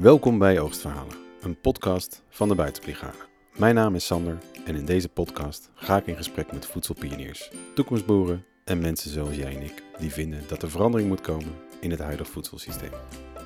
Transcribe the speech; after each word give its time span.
Welkom 0.00 0.38
bij 0.38 0.60
Oogstverhalen, 0.60 1.16
een 1.40 1.60
podcast 1.60 2.22
van 2.28 2.48
de 2.48 2.54
Buitenbrigade. 2.54 3.16
Mijn 3.56 3.74
naam 3.74 3.94
is 3.94 4.06
Sander 4.06 4.38
en 4.64 4.74
in 4.74 4.84
deze 4.84 5.08
podcast 5.08 5.70
ga 5.74 5.96
ik 5.96 6.06
in 6.06 6.16
gesprek 6.16 6.52
met 6.52 6.66
voedselpioniers, 6.66 7.50
toekomstboeren 7.74 8.44
en 8.64 8.80
mensen 8.80 9.10
zoals 9.10 9.36
jij 9.36 9.56
en 9.56 9.62
ik 9.62 9.82
die 9.98 10.12
vinden 10.12 10.42
dat 10.48 10.62
er 10.62 10.70
verandering 10.70 11.08
moet 11.08 11.20
komen 11.20 11.52
in 11.80 11.90
het 11.90 12.00
huidige 12.00 12.30
voedselsysteem. 12.30 12.90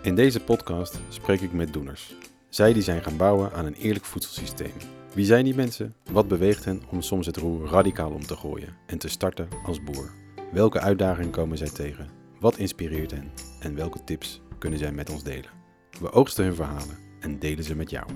In 0.03 0.15
deze 0.15 0.41
podcast 0.41 1.01
spreek 1.09 1.41
ik 1.41 1.53
met 1.53 1.73
doeners. 1.73 2.15
Zij 2.49 2.73
die 2.73 2.83
zijn 2.83 3.03
gaan 3.03 3.17
bouwen 3.17 3.53
aan 3.53 3.67
een 3.67 3.75
eerlijk 3.75 4.05
voedselsysteem. 4.05 4.75
Wie 5.15 5.25
zijn 5.25 5.45
die 5.45 5.55
mensen? 5.55 5.95
Wat 6.11 6.29
beweegt 6.29 6.65
hen 6.65 6.83
om 6.91 7.03
soms 7.03 7.27
het 7.27 7.37
roer 7.37 7.69
radicaal 7.69 8.11
om 8.11 8.27
te 8.27 8.37
gooien 8.37 8.77
en 8.87 8.99
te 8.99 9.09
starten 9.09 9.49
als 9.65 9.83
boer? 9.83 10.11
Welke 10.53 10.81
uitdagingen 10.81 11.31
komen 11.31 11.59
zij 11.59 11.71
tegen? 11.71 12.09
Wat 12.41 12.57
inspireert 12.57 13.11
hen? 13.11 13.31
En 13.61 13.75
welke 13.75 14.05
tips 14.05 14.41
kunnen 14.59 14.79
zij 14.79 14.93
met 14.93 15.11
ons 15.11 15.23
delen? 15.23 15.64
We 16.01 16.13
oogsten 16.13 16.45
hun 16.45 16.55
verhalen 16.55 16.97
en 17.21 17.39
delen 17.39 17.65
ze 17.65 17.75
met 17.75 17.91
jou. 17.91 18.07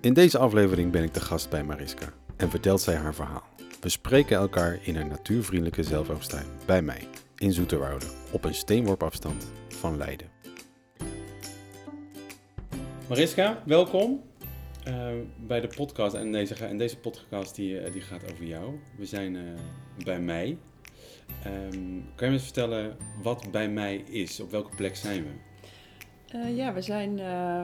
In 0.00 0.14
deze 0.14 0.38
aflevering 0.38 0.92
ben 0.92 1.02
ik 1.02 1.14
de 1.14 1.20
gast 1.20 1.50
bij 1.50 1.64
Mariska 1.64 2.12
en 2.36 2.50
vertelt 2.50 2.80
zij 2.80 2.94
haar 2.94 3.14
verhaal. 3.14 3.44
We 3.80 3.88
spreken 3.88 4.36
elkaar 4.36 4.78
in 4.82 4.96
een 4.96 5.08
natuurvriendelijke 5.08 5.82
zelfoogstuin 5.82 6.46
bij 6.66 6.82
mij 6.82 7.08
in 7.36 7.52
Zoeterwoude 7.52 8.06
op 8.32 8.44
een 8.44 8.54
steenworp 8.54 9.02
afstand 9.02 9.52
van 9.68 9.96
Leiden. 9.96 10.26
Mariska, 13.08 13.62
welkom 13.64 14.22
uh, 14.88 15.08
bij 15.46 15.60
de 15.60 15.68
podcast. 15.76 16.14
En 16.14 16.32
deze, 16.32 16.54
en 16.54 16.78
deze 16.78 16.98
podcast 16.98 17.54
die, 17.54 17.80
uh, 17.80 17.92
die 17.92 18.00
gaat 18.00 18.32
over 18.32 18.44
jou. 18.44 18.80
We 18.98 19.06
zijn 19.06 19.34
uh, 19.34 19.42
bij 20.04 20.20
mij. 20.20 20.58
Um, 21.46 22.04
kan 22.14 22.26
je 22.26 22.26
me 22.26 22.32
eens 22.32 22.42
vertellen 22.42 22.96
wat 23.22 23.50
bij 23.50 23.68
mij 23.68 23.96
is? 23.96 24.40
Op 24.40 24.50
welke 24.50 24.76
plek 24.76 24.96
zijn 24.96 25.24
we? 25.24 25.30
Ja, 26.54 26.72
we 26.72 26.82
zijn, 26.82 27.16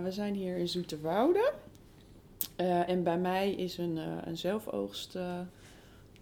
we 0.03 0.11
zijn 0.11 0.35
hier 0.35 0.57
in 0.57 0.69
Zoeterwoude. 0.69 1.53
en 2.87 3.03
bij 3.03 3.19
mij 3.19 3.53
is 3.53 3.79
een, 3.79 3.97
een 4.27 4.37
zelfoogst 4.37 5.19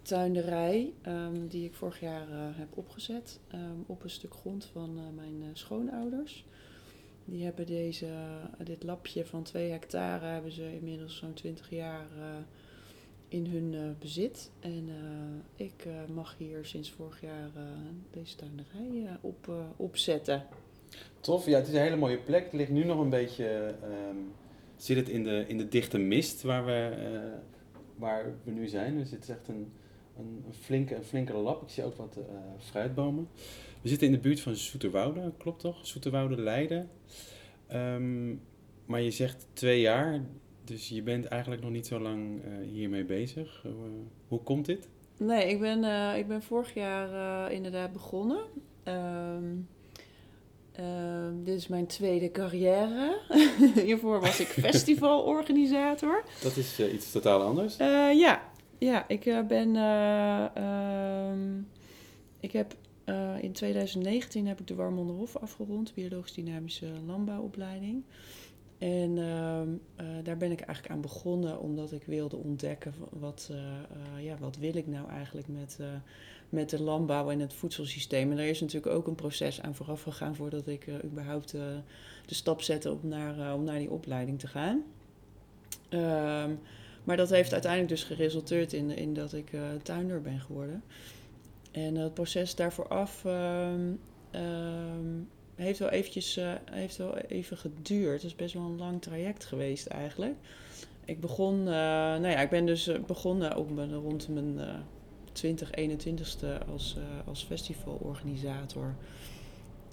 tuinderij 0.02 0.92
um, 1.06 1.48
die 1.48 1.64
ik 1.64 1.74
vorig 1.74 2.00
jaar 2.00 2.27
heb 2.30 2.77
opgezet 2.77 3.38
um, 3.55 3.84
op 3.86 4.02
een 4.02 4.11
stuk 4.11 4.34
grond 4.34 4.64
van 4.64 5.14
mijn 5.14 5.50
schoonouders. 5.52 6.44
Die 7.24 7.44
hebben 7.44 7.66
deze, 7.66 8.06
dit 8.64 8.83
lapje 8.83 9.27
van 9.27 9.42
2 9.42 9.70
hectare 9.70 10.27
hebben 10.27 10.52
ze 10.52 10.74
inmiddels 10.74 11.16
zo'n 11.16 11.34
20 11.34 11.70
jaar 11.70 12.06
uh, 12.18 12.24
in 13.28 13.46
hun 13.46 13.72
uh, 13.72 13.80
bezit. 13.98 14.50
En 14.61 14.88
uh, 14.88 15.66
ik 15.66 15.86
mag 16.14 16.34
hier 16.38 16.64
sinds 16.64 16.91
vorig 16.91 17.20
jaar 17.20 17.50
deze 18.11 18.36
tuinerij 18.36 19.16
op, 19.20 19.50
opzetten. 19.77 20.46
Tof, 21.20 21.46
ja, 21.46 21.56
het 21.56 21.69
is 21.69 21.74
een 21.74 21.80
hele 21.80 21.96
mooie 21.96 22.19
plek. 22.19 22.44
Het 22.44 22.52
ligt 22.52 22.70
nu 22.70 22.84
nog 22.84 23.00
een 23.00 23.10
beetje. 23.10 23.74
Um, 24.10 24.33
zit 24.77 24.96
het 24.96 25.08
in 25.08 25.24
de, 25.24 25.44
in 25.46 25.58
de 25.58 25.69
dichte 25.69 25.98
mist 25.98 26.42
waar 26.42 26.64
we, 26.64 26.92
waar 27.96 28.24
we 28.44 28.50
nu 28.50 28.66
zijn. 28.66 28.98
Dus 28.98 29.11
het 29.11 29.22
is 29.22 29.28
echt 29.28 29.48
een, 29.48 29.72
een, 30.18 30.44
een 30.46 30.55
flinke, 30.55 30.94
een 30.94 31.05
flinke 31.05 31.33
lap. 31.33 31.62
Ik 31.62 31.68
zie 31.68 31.84
ook 31.84 31.96
wat 31.96 32.18
fruitbomen. 32.58 33.28
We 33.83 33.88
zitten 33.88 34.06
in 34.06 34.12
de 34.12 34.20
buurt 34.20 34.41
van 34.41 34.56
Zoeterwoude, 34.56 35.33
klopt 35.38 35.61
toch? 35.61 35.86
Zoeterwoude, 35.86 36.36
Leiden. 36.36 36.88
Um, 37.72 38.41
maar 38.86 39.00
je 39.00 39.11
zegt 39.11 39.46
twee 39.52 39.80
jaar, 39.80 40.20
dus 40.64 40.88
je 40.88 41.02
bent 41.02 41.24
eigenlijk 41.24 41.62
nog 41.62 41.70
niet 41.70 41.86
zo 41.86 42.00
lang 42.00 42.44
uh, 42.44 42.66
hiermee 42.72 43.05
bezig. 43.05 43.64
Hoe 44.28 44.42
komt 44.42 44.66
dit? 44.66 44.88
Nee, 45.16 45.48
ik 45.48 45.61
ben, 45.61 45.84
ik 46.16 46.28
ben 46.28 46.42
vorig 46.42 46.74
jaar 46.74 47.52
inderdaad 47.52 47.92
begonnen. 47.92 48.41
Um, 48.84 49.68
dit 51.44 51.54
is 51.56 51.68
mijn 51.68 51.86
tweede 51.86 52.30
carrière. 52.30 53.18
Hiervoor 53.84 54.20
was 54.20 54.40
ik 54.40 54.46
festivalorganisator. 54.66 56.24
Dat 56.42 56.56
is 56.56 56.80
iets 56.80 57.12
totaal 57.12 57.42
anders? 57.42 57.77
ja. 57.77 58.42
ja, 58.78 59.08
ik 59.08 59.44
ben... 59.48 59.77
Um, 60.64 61.68
ik 62.40 62.52
heb 62.52 62.74
in 63.40 63.52
2019 63.52 64.46
heb 64.46 64.61
ik 64.61 64.67
de 64.67 64.74
Warmonderhof 64.74 65.36
afgerond, 65.36 65.95
biologisch 65.95 66.34
dynamische 66.34 66.86
landbouwopleiding. 67.06 68.05
En 68.78 69.16
uh, 69.16 70.06
daar 70.22 70.36
ben 70.36 70.50
ik 70.50 70.61
eigenlijk 70.61 70.95
aan 70.95 71.00
begonnen 71.00 71.61
omdat 71.61 71.92
ik 71.92 72.02
wilde 72.05 72.36
ontdekken 72.36 72.95
wat, 73.11 73.50
ja, 74.18 74.36
wat 74.39 74.56
wil 74.56 74.77
ik 74.77 74.86
nou 74.86 75.08
eigenlijk 75.08 75.48
met, 75.48 75.78
met 76.50 76.70
de 76.70 76.83
landbouw 76.83 77.30
en 77.30 77.40
het 77.40 77.55
voedselsysteem. 77.55 78.30
En 78.30 78.36
daar 78.36 78.46
is 78.46 78.61
natuurlijk 78.61 78.94
ook 78.94 79.06
een 79.06 79.14
proces 79.14 79.61
aan 79.61 79.74
vooraf 79.74 80.02
gegaan 80.02 80.34
voordat 80.34 80.66
ik 80.66 80.86
überhaupt 81.05 81.50
de 82.27 82.34
stap 82.34 82.62
zette 82.62 82.92
om 82.92 83.00
naar, 83.02 83.55
om 83.55 83.64
naar 83.64 83.78
die 83.78 83.90
opleiding 83.90 84.38
te 84.38 84.46
gaan. 84.46 84.83
Um, 85.90 86.58
maar 87.05 87.16
dat 87.16 87.30
heeft 87.30 87.52
uiteindelijk 87.52 87.90
dus 87.92 88.05
geresulteerd 88.05 88.72
in, 88.72 88.90
in 88.90 89.14
dat 89.14 89.33
ik 89.33 89.50
tuinder 89.83 90.22
ben 90.22 90.40
geworden. 90.40 90.83
En 91.70 91.94
het 91.94 92.14
proces 92.14 92.55
daarvoor 92.55 92.89
af 92.89 93.24
um, 93.24 94.00
um, 94.34 95.28
heeft, 95.55 95.78
wel 95.78 95.89
eventjes, 95.89 96.39
heeft 96.70 96.96
wel 96.96 97.16
even 97.16 97.56
geduurd. 97.56 98.22
Het 98.22 98.30
is 98.30 98.36
best 98.36 98.55
wel 98.55 98.62
een 98.62 98.78
lang 98.78 99.02
traject 99.02 99.44
geweest 99.44 99.86
eigenlijk. 99.86 100.34
Ik 101.05 101.20
begon, 101.20 101.62
nou 101.64 102.28
ja, 102.28 102.40
ik 102.40 102.50
ben 102.50 102.66
dus 102.66 102.86
eh, 102.86 103.00
begonnen 103.06 103.56
op 103.56 103.70
rond 103.90 104.28
mijn 104.28 104.60
uh, 105.30 105.55
20, 105.57 105.70
21ste 105.70 106.68
als, 106.70 106.96
als 107.24 107.45
festivalorganisator. 107.45 108.95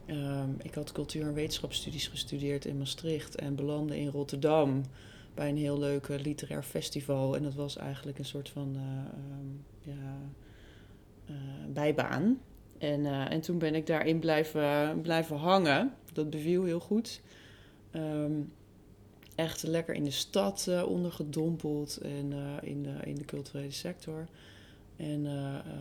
Um, 0.09 0.55
ik 0.61 0.73
had 0.73 0.91
cultuur- 0.91 1.27
en 1.27 1.33
wetenschapsstudies 1.33 2.07
gestudeerd 2.07 2.65
in 2.65 2.77
Maastricht 2.77 3.35
en 3.35 3.55
belandde 3.55 3.99
in 3.99 4.07
Rotterdam 4.07 4.83
bij 5.33 5.49
een 5.49 5.57
heel 5.57 5.79
leuk 5.79 6.07
literair 6.07 6.63
festival. 6.63 7.35
En 7.35 7.43
dat 7.43 7.53
was 7.53 7.77
eigenlijk 7.77 8.19
een 8.19 8.25
soort 8.25 8.49
van 8.49 8.77
ja, 9.81 10.31
uh, 11.29 11.35
bijbaan. 11.73 12.39
En, 12.77 13.05
en 13.05 13.41
toen 13.41 13.57
ben 13.57 13.75
ik 13.75 13.87
daarin 13.87 14.19
blijven, 14.19 15.01
blijven 15.01 15.37
hangen. 15.37 15.93
Dat 16.13 16.29
beviel 16.29 16.63
heel 16.63 16.79
goed. 16.79 17.21
Um, 17.91 18.51
echt 19.35 19.63
lekker 19.63 19.95
in 19.95 20.03
de 20.03 20.11
stad 20.11 20.83
ondergedompeld 20.85 21.97
en 21.97 22.33
in, 22.61 22.83
de, 22.83 22.95
in 23.03 23.15
de 23.15 23.25
culturele 23.25 23.71
sector. 23.71 24.27
En 24.97 25.25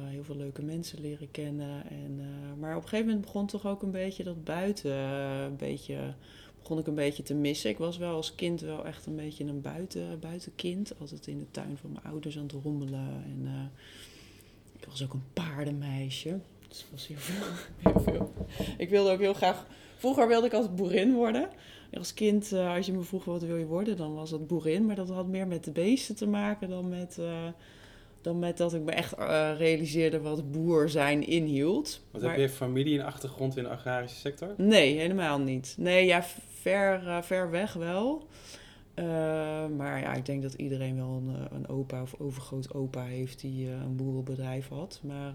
heel 0.07 0.25
veel 0.25 0.37
leuke 0.37 0.63
mensen 0.63 1.01
leren 1.01 1.31
kennen. 1.31 1.91
En, 1.91 2.21
maar 2.59 2.77
op 2.77 2.83
een 2.83 2.89
gegeven 2.89 3.07
moment 3.07 3.25
begon 3.25 3.47
toch 3.47 3.67
ook 3.67 3.83
een 3.83 3.91
beetje 3.91 4.25
dat 4.25 4.45
buiten, 4.45 4.93
een 4.93 5.57
beetje, 5.57 6.15
begon 6.59 6.79
ik 6.79 6.87
een 6.87 6.95
beetje 6.95 7.23
te 7.23 7.35
missen. 7.35 7.71
Ik 7.71 7.79
was 7.79 7.97
wel 7.97 8.15
als 8.15 8.35
kind 8.35 8.61
wel 8.61 8.87
echt 8.87 9.07
een 9.07 9.17
beetje 9.17 9.45
een 9.45 9.61
buiten, 9.61 10.21
buitenkind. 10.21 10.99
Altijd 11.01 11.27
in 11.27 11.39
de 11.39 11.51
tuin 11.51 11.77
van 11.77 11.93
mijn 11.93 12.05
ouders 12.05 12.37
aan 12.37 12.43
het 12.43 12.53
rommelen. 12.53 13.25
En 13.25 13.71
ik 14.79 14.87
was 14.89 15.05
ook 15.05 15.13
een 15.13 15.25
paardenmeisje. 15.33 16.39
Dus 16.69 16.87
was 16.91 17.07
heel 17.83 18.01
veel. 18.01 18.33
Ik 18.79 18.89
wilde 18.89 19.11
ook 19.11 19.21
heel 19.21 19.35
graag. 19.35 19.67
Vroeger 19.97 20.29
wilde 20.29 20.47
ik 20.47 20.53
altijd 20.53 20.77
boerin 20.77 21.15
worden. 21.15 21.49
Als 21.93 22.15
kind, 22.15 22.53
als 22.53 22.87
je 22.87 22.93
me 22.93 23.03
vroeg 23.03 23.25
wat 23.25 23.43
wil 23.43 23.57
je 23.57 23.67
worden, 23.67 23.97
dan 23.97 24.15
was 24.15 24.31
dat 24.31 24.47
boerin. 24.47 24.87
Maar 24.87 24.97
dat 24.97 25.09
had 25.09 25.27
meer 25.27 25.47
met 25.47 25.65
de 25.65 25.71
beesten 25.71 26.17
te 26.17 26.27
maken 26.27 26.69
dan 26.69 26.89
met, 26.89 27.19
dan 28.27 28.39
met 28.39 28.57
dat 28.57 28.75
ik 28.75 28.83
me 28.83 28.93
echt 28.93 29.19
uh, 29.19 29.51
realiseerde 29.57 30.21
wat 30.21 30.51
boer 30.51 30.89
zijn 30.89 31.27
inhield. 31.27 32.01
Wat 32.11 32.23
maar, 32.23 32.31
heb 32.31 32.41
je 32.41 32.49
familie 32.49 32.99
en 32.99 33.05
achtergrond 33.05 33.57
in 33.57 33.63
de 33.63 33.69
agrarische 33.69 34.17
sector? 34.17 34.55
Nee, 34.57 34.99
helemaal 34.99 35.39
niet. 35.39 35.75
Nee, 35.79 36.07
ja, 36.07 36.23
ver, 36.61 37.25
ver 37.25 37.51
weg 37.51 37.73
wel. 37.73 38.27
Uh, 38.95 39.05
maar 39.77 40.01
ja, 40.01 40.15
ik 40.15 40.27
denk 40.27 40.43
dat 40.43 40.55
iedereen 40.55 40.97
wel 40.97 41.23
een, 41.27 41.35
eh, 41.35 41.57
een 41.57 41.69
opa 41.69 42.03
of 42.03 42.15
overgroot 42.19 42.75
opa 42.75 43.05
heeft 43.05 43.41
die 43.41 43.71
een 43.71 43.97
boerenbedrijf 43.97 44.69
had. 44.69 45.01
Maar 45.03 45.35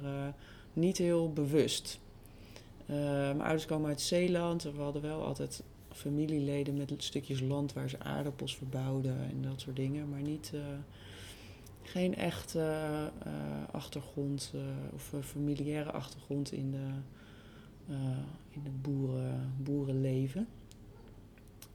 niet 0.74 0.97
heel 0.97 1.34
bewust. 1.34 2.00
mijn 2.85 3.41
ouders 3.41 3.66
komen 3.66 3.90
uit 3.90 4.01
Zeeland. 4.01 4.63
We 4.63 4.81
hadden 4.81 5.01
wel 5.01 5.25
altijd 5.25 5.63
familieleden 5.91 6.78
met 6.78 6.94
stukjes 6.97 7.42
land 7.42 7.74
waar 7.74 7.89
ze 7.89 8.00
aardappels 8.00 8.56
verbouwden 8.56 9.18
en 9.30 9.42
dat 9.42 9.62
soort 9.62 9.75
dingen. 9.75 10.10
Maar 10.10 10.21
niet, 10.21 10.51
geen 11.92 12.16
echte 12.16 12.74
achtergrond 13.72 14.54
of 14.94 15.14
familiaire 15.22 15.92
achtergrond 15.92 16.52
in, 16.52 16.72
de, 16.72 16.88
in 18.50 18.62
het 18.64 18.82
boeren, 18.82 19.54
boerenleven. 19.58 20.48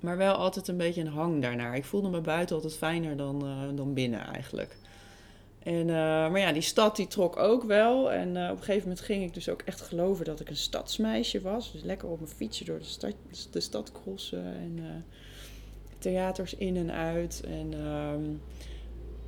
Maar 0.00 0.16
wel 0.16 0.34
altijd 0.34 0.68
een 0.68 0.76
beetje 0.76 1.00
een 1.00 1.06
hang 1.06 1.42
daarnaar. 1.42 1.76
Ik 1.76 1.84
voelde 1.84 2.08
me 2.08 2.20
buiten 2.20 2.56
altijd 2.56 2.76
fijner 2.76 3.16
dan, 3.16 3.44
uh, 3.44 3.76
dan 3.76 3.94
binnen 3.94 4.20
eigenlijk. 4.20 4.76
En, 5.62 5.88
uh, 5.88 5.94
maar 6.30 6.38
ja, 6.38 6.52
die 6.52 6.62
stad 6.62 6.96
die 6.96 7.06
trok 7.06 7.36
ook 7.36 7.64
wel. 7.64 8.12
En 8.12 8.34
uh, 8.34 8.44
op 8.44 8.56
een 8.56 8.64
gegeven 8.64 8.88
moment 8.88 9.00
ging 9.00 9.24
ik 9.24 9.34
dus 9.34 9.48
ook 9.48 9.62
echt 9.62 9.80
geloven 9.80 10.24
dat 10.24 10.40
ik 10.40 10.48
een 10.48 10.56
stadsmeisje 10.56 11.40
was. 11.40 11.72
Dus 11.72 11.82
lekker 11.82 12.08
op 12.08 12.20
mijn 12.20 12.32
fietsje 12.32 12.64
door 12.64 12.78
de 12.78 12.84
stad, 12.84 13.14
de 13.50 13.60
stad 13.60 13.92
crossen. 13.92 14.44
En 14.44 15.04
theaters 15.98 16.54
in 16.54 16.76
en 16.76 16.92
uit. 16.92 17.42
En, 17.46 17.72
um, 17.86 18.40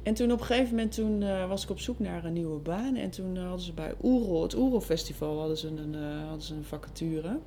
en 0.08 0.14
toen 0.14 0.32
op 0.32 0.40
een 0.40 0.46
gegeven 0.46 0.74
moment 0.74 0.92
toen, 0.92 1.48
was 1.48 1.62
ik 1.62 1.70
op 1.70 1.80
zoek 1.80 1.98
naar 1.98 2.24
een 2.24 2.32
nieuwe 2.32 2.58
baan. 2.58 2.96
En 2.96 3.10
toen 3.10 3.36
hadden 3.36 3.60
ze 3.60 3.72
bij 3.72 3.94
Oerol, 4.02 4.42
het 4.42 4.54
Oerol 4.54 4.80
Festival, 4.80 5.38
hadden 5.38 5.56
ze 5.56 5.66
een, 5.66 5.94
hadden 6.26 6.42
ze 6.42 6.54
een 6.54 6.64
vacature. 6.64 7.38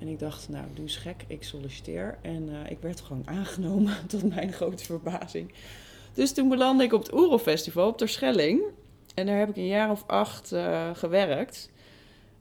En 0.00 0.08
ik 0.08 0.18
dacht, 0.18 0.48
nou, 0.48 0.64
doe 0.74 0.84
eens 0.84 0.96
gek, 0.96 1.24
ik 1.26 1.42
solliciteer. 1.42 2.18
En 2.22 2.48
eh, 2.48 2.70
ik 2.70 2.78
werd 2.80 3.00
gewoon 3.00 3.28
aangenomen, 3.38 3.96
tot 4.06 4.34
mijn 4.34 4.52
grote 4.52 4.84
verbazing. 4.84 5.52
Dus 6.12 6.32
toen 6.32 6.48
belandde 6.48 6.84
ik 6.84 6.92
op 6.92 7.02
het 7.02 7.14
Oerol 7.14 7.38
Festival 7.38 7.88
op 7.88 7.98
Terschelling. 7.98 8.62
En 9.14 9.26
daar 9.26 9.38
heb 9.38 9.48
ik 9.48 9.56
een 9.56 9.66
jaar 9.66 9.90
of 9.90 10.04
acht 10.06 10.54
gewerkt. 10.92 11.70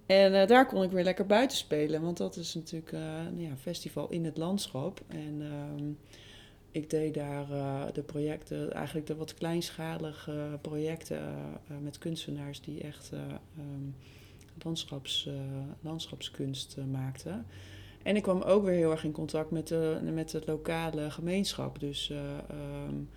En 0.05 0.47
daar 0.47 0.67
kon 0.67 0.83
ik 0.83 0.91
weer 0.91 1.03
lekker 1.03 1.25
buiten 1.25 1.57
spelen. 1.57 2.01
Want 2.01 2.17
dat 2.17 2.35
is 2.35 2.53
natuurlijk 2.53 2.91
een 2.91 3.39
ja, 3.39 3.55
festival 3.55 4.09
in 4.09 4.25
het 4.25 4.37
landschap. 4.37 5.01
En 5.07 5.41
ehm, 5.41 5.91
ik 6.71 6.89
deed 6.89 7.13
daar 7.13 7.47
de 7.93 8.03
projecten, 8.03 8.73
eigenlijk 8.73 9.07
de 9.07 9.15
wat 9.15 9.33
kleinschalige 9.33 10.59
projecten 10.61 11.21
met 11.81 11.97
kunstenaars 11.97 12.61
die 12.61 12.81
echt... 12.81 13.11
Um, 13.59 13.95
landschaps, 14.63 15.29
landschapskunst 15.81 16.75
uh, 16.77 16.85
maakte. 16.85 17.43
En 18.03 18.15
ik 18.15 18.23
kwam 18.23 18.41
ook 18.41 18.63
weer 18.63 18.73
heel 18.73 18.91
erg 18.91 19.03
in 19.03 19.11
contact 19.11 19.51
met 19.51 19.67
de, 19.67 19.99
met 20.13 20.31
het 20.31 20.47
lokale 20.47 21.11
gemeenschap. 21.11 21.79
Dus 21.79 22.11
um, 22.89 23.09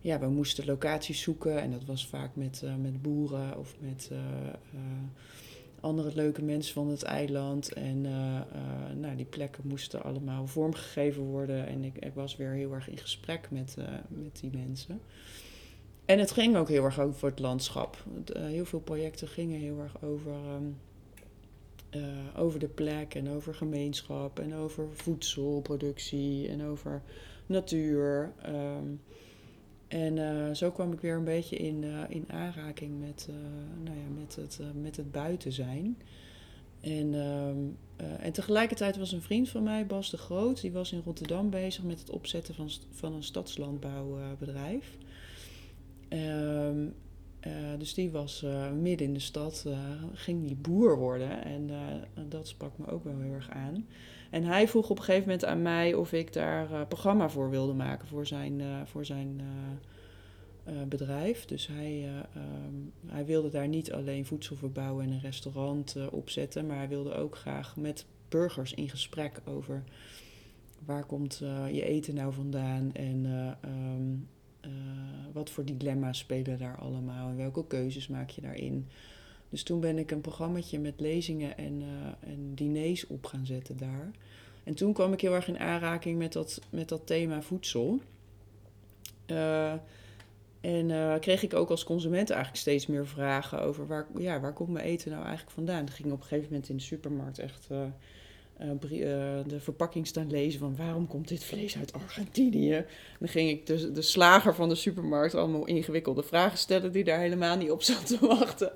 ja, 0.00 0.18
we 0.18 0.28
moesten 0.28 0.66
locaties 0.66 1.20
zoeken 1.22 1.60
en 1.60 1.70
dat 1.70 1.84
was 1.84 2.06
vaak 2.06 2.36
met, 2.36 2.62
met 2.80 3.02
boeren 3.02 3.58
of 3.58 3.76
met 3.80 4.10
andere 5.80 6.14
leuke 6.14 6.42
mensen 6.42 6.74
van 6.74 6.88
het 6.88 7.02
eiland. 7.02 7.72
En 7.72 8.00
nou, 9.00 9.16
die 9.16 9.24
plekken 9.24 9.62
moesten 9.66 10.02
allemaal 10.02 10.46
vormgegeven 10.46 11.22
worden. 11.22 11.66
En 11.66 11.84
ik, 11.84 11.96
ik 11.98 12.14
was 12.14 12.36
weer 12.36 12.50
heel 12.50 12.72
erg 12.72 12.88
in 12.88 12.98
gesprek 12.98 13.48
met, 13.50 13.76
met 14.08 14.40
die 14.40 14.50
mensen. 14.52 15.00
En 16.04 16.18
het 16.18 16.30
ging 16.30 16.56
ook 16.56 16.68
heel 16.68 16.84
erg 16.84 17.00
over 17.00 17.28
het 17.28 17.38
landschap. 17.38 18.04
heel 18.32 18.64
veel 18.64 18.80
projecten 18.80 19.28
gingen 19.28 19.60
heel 19.60 19.80
erg 19.80 20.02
over 20.02 20.34
uh, 21.96 22.02
over 22.36 22.58
de 22.58 22.68
plek 22.68 23.14
en 23.14 23.30
over 23.30 23.54
gemeenschap 23.54 24.38
en 24.38 24.54
over 24.54 24.88
voedselproductie 24.92 26.48
en 26.48 26.64
over 26.64 27.02
natuur. 27.46 28.32
Um, 28.46 29.00
en 29.88 30.16
uh, 30.16 30.54
zo 30.54 30.70
kwam 30.70 30.92
ik 30.92 31.00
weer 31.00 31.16
een 31.16 31.24
beetje 31.24 31.56
in, 31.56 31.82
uh, 31.82 32.02
in 32.08 32.24
aanraking 32.28 33.00
met, 33.00 33.28
nou 33.84 33.96
ja, 33.96 34.20
met, 34.20 34.36
het, 34.36 34.60
met 34.74 34.96
het 34.96 35.12
buiten 35.12 35.52
zijn. 35.52 35.98
En, 36.80 37.14
um, 37.14 37.76
en 38.20 38.32
tegelijkertijd 38.32 38.96
was 38.96 39.12
een 39.12 39.22
vriend 39.22 39.48
van 39.48 39.62
mij, 39.62 39.86
Bas 39.86 40.10
de 40.10 40.16
Groot, 40.16 40.60
die 40.60 40.72
was 40.72 40.92
in 40.92 41.02
Rotterdam 41.04 41.50
bezig 41.50 41.84
met 41.84 41.98
het 41.98 42.10
opzetten 42.10 42.54
van, 42.54 42.70
van 42.90 43.14
een 43.14 43.22
stadslandbouwbedrijf. 43.22 44.96
Uh, 46.08 46.70
dus 47.78 47.94
die 47.94 48.10
was 48.10 48.44
midden 48.80 49.06
in 49.06 49.14
de 49.14 49.20
stad, 49.20 49.66
ging 50.12 50.46
die 50.46 50.56
boer 50.56 50.98
worden. 50.98 51.44
En 51.44 51.70
dat 52.28 52.48
sprak 52.48 52.78
me 52.78 52.86
ook 52.86 53.04
wel 53.04 53.20
heel 53.20 53.32
erg 53.32 53.50
aan. 53.50 53.86
En 54.30 54.44
hij 54.44 54.68
vroeg 54.68 54.90
op 54.90 54.98
een 54.98 55.04
gegeven 55.04 55.26
moment 55.26 55.44
aan 55.44 55.62
mij 55.62 55.94
of 55.94 56.12
ik 56.12 56.32
daar 56.32 56.86
programma 56.86 57.28
voor 57.28 57.50
wilde 57.50 57.72
maken 57.72 58.08
voor 58.08 58.26
zijn, 58.26 58.62
voor 58.84 59.04
zijn 59.04 59.40
bedrijf. 60.88 61.44
Dus 61.44 61.66
hij, 61.66 62.08
um, 62.36 62.92
hij 63.06 63.26
wilde 63.26 63.50
daar 63.50 63.68
niet 63.68 63.92
alleen 63.92 64.26
voedsel 64.26 64.56
verbouwen 64.56 65.04
en 65.04 65.12
een 65.12 65.20
restaurant 65.20 65.96
opzetten, 66.10 66.66
maar 66.66 66.76
hij 66.76 66.88
wilde 66.88 67.14
ook 67.14 67.36
graag 67.36 67.76
met 67.76 68.06
burgers 68.28 68.74
in 68.74 68.88
gesprek 68.88 69.40
over 69.44 69.84
waar 70.84 71.04
komt 71.04 71.42
je 71.72 71.84
eten 71.84 72.14
nou 72.14 72.32
vandaan 72.32 72.92
en 72.92 73.26
uh, 74.66 74.70
wat 75.32 75.50
voor 75.50 75.64
dilemma's 75.64 76.18
spelen 76.18 76.58
daar 76.58 76.76
allemaal 76.78 77.28
en 77.28 77.36
welke 77.36 77.66
keuzes 77.66 78.08
maak 78.08 78.30
je 78.30 78.40
daarin. 78.40 78.88
Dus 79.50 79.62
toen 79.62 79.80
ben 79.80 79.98
ik 79.98 80.10
een 80.10 80.20
programmaatje 80.20 80.78
met 80.78 81.00
lezingen 81.00 81.58
en, 81.58 81.80
uh, 81.80 82.30
en 82.32 82.54
diners 82.54 83.06
op 83.06 83.24
gaan 83.26 83.46
zetten 83.46 83.76
daar. 83.76 84.10
En 84.64 84.74
toen 84.74 84.92
kwam 84.92 85.12
ik 85.12 85.20
heel 85.20 85.34
erg 85.34 85.48
in 85.48 85.58
aanraking 85.58 86.18
met 86.18 86.32
dat, 86.32 86.60
met 86.70 86.88
dat 86.88 87.06
thema 87.06 87.42
voedsel. 87.42 88.00
Uh, 89.26 89.72
en 90.60 91.20
kreeg 91.20 91.42
ik 91.42 91.54
ook 91.54 91.70
als 91.70 91.84
consument 91.84 92.30
eigenlijk 92.30 92.60
steeds 92.60 92.86
meer 92.86 93.06
vragen 93.06 93.62
over 93.62 93.86
waar, 93.86 94.06
ja, 94.18 94.40
waar 94.40 94.52
komt 94.52 94.68
mijn 94.68 94.84
eten 94.84 95.10
nou 95.10 95.22
eigenlijk 95.22 95.54
vandaan. 95.54 95.84
Toen 95.84 95.94
ging 95.94 96.12
op 96.12 96.20
een 96.20 96.26
gegeven 96.26 96.48
moment 96.50 96.68
in 96.68 96.76
de 96.76 96.82
supermarkt 96.82 97.38
echt 97.38 97.68
de 99.46 99.60
verpakking 99.60 100.06
staan 100.06 100.30
lezen 100.30 100.60
van 100.60 100.76
waarom 100.76 101.06
komt 101.06 101.28
dit 101.28 101.44
vlees 101.44 101.76
uit 101.76 101.92
Argentinië. 101.92 102.74
En 102.74 102.86
dan 103.18 103.28
ging 103.28 103.50
ik 103.50 103.66
de, 103.66 103.92
de 103.92 104.02
slager 104.02 104.54
van 104.54 104.68
de 104.68 104.74
supermarkt 104.74 105.34
allemaal 105.34 105.66
ingewikkelde 105.66 106.22
vragen 106.22 106.58
stellen 106.58 106.92
die 106.92 107.04
daar 107.04 107.20
helemaal 107.20 107.56
niet 107.56 107.70
op 107.70 107.82
zat 107.82 108.06
te 108.06 108.18
wachten. 108.20 108.72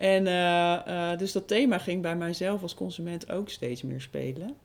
En 0.00 0.26
uh, 0.26 1.18
dus 1.18 1.32
dat 1.32 1.48
thema 1.48 1.78
ging 1.78 2.02
bij 2.02 2.16
mijzelf 2.16 2.62
als 2.62 2.74
consument 2.74 3.30
ook 3.30 3.48
steeds 3.48 3.82
meer 3.82 4.00
spelen. 4.00 4.56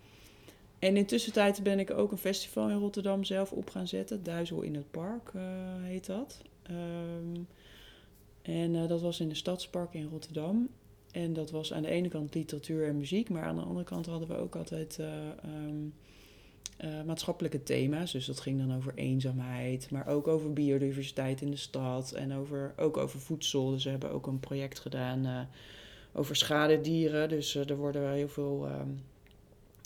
En 0.79 0.97
intussen 0.97 1.33
tijd 1.33 1.63
ben 1.63 1.79
ik 1.79 1.91
ook 1.91 2.11
een 2.11 2.17
festival 2.17 2.69
in 2.69 2.77
Rotterdam 2.77 3.23
zelf 3.23 3.51
op 3.51 3.69
gaan 3.69 3.87
zetten. 3.87 4.23
Duizel 4.23 4.61
in 4.61 4.75
het 4.75 4.91
Park 4.91 5.31
heet 5.81 6.05
dat. 6.05 6.41
Um, 6.71 7.47
en 8.41 8.87
dat 8.87 9.01
was 9.01 9.19
in 9.19 9.29
de 9.29 9.35
Stadspark 9.35 9.93
in 9.93 10.07
Rotterdam. 10.11 10.69
En 11.11 11.33
dat 11.33 11.51
was 11.51 11.73
aan 11.73 11.81
de 11.81 11.89
ene 11.89 12.07
kant 12.07 12.35
literatuur 12.35 12.87
en 12.87 12.97
muziek, 12.97 13.29
maar 13.29 13.43
aan 13.43 13.55
de 13.55 13.61
andere 13.61 13.85
kant 13.85 14.05
hadden 14.05 14.27
we 14.27 14.35
ook 14.35 14.55
altijd 14.55 14.99
um, 15.45 15.93
uh, 16.83 17.03
maatschappelijke 17.03 17.63
thema's. 17.63 18.11
Dus 18.11 18.25
dat 18.25 18.39
ging 18.39 18.59
dan 18.59 18.75
over 18.75 18.93
eenzaamheid, 18.95 19.91
maar 19.91 20.07
ook 20.07 20.27
over 20.27 20.53
biodiversiteit 20.53 21.41
in 21.41 21.51
de 21.51 21.57
stad 21.57 22.11
en 22.11 22.33
over, 22.33 22.73
ook 22.77 22.97
over 22.97 23.19
voedsel. 23.19 23.69
Dus 23.69 23.83
we 23.83 23.89
hebben 23.89 24.11
ook 24.11 24.27
een 24.27 24.39
project 24.39 24.79
gedaan 24.79 25.25
uh, 25.25 25.39
over 26.13 26.35
schadedieren. 26.35 27.29
Dus 27.29 27.55
er 27.55 27.77
worden 27.77 28.11
heel 28.11 28.29
veel 28.29 28.67
um, 28.67 29.01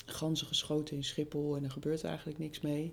ganzen 0.06 0.48
geschoten 0.48 0.96
in 0.96 1.04
Schiphol 1.04 1.56
en 1.56 1.64
er 1.64 1.72
gebeurt 1.72 2.04
eigenlijk 2.04 2.40
niks 2.40 2.60
mee. 2.60 2.92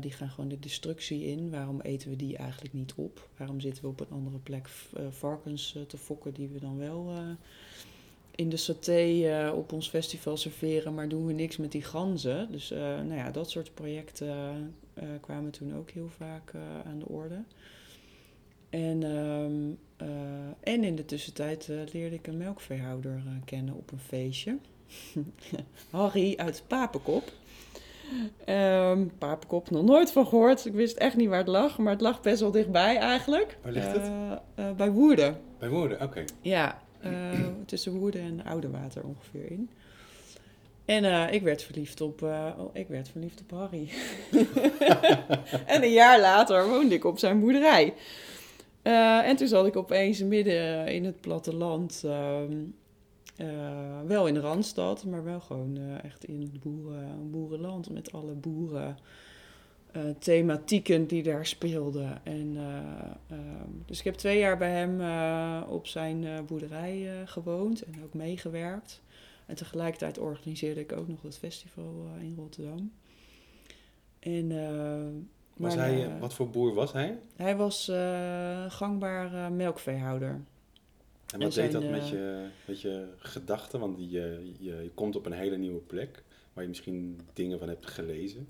Die 0.00 0.12
gaan 0.12 0.30
gewoon 0.30 0.48
de 0.48 0.58
destructie 0.58 1.24
in. 1.24 1.50
Waarom 1.50 1.80
eten 1.80 2.10
we 2.10 2.16
die 2.16 2.36
eigenlijk 2.36 2.74
niet 2.74 2.92
op? 2.96 3.28
Waarom 3.36 3.60
zitten 3.60 3.82
we 3.82 3.88
op 3.88 4.00
een 4.00 4.10
andere 4.10 4.38
plek 4.38 4.68
varkens 5.10 5.76
te 5.86 5.98
fokken 5.98 6.34
die 6.34 6.48
we 6.48 6.60
dan 6.60 6.78
wel 6.78 7.12
in 8.34 8.48
de 8.48 8.56
saté 8.56 9.50
op 9.54 9.72
ons 9.72 9.88
festival 9.88 10.36
serveren, 10.36 10.94
maar 10.94 11.08
doen 11.08 11.26
we 11.26 11.32
niks 11.32 11.56
met 11.56 11.72
die 11.72 11.82
ganzen? 11.82 12.52
Dus 12.52 12.70
nou 12.70 13.14
ja, 13.14 13.30
dat 13.30 13.50
soort 13.50 13.74
projecten 13.74 14.74
kwamen 15.20 15.50
toen 15.50 15.76
ook 15.76 15.90
heel 15.90 16.08
vaak 16.08 16.52
aan 16.84 16.98
de 16.98 17.08
orde. 17.08 17.42
En, 18.70 19.02
um, 19.02 19.78
en 20.60 20.84
in 20.84 20.96
de 20.96 21.04
tussentijd 21.04 21.68
leerde 21.92 22.14
ik 22.14 22.26
een 22.26 22.36
melkveehouder 22.36 23.22
kennen 23.44 23.74
op 23.74 23.92
een 23.92 23.98
feestje. 23.98 24.58
Harry 25.90 26.34
uit 26.36 26.64
Papenkop. 26.66 27.32
Um, 28.46 29.10
Papenkop, 29.18 29.70
nog 29.70 29.84
nooit 29.84 30.12
van 30.12 30.26
gehoord. 30.26 30.66
Ik 30.66 30.72
wist 30.72 30.96
echt 30.96 31.16
niet 31.16 31.28
waar 31.28 31.38
het 31.38 31.48
lag, 31.48 31.78
maar 31.78 31.92
het 31.92 32.00
lag 32.00 32.20
best 32.20 32.40
wel 32.40 32.50
dichtbij 32.50 32.96
eigenlijk. 32.96 33.58
Waar 33.62 33.72
ligt 33.72 33.92
het? 33.92 34.76
Bij 34.76 34.90
Woerden. 34.90 35.40
Bij 35.58 35.68
Woerden, 35.68 35.96
oké. 35.96 36.06
Okay. 36.06 36.24
Ja, 36.40 36.81
uh, 37.04 37.10
tussen 37.66 37.92
Woerden 37.92 38.22
en 38.22 38.44
Oudewater 38.44 39.04
ongeveer 39.04 39.50
in. 39.50 39.70
En 40.84 41.32
ik 41.32 41.42
werd 41.42 41.62
verliefd 41.62 42.00
op, 42.00 42.22
oh, 42.22 42.70
ik 42.72 42.88
werd 42.88 43.08
verliefd 43.08 43.40
op 43.40 43.50
Harry. 43.50 43.88
en 45.74 45.82
een 45.82 45.92
jaar 45.92 46.20
later 46.20 46.68
woonde 46.68 46.94
ik 46.94 47.04
op 47.04 47.18
zijn 47.18 47.40
boerderij. 47.40 47.94
en 49.22 49.36
toen 49.36 49.48
zat 49.48 49.66
ik 49.66 49.76
opeens 49.76 50.22
midden 50.22 50.86
in 50.86 51.04
het 51.04 51.20
platteland. 51.20 52.02
Ehm, 52.04 52.54
wel 54.06 54.26
in 54.26 54.34
de 54.34 54.40
Randstad, 54.40 55.04
maar 55.04 55.24
wel 55.24 55.40
gewoon 55.40 55.78
echt 56.02 56.24
in 56.24 56.40
het 56.40 56.60
boeren, 56.60 57.30
boerenland 57.30 57.90
met 57.90 58.12
alle 58.12 58.32
boeren. 58.32 58.96
Uh, 59.96 60.02
thematieken 60.18 61.06
die 61.06 61.22
daar 61.22 61.46
speelden. 61.46 62.20
En, 62.24 62.56
ehm, 62.56 63.70
dus 63.86 63.98
ik 63.98 64.04
heb 64.04 64.14
twee 64.14 64.38
jaar 64.38 64.58
bij 64.58 64.70
hem 64.70 65.00
op 65.68 65.86
zijn 65.86 66.46
boerderij 66.46 67.22
gewoond 67.24 67.82
en 67.82 67.94
ook 68.04 68.14
meegewerkt. 68.14 69.02
En 69.46 69.54
tegelijkertijd 69.54 70.18
organiseerde 70.18 70.80
ik 70.80 70.92
ook 70.92 71.08
nog 71.08 71.22
het 71.22 71.38
festival 71.38 72.06
in 72.20 72.34
Rotterdam. 72.36 72.92
En, 74.18 74.48
was 75.56 75.76
maar, 75.76 75.86
hij, 75.86 76.18
wat 76.18 76.34
voor 76.34 76.50
boer 76.50 76.74
was 76.74 76.92
hij? 76.92 77.18
Hij 77.36 77.56
was 77.56 77.92
gangbaar 78.68 79.52
melkveehouder. 79.52 80.40
En 81.32 81.40
wat 81.40 81.54
deed 81.54 81.72
dat 81.72 81.90
met 81.90 82.08
je, 82.08 82.46
met 82.66 82.80
je 82.80 83.08
gedachten? 83.16 83.80
Want 83.80 83.96
je, 83.98 84.52
je, 84.58 84.82
je, 84.82 84.90
komt 84.94 85.16
op 85.16 85.26
een 85.26 85.32
hele 85.32 85.56
nieuwe 85.56 85.80
plek 85.80 86.22
waar 86.52 86.62
je 86.62 86.68
misschien 86.68 87.20
dingen 87.32 87.58
van 87.58 87.68
hebt 87.68 87.86
gelezen. 87.86 88.48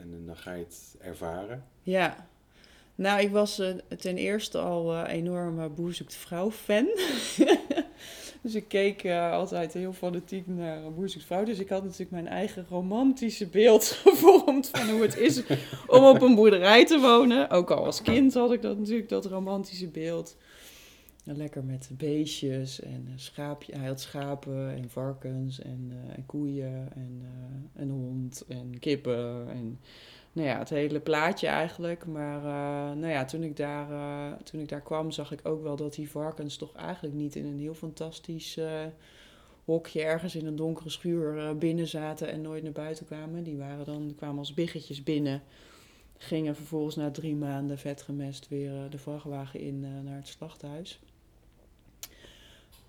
En 0.00 0.22
dan 0.26 0.36
ga 0.36 0.52
je 0.52 0.64
het 0.64 0.96
ervaren. 1.00 1.64
Ja. 1.82 2.26
Nou, 2.94 3.20
ik 3.20 3.30
was 3.30 3.60
uh, 3.60 3.68
ten 3.98 4.16
eerste 4.16 4.58
al 4.58 4.94
uh, 4.94 5.04
enorm 5.08 5.58
uh, 5.58 5.66
Boer 5.74 5.94
zoekt 5.94 6.14
vrouw 6.14 6.50
fan. 6.50 6.86
dus 8.42 8.54
ik 8.54 8.68
keek 8.68 9.06
altijd 9.10 9.72
heel 9.72 9.92
fanatiek 9.92 10.46
naar 10.46 10.92
Boer 10.92 11.08
zoekt 11.08 11.24
vrouw. 11.24 11.44
Dus 11.44 11.58
ik 11.58 11.68
had 11.68 11.82
natuurlijk 11.82 12.10
mijn 12.10 12.28
eigen 12.28 12.66
romantische 12.68 13.46
beeld 13.46 13.84
gevormd 14.04 14.68
van 14.68 14.90
hoe 14.90 15.02
het 15.02 15.16
is 15.16 15.42
om 15.86 16.04
op 16.04 16.22
een 16.22 16.34
boerderij 16.34 16.86
te 16.86 16.98
wonen. 16.98 17.50
Ook 17.50 17.70
al 17.70 17.84
als 17.84 18.02
kind 18.02 18.34
had 18.34 18.52
ik 18.52 18.62
dat 18.62 18.78
natuurlijk, 18.78 19.08
dat 19.08 19.26
romantische 19.26 19.88
beeld. 19.88 20.36
Lekker 21.36 21.64
met 21.64 21.90
beestjes 21.92 22.80
en 22.80 23.04
uh, 23.08 23.12
schaapje. 23.16 23.76
Hij 23.76 23.86
had 23.86 24.00
schapen 24.00 24.74
en 24.74 24.90
varkens 24.90 25.60
en, 25.60 25.90
uh, 25.92 26.16
en 26.16 26.26
koeien 26.26 26.92
en 26.94 27.20
uh, 27.22 27.82
een 27.82 27.90
hond 27.90 28.44
en 28.48 28.78
kippen. 28.78 29.48
En 29.50 29.80
nou 30.32 30.48
ja, 30.48 30.58
het 30.58 30.68
hele 30.68 31.00
plaatje 31.00 31.46
eigenlijk. 31.46 32.06
Maar 32.06 32.42
nou 32.96 33.12
ja, 33.12 33.24
toen 33.24 33.42
ik, 33.42 33.56
daar, 33.56 34.38
toen 34.42 34.60
ik 34.60 34.68
daar 34.68 34.82
kwam 34.82 35.10
zag 35.10 35.32
ik 35.32 35.40
ook 35.42 35.62
wel 35.62 35.76
dat 35.76 35.94
die 35.94 36.10
varkens 36.10 36.56
toch 36.56 36.74
eigenlijk 36.74 37.14
niet 37.14 37.36
in 37.36 37.46
een 37.46 37.58
heel 37.58 37.74
fantastisch 37.74 38.58
hokje 39.64 40.02
ergens 40.02 40.34
in 40.34 40.46
een 40.46 40.56
donkere 40.56 40.90
schuur 40.90 41.58
binnen 41.58 41.86
zaten 41.86 42.28
en 42.28 42.40
nooit 42.40 42.62
naar 42.62 42.72
buiten 42.72 43.06
kwamen. 43.06 43.42
Die 43.42 43.56
waren 43.56 43.84
dan, 43.84 44.14
kwamen 44.16 44.38
als 44.38 44.54
biggetjes 44.54 45.02
binnen 45.02 45.42
gingen 46.18 46.56
vervolgens 46.56 46.96
na 46.96 47.10
drie 47.10 47.36
maanden 47.36 47.78
vetgemest 47.78 48.48
weer 48.48 48.90
de 48.90 48.98
vrachtwagen 48.98 49.60
in 49.60 49.80
naar 49.80 50.16
het 50.16 50.28
slachthuis. 50.28 51.00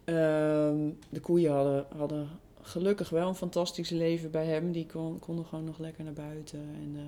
Um, 0.09 0.97
de 1.09 1.19
koeien 1.19 1.51
hadden, 1.51 1.85
hadden 1.97 2.29
gelukkig 2.61 3.09
wel 3.09 3.27
een 3.27 3.35
fantastisch 3.35 3.89
leven 3.89 4.31
bij 4.31 4.45
hem. 4.45 4.71
Die 4.71 4.85
kon, 4.85 5.19
konden 5.19 5.45
gewoon 5.45 5.65
nog 5.65 5.77
lekker 5.77 6.03
naar 6.03 6.13
buiten 6.13 6.59
en 6.59 6.95
uh, 6.95 7.01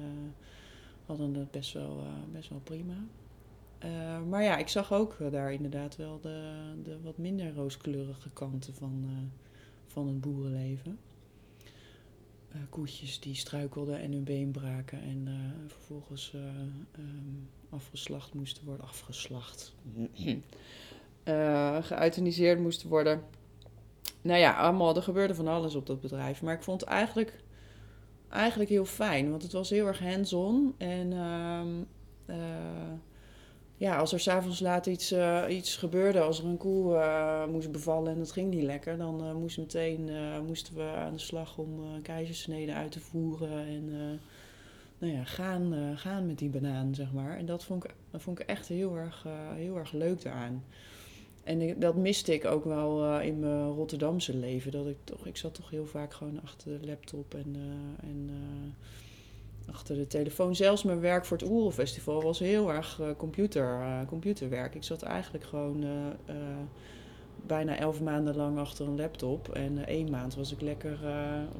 hadden 1.05 1.33
het 1.33 1.51
best 1.51 1.73
wel, 1.73 1.99
uh, 1.99 2.33
best 2.33 2.49
wel 2.49 2.61
prima. 2.63 2.93
Uh, 3.85 4.21
maar 4.29 4.43
ja, 4.43 4.57
ik 4.57 4.67
zag 4.67 4.93
ook 4.93 5.17
daar 5.31 5.53
inderdaad 5.53 5.95
wel 5.95 6.19
de, 6.19 6.51
de 6.83 7.01
wat 7.01 7.17
minder 7.17 7.53
rooskleurige 7.53 8.29
kanten 8.29 8.73
van, 8.73 9.05
van 9.87 10.07
het 10.07 10.21
boerenleven. 10.21 10.99
koetjes 12.69 13.19
die 13.19 13.35
struikelden 13.35 13.99
en 13.99 14.11
hun 14.11 14.23
been 14.23 14.51
braken 14.51 15.01
en 15.01 15.27
vervolgens 15.67 16.33
um, 16.33 17.49
afgeslacht 17.69 18.33
moesten 18.33 18.65
worden. 18.65 18.85
Afgeslacht. 18.85 19.73
uh, 21.23 21.77
geëuthaniseerd 21.81 22.59
moesten 22.59 22.89
worden. 22.89 23.21
Nou 24.21 24.39
ja, 24.39 24.53
allemaal, 24.53 24.95
er 24.95 25.03
gebeurde 25.03 25.35
van 25.35 25.47
alles 25.47 25.75
op 25.75 25.85
dat 25.85 26.01
bedrijf. 26.01 26.41
Maar 26.41 26.53
ik 26.53 26.63
vond 26.63 26.81
het 26.81 26.89
eigenlijk, 26.89 27.43
eigenlijk 28.29 28.69
heel 28.69 28.85
fijn, 28.85 29.29
want 29.29 29.43
het 29.43 29.51
was 29.51 29.69
heel 29.69 29.87
erg 29.87 29.99
hands-on. 29.99 30.75
En 30.77 31.11
uh, 31.11 31.61
uh, 32.25 32.35
ja, 33.77 33.97
als 33.97 34.13
er 34.13 34.19
s'avonds 34.19 34.59
laat 34.59 34.85
iets, 34.85 35.11
uh, 35.11 35.43
iets 35.49 35.75
gebeurde, 35.75 36.21
als 36.21 36.39
er 36.39 36.45
een 36.45 36.57
koe 36.57 37.47
moest 37.49 37.71
bevallen 37.71 38.11
en 38.11 38.17
dat 38.17 38.31
ging 38.31 38.49
niet 38.49 38.63
lekker, 38.63 38.97
dan 38.97 39.39
moest 39.39 39.57
meteen, 39.57 40.09
moesten 40.45 40.75
we 40.75 40.83
aan 40.83 41.13
de 41.13 41.19
slag 41.19 41.57
om 41.57 42.01
keizersneden 42.01 42.75
uit 42.75 42.91
te 42.91 42.99
voeren. 42.99 43.65
En 43.65 44.19
nou 44.97 45.13
ja, 45.13 45.23
gaan, 45.23 45.93
gaan 45.97 46.27
met 46.27 46.37
die 46.37 46.49
banaan, 46.49 46.95
zeg 46.95 47.11
maar. 47.11 47.37
En 47.37 47.45
dat 47.45 47.63
vond 47.63 47.83
ik, 47.83 47.93
dat 48.11 48.21
vond 48.21 48.39
ik 48.39 48.47
echt 48.47 48.67
heel 48.67 48.97
erg, 48.97 49.25
heel 49.55 49.77
erg 49.77 49.91
leuk 49.91 50.21
daaraan. 50.21 50.63
En 51.51 51.79
dat 51.79 51.95
miste 51.95 52.33
ik 52.33 52.45
ook 52.45 52.65
wel 52.65 53.05
uh, 53.05 53.25
in 53.25 53.39
mijn 53.39 53.69
Rotterdamse 53.69 54.37
leven. 54.37 54.71
Dat 54.71 54.87
ik 54.87 54.97
toch, 55.03 55.25
ik 55.25 55.37
zat 55.37 55.53
toch 55.53 55.69
heel 55.69 55.85
vaak 55.85 56.13
gewoon 56.13 56.39
achter 56.43 56.79
de 56.79 56.87
laptop 56.87 57.33
en, 57.33 57.55
uh, 57.55 58.09
en 58.09 58.29
uh, 58.29 59.73
achter 59.73 59.95
de 59.95 60.07
telefoon. 60.07 60.55
Zelfs 60.55 60.83
mijn 60.83 60.99
werk 60.99 61.25
voor 61.25 61.37
het 61.37 61.49
Oerenfestival 61.49 62.21
was 62.21 62.39
heel 62.39 62.73
erg 62.73 62.99
computer, 63.17 63.79
computerwerk. 64.07 64.75
Ik 64.75 64.83
zat 64.83 65.01
eigenlijk 65.01 65.43
gewoon 65.43 65.85
bijna 67.47 67.77
elf 67.77 68.01
maanden 68.01 68.35
lang 68.35 68.57
achter 68.57 68.87
een 68.87 68.95
laptop. 68.95 69.49
En 69.49 69.87
één 69.87 70.09
maand 70.09 70.35
was 70.35 70.51
ik 70.51 70.61
lekker, 70.61 70.99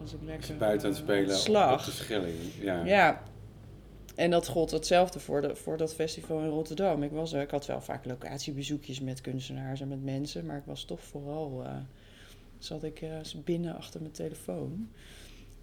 was 0.02 0.14
ik 0.14 0.20
lekker 0.26 0.58
buiten 0.58 0.88
aan 0.88 0.94
het 0.94 1.04
spelen 1.04 1.36
slag. 1.36 1.80
op 1.80 1.86
de 1.86 1.92
Schelling. 1.92 2.36
Ja. 2.60 2.86
ja, 2.86 3.24
en 4.16 4.32
dat 4.32 4.48
gold 4.48 4.72
hetzelfde 4.72 5.20
voor, 5.20 5.42
de, 5.42 5.56
voor 5.56 5.78
dat 5.78 5.94
festival 5.94 6.40
in 6.40 6.48
Rotterdam. 6.48 7.04
Ik, 7.04 7.12
was, 7.12 7.34
ik 7.34 7.52
had 7.52 7.66
wel 7.66 7.82
vaak 7.82 8.06
locatiebezoekjes 8.06 9.00
met 9.00 9.22
kunstenaars 9.22 9.82
en 9.82 9.88
met 9.88 10.04
mensen, 10.04 10.46
maar 10.46 10.58
ik 10.58 10.66
was 10.66 10.84
toch 10.84 11.02
vooral. 11.02 11.64
Uh, 11.64 11.76
zat 12.58 12.84
ik 12.84 13.02
uh, 13.02 13.18
binnen 13.44 13.76
achter 13.76 14.02
mijn 14.02 14.14
telefoon. 14.14 14.90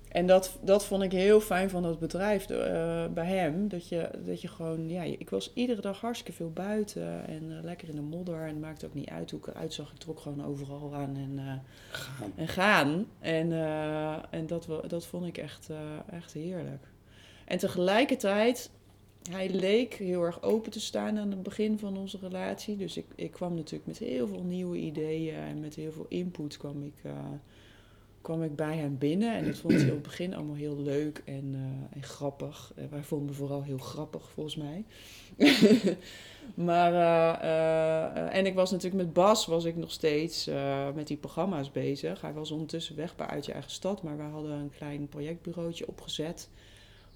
En 0.08 0.26
dat, 0.26 0.58
dat 0.62 0.84
vond 0.84 1.02
ik 1.02 1.12
heel 1.12 1.40
fijn 1.40 1.70
van 1.70 1.82
dat 1.82 1.98
bedrijf 1.98 2.50
uh, 2.50 3.06
bij 3.06 3.26
hem. 3.26 3.68
Dat 3.68 3.88
je, 3.88 4.10
dat 4.24 4.40
je 4.40 4.48
gewoon, 4.48 4.88
ja, 4.88 5.02
ik 5.02 5.30
was 5.30 5.52
iedere 5.54 5.80
dag 5.80 6.00
hartstikke 6.00 6.32
veel 6.32 6.50
buiten 6.50 7.26
en 7.26 7.60
lekker 7.62 7.88
in 7.88 7.94
de 7.94 8.00
modder. 8.00 8.40
En 8.40 8.48
het 8.48 8.60
maakte 8.60 8.86
ook 8.86 8.94
niet 8.94 9.08
uit 9.08 9.30
hoe 9.30 9.40
ik 9.40 9.46
eruit 9.46 9.72
zag. 9.72 9.90
Ik 9.90 9.98
trok 9.98 10.20
gewoon 10.20 10.44
overal 10.44 10.94
aan 10.94 11.16
en 11.16 11.62
gaan. 11.90 12.32
En, 12.36 12.48
gaan. 12.48 13.06
en, 13.18 13.52
en 14.30 14.46
dat, 14.46 14.68
dat 14.86 15.06
vond 15.06 15.26
ik 15.26 15.38
echt, 15.38 15.68
echt 16.10 16.32
heerlijk. 16.32 16.86
En 17.48 17.58
tegelijkertijd, 17.58 18.70
hij 19.30 19.50
leek 19.50 19.94
heel 19.94 20.22
erg 20.22 20.42
open 20.42 20.70
te 20.70 20.80
staan 20.80 21.18
aan 21.18 21.30
het 21.30 21.42
begin 21.42 21.78
van 21.78 21.96
onze 21.96 22.18
relatie. 22.18 22.76
Dus 22.76 22.96
ik, 22.96 23.06
ik 23.14 23.30
kwam 23.30 23.54
natuurlijk 23.54 23.86
met 23.86 23.98
heel 23.98 24.26
veel 24.26 24.42
nieuwe 24.42 24.76
ideeën 24.76 25.34
en 25.34 25.60
met 25.60 25.74
heel 25.74 25.92
veel 25.92 26.06
input 26.08 26.56
kwam 26.56 26.82
ik, 26.82 26.94
uh, 27.06 27.12
kwam 28.20 28.42
ik 28.42 28.56
bij 28.56 28.76
hem 28.76 28.98
binnen. 28.98 29.36
En 29.36 29.44
dat 29.44 29.56
vond 29.56 29.72
hij 29.72 29.84
op 29.84 29.90
het 29.90 30.02
begin 30.02 30.34
allemaal 30.34 30.54
heel 30.54 30.78
leuk 30.78 31.22
en, 31.24 31.54
uh, 31.54 31.96
en 31.96 32.02
grappig. 32.02 32.72
Uh, 32.78 32.84
wij 32.90 33.02
vonden 33.02 33.28
me 33.28 33.32
vooral 33.32 33.62
heel 33.62 33.78
grappig, 33.78 34.30
volgens 34.30 34.56
mij. 34.56 34.84
maar, 36.70 36.92
en 38.30 38.46
ik 38.46 38.54
was 38.54 38.70
natuurlijk 38.70 39.02
met 39.02 39.12
Bas, 39.12 39.46
was 39.46 39.64
ik 39.64 39.76
nog 39.76 39.90
steeds 39.90 40.50
met 40.94 41.06
die 41.06 41.16
programma's 41.16 41.70
bezig. 41.70 42.20
Hij 42.20 42.32
was 42.32 42.50
ondertussen 42.50 42.96
weg 42.96 43.16
bij 43.16 43.26
Uit 43.26 43.46
Je 43.46 43.52
Eigen 43.52 43.70
Stad, 43.70 44.02
maar 44.02 44.16
wij 44.16 44.28
hadden 44.28 44.50
een 44.50 44.70
klein 44.76 45.08
projectbureautje 45.08 45.88
opgezet 45.88 46.48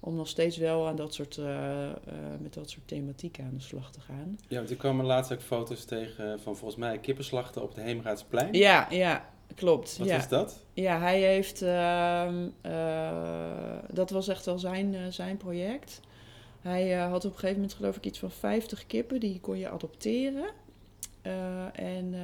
om 0.05 0.15
nog 0.15 0.27
steeds 0.27 0.57
wel 0.57 0.87
aan 0.87 0.95
dat 0.95 1.13
soort, 1.13 1.37
uh, 1.37 1.45
uh, 1.45 1.91
met 2.39 2.53
dat 2.53 2.69
soort 2.69 2.87
thematiek 2.87 3.39
aan 3.39 3.53
de 3.53 3.61
slag 3.61 3.91
te 3.91 3.99
gaan. 3.99 4.39
Ja, 4.47 4.57
want 4.57 4.69
er 4.69 4.75
kwamen 4.75 5.05
laatst 5.05 5.33
ook 5.33 5.41
foto's 5.41 5.85
tegen 5.85 6.39
van 6.39 6.57
volgens 6.57 6.79
mij 6.79 6.99
kippenslachten 6.99 7.61
op 7.61 7.75
de 7.75 7.81
Heemraadsplein. 7.81 8.53
Ja, 8.53 8.87
ja, 8.89 9.29
klopt. 9.55 9.97
Wat 9.97 10.07
ja. 10.07 10.17
is 10.17 10.27
dat? 10.27 10.63
Ja, 10.73 10.99
hij 10.99 11.21
heeft, 11.21 11.61
uh, 11.61 12.31
dat 13.91 14.09
was 14.09 14.27
echt 14.27 14.45
wel 14.45 14.59
zijn, 14.59 15.13
zijn 15.13 15.37
project. 15.37 15.99
Hij 16.61 16.91
had 16.91 17.25
op 17.25 17.31
een 17.31 17.39
gegeven 17.39 17.55
moment 17.55 17.73
geloof 17.73 17.97
ik 17.97 18.05
iets 18.05 18.19
van 18.19 18.31
50 18.31 18.87
kippen, 18.87 19.19
die 19.19 19.39
kon 19.39 19.57
je 19.57 19.69
adopteren. 19.69 20.49
en 21.73 22.15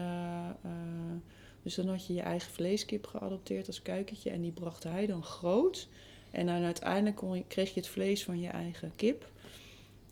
dus 1.64 1.76
dan 1.76 1.88
had 1.88 2.08
je 2.08 2.14
je 2.14 2.22
eigen 2.22 2.52
vleeskip 2.52 3.08
geadopteerd 3.08 3.68
als 3.68 3.82
kuikentje 3.82 4.30
en 4.30 4.42
die 4.42 4.52
bracht 4.52 4.84
hij 4.84 5.06
dan 5.06 5.24
groot. 5.24 5.88
En 6.32 6.46
dan 6.46 6.64
uiteindelijk 6.64 7.16
kon 7.16 7.48
kreeg 7.48 7.74
je 7.74 7.80
het 7.80 7.90
vlees 7.90 8.24
van 8.24 8.40
je 8.40 8.50
eigen 8.50 8.92
kip. 8.96 9.32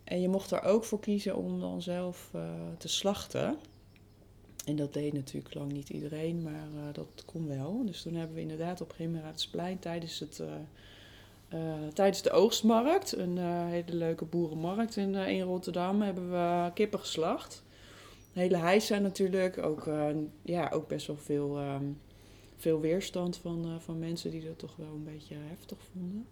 En 0.03 0.21
je 0.21 0.27
mocht 0.27 0.51
er 0.51 0.63
ook 0.63 0.83
voor 0.83 0.99
kiezen 0.99 1.35
om 1.35 1.59
dan 1.59 1.81
zelf 1.81 2.31
uh, 2.35 2.41
te 2.77 2.87
slachten. 2.87 3.57
En 4.65 4.75
dat 4.75 4.93
deed 4.93 5.13
natuurlijk 5.13 5.53
lang 5.53 5.71
niet 5.71 5.89
iedereen, 5.89 6.41
maar 6.41 6.67
uh, 6.75 6.93
dat 6.93 7.23
kon 7.25 7.47
wel. 7.47 7.85
Dus 7.85 8.01
toen 8.01 8.15
hebben 8.15 8.35
we 8.35 8.41
inderdaad 8.41 8.81
op 8.81 8.91
Gimmerraadsplein 8.91 9.79
tijdens, 9.79 10.23
uh, 10.41 10.47
tijdens 11.93 12.21
de 12.21 12.31
oogstmarkt, 12.31 13.17
een 13.17 13.37
hele 13.67 13.93
leuke 13.93 14.25
boerenmarkt 14.25 14.95
in, 14.95 15.15
in 15.15 15.41
Rotterdam, 15.41 16.01
hebben 16.01 16.31
we 16.31 16.71
kippen 16.73 16.99
geslacht. 16.99 17.63
Hele 18.33 18.57
heisa 18.57 18.97
natuurlijk, 18.97 19.57
ook, 19.57 19.89
ja, 20.41 20.69
ook 20.73 20.87
best 20.87 21.07
wel 21.07 21.17
veel 21.17 21.59
um, 21.59 21.99
veel 22.57 22.79
weerstand 22.79 23.37
van, 23.37 23.65
uh, 23.65 23.79
van 23.79 23.99
mensen 23.99 24.31
die 24.31 24.45
dat 24.45 24.59
toch 24.59 24.75
wel 24.75 24.93
een 24.93 25.03
beetje 25.03 25.35
heftig 25.35 25.77
vonden. 25.93 26.27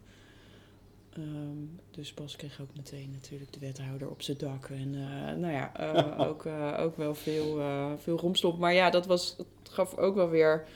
Um, 1.17 1.79
dus 1.91 2.13
Bas 2.13 2.35
kreeg 2.35 2.61
ook 2.61 2.75
meteen 2.75 3.09
natuurlijk 3.11 3.53
de 3.53 3.59
wethouder 3.59 4.09
op 4.09 4.21
zijn 4.21 4.37
dak. 4.37 4.69
En 4.69 4.93
uh, 4.93 5.31
nou 5.33 5.53
ja, 5.53 5.95
uh, 5.95 6.19
ook, 6.27 6.45
ook 6.79 6.97
wel 6.97 7.15
veel, 7.15 7.61
veel 7.97 8.17
romslomp. 8.17 8.59
Maar 8.59 8.73
ja, 8.73 8.89
dat, 8.89 9.05
was, 9.05 9.35
dat 9.37 9.47
gaf 9.63 9.97
ook 9.97 10.15
wel 10.15 10.29
weer 10.29 10.67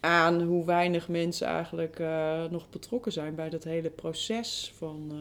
aan 0.00 0.42
hoe 0.42 0.64
weinig 0.64 1.08
mensen 1.08 1.46
eigenlijk 1.46 1.98
nog 2.50 2.70
betrokken 2.70 3.12
zijn 3.12 3.34
bij 3.34 3.50
dat 3.50 3.64
hele 3.64 3.90
proces 3.90 4.72
van 4.76 5.12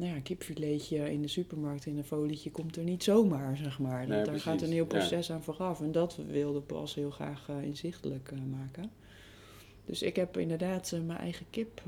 nou 0.00 0.12
ja, 0.12 0.16
een 0.16 0.22
kipfiletje 0.22 1.12
in 1.12 1.22
de 1.22 1.28
supermarkt 1.28 1.86
in 1.86 1.98
een 1.98 2.04
folietje 2.04 2.50
komt 2.50 2.76
er 2.76 2.82
niet 2.82 3.04
zomaar, 3.04 3.56
zeg 3.56 3.78
maar. 3.78 4.06
Nee, 4.06 4.24
daar 4.24 4.40
gaat 4.40 4.62
een 4.62 4.72
heel 4.72 4.86
proces 4.86 5.32
aan 5.32 5.42
vooraf. 5.42 5.80
En 5.80 5.92
dat 5.92 6.18
wilde 6.28 6.60
Bas 6.60 6.94
heel 6.94 7.10
graag 7.10 7.48
uh, 7.50 7.62
inzichtelijk 7.62 8.30
uh, 8.32 8.38
maken. 8.58 8.90
Dus 9.84 10.02
ik 10.02 10.16
heb 10.16 10.36
inderdaad 10.36 10.92
uh, 10.94 11.00
mijn 11.00 11.18
eigen 11.18 11.46
kip 11.50 11.82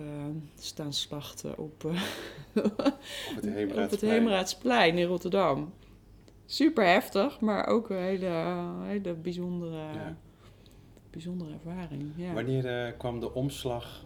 staan 0.58 0.92
slachten 0.92 1.58
op, 1.58 1.84
op 1.84 1.94
het, 3.34 3.44
Heemraadsplein. 3.44 3.84
op 3.84 3.90
het 3.90 4.00
Heemraadsplein 4.00 4.98
in 4.98 5.06
Rotterdam. 5.06 5.72
Super 6.46 6.86
heftig, 6.86 7.40
maar 7.40 7.66
ook 7.66 7.90
een 7.90 7.96
hele, 7.96 8.62
hele 8.82 9.14
bijzondere, 9.14 9.76
ja. 9.76 10.16
bijzondere 11.10 11.52
ervaring. 11.52 12.12
Ja. 12.16 12.32
Wanneer 12.32 12.92
kwam 12.92 13.20
de 13.20 13.34
omslag 13.34 14.04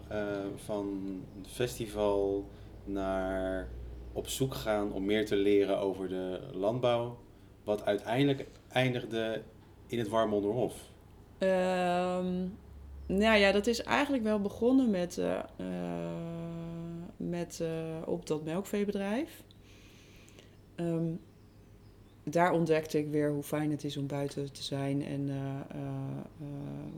van 0.55 1.01
het 1.41 1.51
festival 1.51 2.49
naar 2.83 3.67
op 4.17 4.27
zoek 4.27 4.53
gaan 4.53 4.91
om 4.91 5.05
meer 5.05 5.25
te 5.25 5.35
leren 5.35 5.79
over 5.79 6.09
de 6.09 6.39
landbouw, 6.53 7.17
wat 7.63 7.85
uiteindelijk 7.85 8.47
eindigde 8.67 9.41
in 9.87 9.99
het 9.99 10.07
Warmonderhof? 10.07 10.73
Um, 11.39 12.57
nou 13.05 13.37
ja, 13.37 13.51
dat 13.51 13.67
is 13.67 13.81
eigenlijk 13.81 14.23
wel 14.23 14.41
begonnen 14.41 14.89
met, 14.89 15.17
uh, 15.17 15.39
met 17.17 17.59
uh, 17.61 17.69
op 18.05 18.25
dat 18.25 18.43
melkveebedrijf. 18.43 19.43
Um, 20.75 21.19
daar 22.23 22.51
ontdekte 22.51 22.97
ik 22.97 23.09
weer 23.09 23.31
hoe 23.31 23.43
fijn 23.43 23.71
het 23.71 23.83
is 23.83 23.97
om 23.97 24.07
buiten 24.07 24.53
te 24.53 24.63
zijn 24.63 25.05
en 25.05 25.29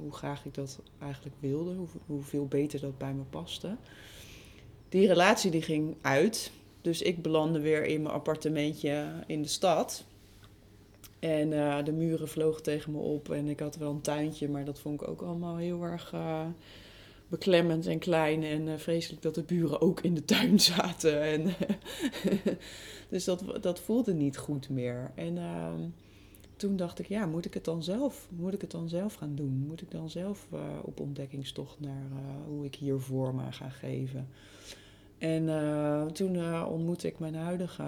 hoe 0.01 0.11
graag 0.11 0.45
ik 0.45 0.53
dat 0.53 0.79
eigenlijk 1.01 1.35
wilde, 1.39 1.73
hoe, 1.73 1.88
hoeveel 2.05 2.47
beter 2.47 2.79
dat 2.79 2.97
bij 2.97 3.13
me 3.13 3.23
paste. 3.23 3.75
Die 4.89 5.07
relatie 5.07 5.51
die 5.51 5.61
ging 5.61 5.95
uit, 6.01 6.51
dus 6.81 7.01
ik 7.01 7.21
belandde 7.21 7.59
weer 7.59 7.86
in 7.86 8.01
mijn 8.01 8.13
appartementje 8.13 9.24
in 9.27 9.41
de 9.41 9.48
stad. 9.48 10.03
En 11.19 11.50
de 11.86 11.91
muren 11.91 12.27
vlogen 12.27 12.63
tegen 12.63 12.91
me 12.91 12.98
op 12.98 13.29
en 13.29 13.48
ik 13.48 13.59
had 13.59 13.75
wel 13.75 13.91
een 13.91 14.01
tuintje, 14.01 14.50
maar 14.50 14.65
dat 14.65 14.79
vond 14.79 15.01
ik 15.01 15.07
ook 15.07 15.21
allemaal 15.21 15.57
heel 15.57 15.83
erg 15.83 16.13
beklemmend 17.29 17.88
en 17.88 18.00
klein 18.00 18.43
en 18.43 18.67
uh, 18.67 18.77
vreselijk 18.77 19.21
dat 19.21 19.36
de 19.36 19.43
buren 19.43 19.81
ook 19.81 20.01
in 20.01 20.13
de 20.13 20.25
tuin 20.25 20.59
zaten. 20.71 21.21
En 21.21 21.53
dus 23.09 23.24
dat, 23.24 23.43
dat 23.62 23.79
voelde 23.79 24.13
niet 24.13 24.38
goed 24.38 24.69
meer. 24.69 25.12
En 25.15 25.36
uh, 25.36 25.74
toen 26.55 26.75
dacht 26.75 27.00
ik, 27.00 27.07
ja, 27.07 27.25
moet 27.25 27.45
ik 27.45 27.53
het 27.53 27.65
dan 27.65 27.83
zelf, 27.83 28.27
moet 28.29 28.53
ik 28.53 28.62
het 28.62 28.71
dan 28.71 28.89
zelf 28.89 29.13
gaan 29.13 29.36
doen? 29.36 29.65
Moet 29.67 29.81
ik 29.81 29.91
dan 29.91 30.09
zelf 30.09 30.48
op 30.81 31.00
ontdekkingstocht 31.00 31.79
naar 31.79 32.03
hoe 32.48 32.65
ik 32.65 32.75
hier 32.75 33.00
vorm 33.00 33.39
aan 33.39 33.53
ga 33.53 33.69
geven? 33.69 34.29
En 35.19 35.45
toen 36.13 36.65
ontmoette 36.65 37.07
ik 37.07 37.19
mijn 37.19 37.35
huidige 37.35 37.83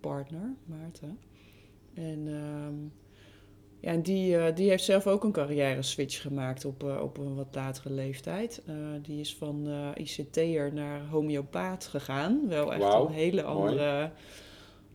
partner, 0.00 0.54
Maarten. 0.64 1.18
En 1.94 2.28
ehm, 2.28 2.74
ja, 3.80 3.90
en 3.90 4.02
die, 4.02 4.36
uh, 4.36 4.44
die 4.54 4.68
heeft 4.68 4.84
zelf 4.84 5.06
ook 5.06 5.24
een 5.24 5.32
carrière 5.32 5.82
switch 5.82 6.20
gemaakt 6.20 6.64
op, 6.64 6.84
uh, 6.84 7.02
op 7.02 7.18
een 7.18 7.34
wat 7.34 7.54
latere 7.54 7.94
leeftijd. 7.94 8.62
Uh, 8.68 8.74
die 9.02 9.20
is 9.20 9.36
van 9.36 9.68
ICT'er 9.94 10.72
naar 10.74 11.06
homeopaat 11.06 11.86
gegaan. 11.86 12.48
Wel 12.48 12.72
echt 12.72 12.82
wow, 12.82 13.08
een 13.08 13.14
hele 13.14 13.42
andere, 13.42 14.10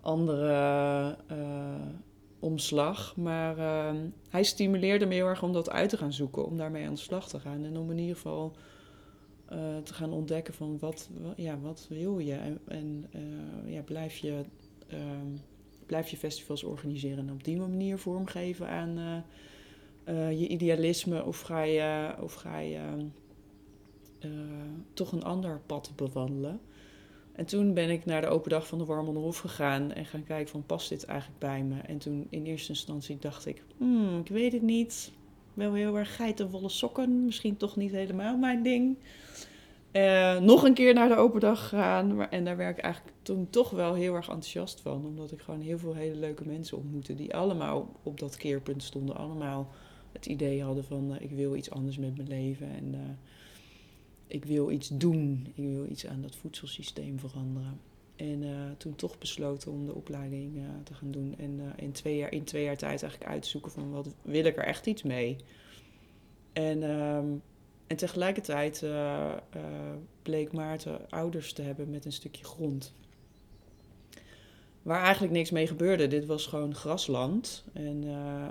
andere 0.01 1.17
omslag. 2.39 3.15
Maar 3.15 3.57
ehm, 3.57 3.97
hij 4.29 4.43
stimuleerde 4.43 5.05
me 5.05 5.13
heel 5.13 5.27
erg 5.27 5.43
om 5.43 5.53
dat 5.53 5.69
uit 5.69 5.89
te 5.89 5.97
gaan 5.97 6.13
zoeken. 6.13 6.45
Om 6.45 6.57
daarmee 6.57 6.85
aan 6.85 6.93
de 6.93 6.99
slag 6.99 7.27
te 7.27 7.39
gaan. 7.39 7.63
En 7.63 7.77
om 7.77 7.91
in 7.91 7.97
ieder 7.97 8.15
geval 8.15 8.55
te 9.83 9.93
gaan 9.93 10.11
ontdekken 10.11 10.53
van 10.53 10.79
wat, 10.79 11.09
ja, 11.35 11.59
wat 11.59 11.85
wil 11.89 12.19
je. 12.19 12.33
En, 12.33 12.59
en 12.67 13.09
ja, 13.65 13.81
blijf 13.81 14.17
je... 14.17 14.43
Ehm, 14.87 15.37
blijf 15.85 16.07
je 16.07 16.17
festivals 16.17 16.63
organiseren 16.63 17.27
en 17.27 17.33
op 17.33 17.43
die 17.43 17.57
manier 17.57 17.97
vormgeven 17.97 18.67
aan 18.67 19.23
uh, 20.09 20.39
je 20.39 20.47
idealisme? 20.47 21.25
Of 21.25 21.41
ga 21.41 21.61
je, 21.61 22.15
of 22.21 22.33
ga 22.33 22.59
je 22.59 22.81
toch 24.93 25.11
een 25.11 25.23
ander 25.23 25.61
pad 25.65 25.91
bewandelen? 25.95 26.59
En 27.35 27.45
toen 27.45 27.73
ben 27.73 27.89
ik 27.89 28.05
naar 28.05 28.21
de 28.21 28.27
open 28.27 28.49
dag 28.49 28.67
van 28.67 28.77
de 28.77 28.85
Warmonderhof 28.85 29.37
gegaan 29.37 29.91
en 29.91 30.05
gaan 30.05 30.23
kijken 30.23 30.51
van 30.51 30.65
past 30.65 30.89
dit 30.89 31.05
eigenlijk 31.05 31.39
bij 31.39 31.63
me? 31.63 31.79
En 31.79 31.97
toen 31.97 32.27
in 32.29 32.45
eerste 32.45 32.69
instantie 32.69 33.17
dacht 33.19 33.45
ik, 33.45 33.63
hmm, 33.77 34.19
ik 34.19 34.27
weet 34.27 34.53
het 34.53 34.61
niet. 34.61 35.11
Wel 35.53 35.73
heel 35.73 35.97
erg 35.97 36.15
geitenwolle 36.15 36.69
sokken, 36.69 37.25
misschien 37.25 37.57
toch 37.57 37.75
niet 37.75 37.91
helemaal 37.91 38.37
mijn 38.37 38.63
ding. 38.63 38.97
Uh, 39.95 40.39
nog 40.39 40.63
een 40.63 40.73
keer 40.73 40.93
naar 40.93 41.07
de 41.07 41.15
open 41.15 41.39
dag 41.39 41.67
gegaan. 41.67 42.29
En 42.29 42.45
daar 42.45 42.57
werd 42.57 42.77
ik 42.77 42.83
eigenlijk 42.83 43.15
toen 43.21 43.49
toch 43.49 43.69
wel 43.69 43.93
heel 43.93 44.15
erg 44.15 44.27
enthousiast 44.27 44.81
van. 44.81 45.05
Omdat 45.05 45.31
ik 45.31 45.41
gewoon 45.41 45.61
heel 45.61 45.77
veel 45.77 45.93
hele 45.93 46.15
leuke 46.15 46.45
mensen 46.45 46.77
ontmoette. 46.77 47.15
Die 47.15 47.35
allemaal 47.35 47.99
op 48.03 48.19
dat 48.19 48.35
keerpunt 48.35 48.83
stonden. 48.83 49.15
Allemaal 49.15 49.71
het 50.11 50.25
idee 50.25 50.63
hadden 50.63 50.83
van 50.83 51.11
uh, 51.11 51.21
ik 51.21 51.31
wil 51.31 51.55
iets 51.55 51.71
anders 51.71 51.97
met 51.97 52.17
mijn 52.17 52.27
leven. 52.27 52.69
En 52.69 52.93
uh, 52.93 52.99
ik 54.27 54.45
wil 54.45 54.71
iets 54.71 54.87
doen. 54.87 55.47
Ik 55.53 55.63
wil 55.63 55.85
iets 55.85 56.07
aan 56.07 56.21
dat 56.21 56.35
voedselsysteem 56.35 57.19
veranderen. 57.19 57.79
En 58.15 58.43
toen 58.77 58.95
toch 58.95 59.17
besloten 59.17 59.71
om 59.71 59.85
de 59.85 59.95
opleiding 59.95 60.59
te 60.83 60.93
gaan 60.93 61.11
doen. 61.11 61.35
En 61.37 61.73
in, 61.75 61.91
twee 61.91 62.17
jaar, 62.17 62.31
in 62.31 62.43
twee 62.43 62.63
jaar 62.63 62.77
tijd 62.77 63.01
eigenlijk 63.01 63.31
uit 63.31 63.41
te 63.41 63.49
zoeken 63.49 63.71
van 63.71 63.91
wat 63.91 64.15
wil 64.21 64.45
ik 64.45 64.57
er 64.57 64.65
echt 64.65 64.85
iets 64.85 65.03
mee. 65.03 65.35
En 66.53 66.83
ehm, 66.83 67.25
en 67.87 67.95
tegelijkertijd 67.95 68.81
uh, 68.81 68.89
uh, 69.55 69.61
bleek 70.21 70.51
Maarten 70.51 71.09
ouders 71.09 71.53
te 71.53 71.61
hebben 71.61 71.89
met 71.89 72.05
een 72.05 72.13
stukje 72.13 72.43
grond. 72.43 72.93
Waar 74.81 75.03
eigenlijk 75.03 75.33
niks 75.33 75.51
mee 75.51 75.67
gebeurde. 75.67 76.07
Dit 76.07 76.25
was 76.25 76.45
gewoon 76.45 76.75
grasland. 76.75 77.63
En 77.73 78.03
uh, 78.03 78.47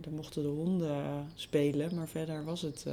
daar 0.00 0.12
mochten 0.12 0.42
de 0.42 0.48
honden 0.48 1.26
spelen. 1.34 1.94
Maar 1.94 2.08
verder 2.08 2.44
was 2.44 2.62
het. 2.62 2.86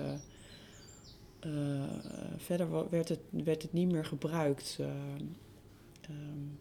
verder 2.38 2.90
werd 2.90 3.10
het, 3.10 3.20
werd 3.30 3.62
het 3.62 3.74
niet 3.74 3.92
meer 3.92 4.06
gebruikt 4.06 4.80
um, 6.10 6.60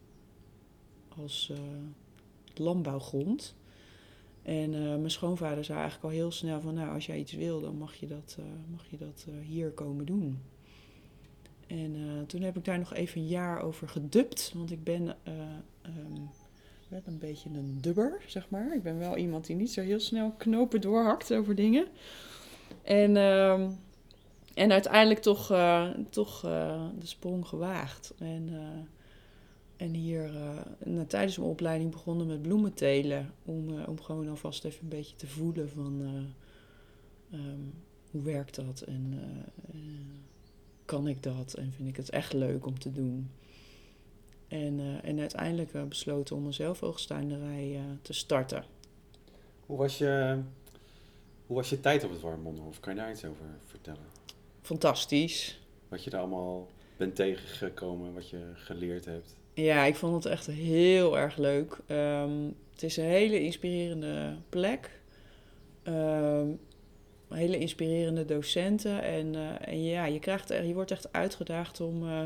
als 1.16 1.52
landbouwgrond. 2.54 3.54
En 4.46 4.72
uh, 4.72 4.80
mijn 4.88 5.10
schoonvader 5.10 5.64
zei 5.64 5.78
eigenlijk 5.78 6.08
al 6.08 6.18
heel 6.18 6.30
snel 6.30 6.60
van, 6.60 6.74
nou, 6.74 6.94
als 6.94 7.06
jij 7.06 7.18
iets 7.18 7.32
wil, 7.32 7.60
dan 7.60 7.78
mag 7.78 7.94
je 7.94 8.06
dat, 8.06 8.36
uh, 8.40 8.44
mag 8.70 8.84
je 8.90 8.96
dat 8.96 9.26
uh, 9.28 9.34
hier 9.46 9.70
komen 9.70 10.04
doen. 10.04 10.42
En 11.66 12.24
toen 12.26 12.42
heb 12.42 12.56
ik 12.56 12.64
daar 12.64 12.78
nog 12.78 12.94
even 12.94 13.20
een 13.20 13.26
jaar 13.26 13.62
over 13.62 13.88
gedubt, 13.88 14.52
want 14.54 14.70
ik 14.70 14.84
ben 14.84 15.16
um, 15.82 16.30
een 16.90 17.18
beetje 17.18 17.48
een 17.48 17.78
dubber, 17.80 18.22
zeg 18.26 18.50
maar. 18.50 18.74
Ik 18.74 18.82
ben 18.82 18.98
wel 18.98 19.16
iemand 19.16 19.46
die 19.46 19.56
niet 19.56 19.72
zo 19.72 19.80
heel 19.80 20.00
snel 20.00 20.30
knopen 20.36 20.80
doorhakt 20.80 21.34
over 21.34 21.54
dingen. 21.54 21.86
En, 22.82 23.16
um, 23.16 23.78
en 24.54 24.72
uiteindelijk 24.72 25.20
toch, 25.20 25.46
toch 26.10 26.40
de 26.98 27.06
sprong 27.06 27.46
gewaagd. 27.46 28.14
En 28.18 28.50
en 29.76 29.94
hier 29.94 30.34
uh, 30.86 31.00
tijdens 31.00 31.36
mijn 31.36 31.50
opleiding 31.50 31.90
begonnen 31.90 32.26
met 32.26 32.42
bloemen 32.42 32.74
telen. 32.74 33.32
Om, 33.44 33.68
uh, 33.70 33.88
om 33.88 34.00
gewoon 34.00 34.28
alvast 34.28 34.64
even 34.64 34.82
een 34.82 34.88
beetje 34.88 35.16
te 35.16 35.26
voelen 35.26 35.70
van 35.70 36.00
uh, 36.00 37.40
um, 37.40 37.72
hoe 38.10 38.22
werkt 38.22 38.54
dat 38.54 38.80
en 38.80 39.20
kan 40.84 41.08
ik 41.08 41.22
dat 41.22 41.54
en 41.54 41.72
vind 41.72 41.88
ik 41.88 41.96
het 41.96 42.10
echt 42.10 42.32
leuk 42.32 42.66
om 42.66 42.78
te 42.78 42.92
doen. 42.92 43.30
En, 44.48 45.00
en 45.02 45.20
uiteindelijk 45.20 45.88
besloten 45.88 46.36
om 46.36 46.46
een 46.46 46.54
zelfoogstuinderij 46.54 47.80
te 48.02 48.12
starten. 48.12 48.64
Hoe 49.66 49.78
was, 49.78 49.98
je, 49.98 50.38
hoe 51.46 51.56
was 51.56 51.70
je 51.70 51.80
tijd 51.80 52.04
op 52.04 52.10
het 52.10 52.20
Warmondenhof? 52.20 52.80
Kan 52.80 52.94
je 52.94 53.00
daar 53.00 53.10
iets 53.10 53.24
over 53.24 53.46
vertellen? 53.64 54.06
Fantastisch. 54.62 55.60
Wat 55.88 56.04
je 56.04 56.10
daar 56.10 56.20
allemaal 56.20 56.68
bent 56.96 57.16
tegengekomen, 57.16 58.14
wat 58.14 58.28
je 58.28 58.50
geleerd 58.54 59.04
hebt? 59.04 59.34
Ja, 59.56 59.84
ik 59.84 59.94
vond 59.94 60.24
het 60.24 60.32
echt 60.32 60.46
heel 60.46 61.18
erg 61.18 61.36
leuk. 61.36 61.78
Um, 61.88 62.54
het 62.72 62.82
is 62.82 62.96
een 62.96 63.04
hele 63.04 63.40
inspirerende 63.40 64.34
plek. 64.48 65.00
Um, 65.84 66.58
hele 67.28 67.58
inspirerende 67.58 68.24
docenten. 68.24 69.02
En, 69.02 69.34
uh, 69.34 69.68
en 69.68 69.84
ja, 69.84 70.04
je, 70.04 70.18
krijgt, 70.18 70.48
je 70.48 70.74
wordt 70.74 70.90
echt 70.90 71.12
uitgedaagd 71.12 71.80
om. 71.80 72.02
Uh, 72.02 72.22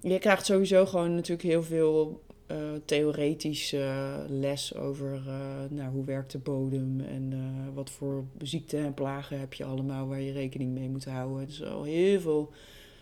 je 0.00 0.18
krijgt 0.18 0.46
sowieso 0.46 0.86
gewoon 0.86 1.14
natuurlijk 1.14 1.48
heel 1.48 1.62
veel 1.62 2.22
uh, 2.50 2.56
theoretische 2.84 4.24
les 4.28 4.74
over 4.74 5.22
nou, 5.70 5.90
hoe 5.92 6.04
werkt 6.04 6.32
de 6.32 6.38
bodem 6.38 7.00
en 7.00 7.32
wat 7.74 7.90
voor 7.90 8.24
ziekten 8.42 8.84
en 8.84 8.94
plagen 8.94 9.40
heb 9.40 9.54
je 9.54 9.64
allemaal 9.64 10.08
waar 10.08 10.20
je 10.20 10.32
rekening 10.32 10.72
mee 10.72 10.88
moet 10.88 11.04
houden. 11.04 11.40
Het 11.40 11.50
is 11.50 11.64
al 11.64 11.82
heel 11.82 12.20
veel 12.20 12.52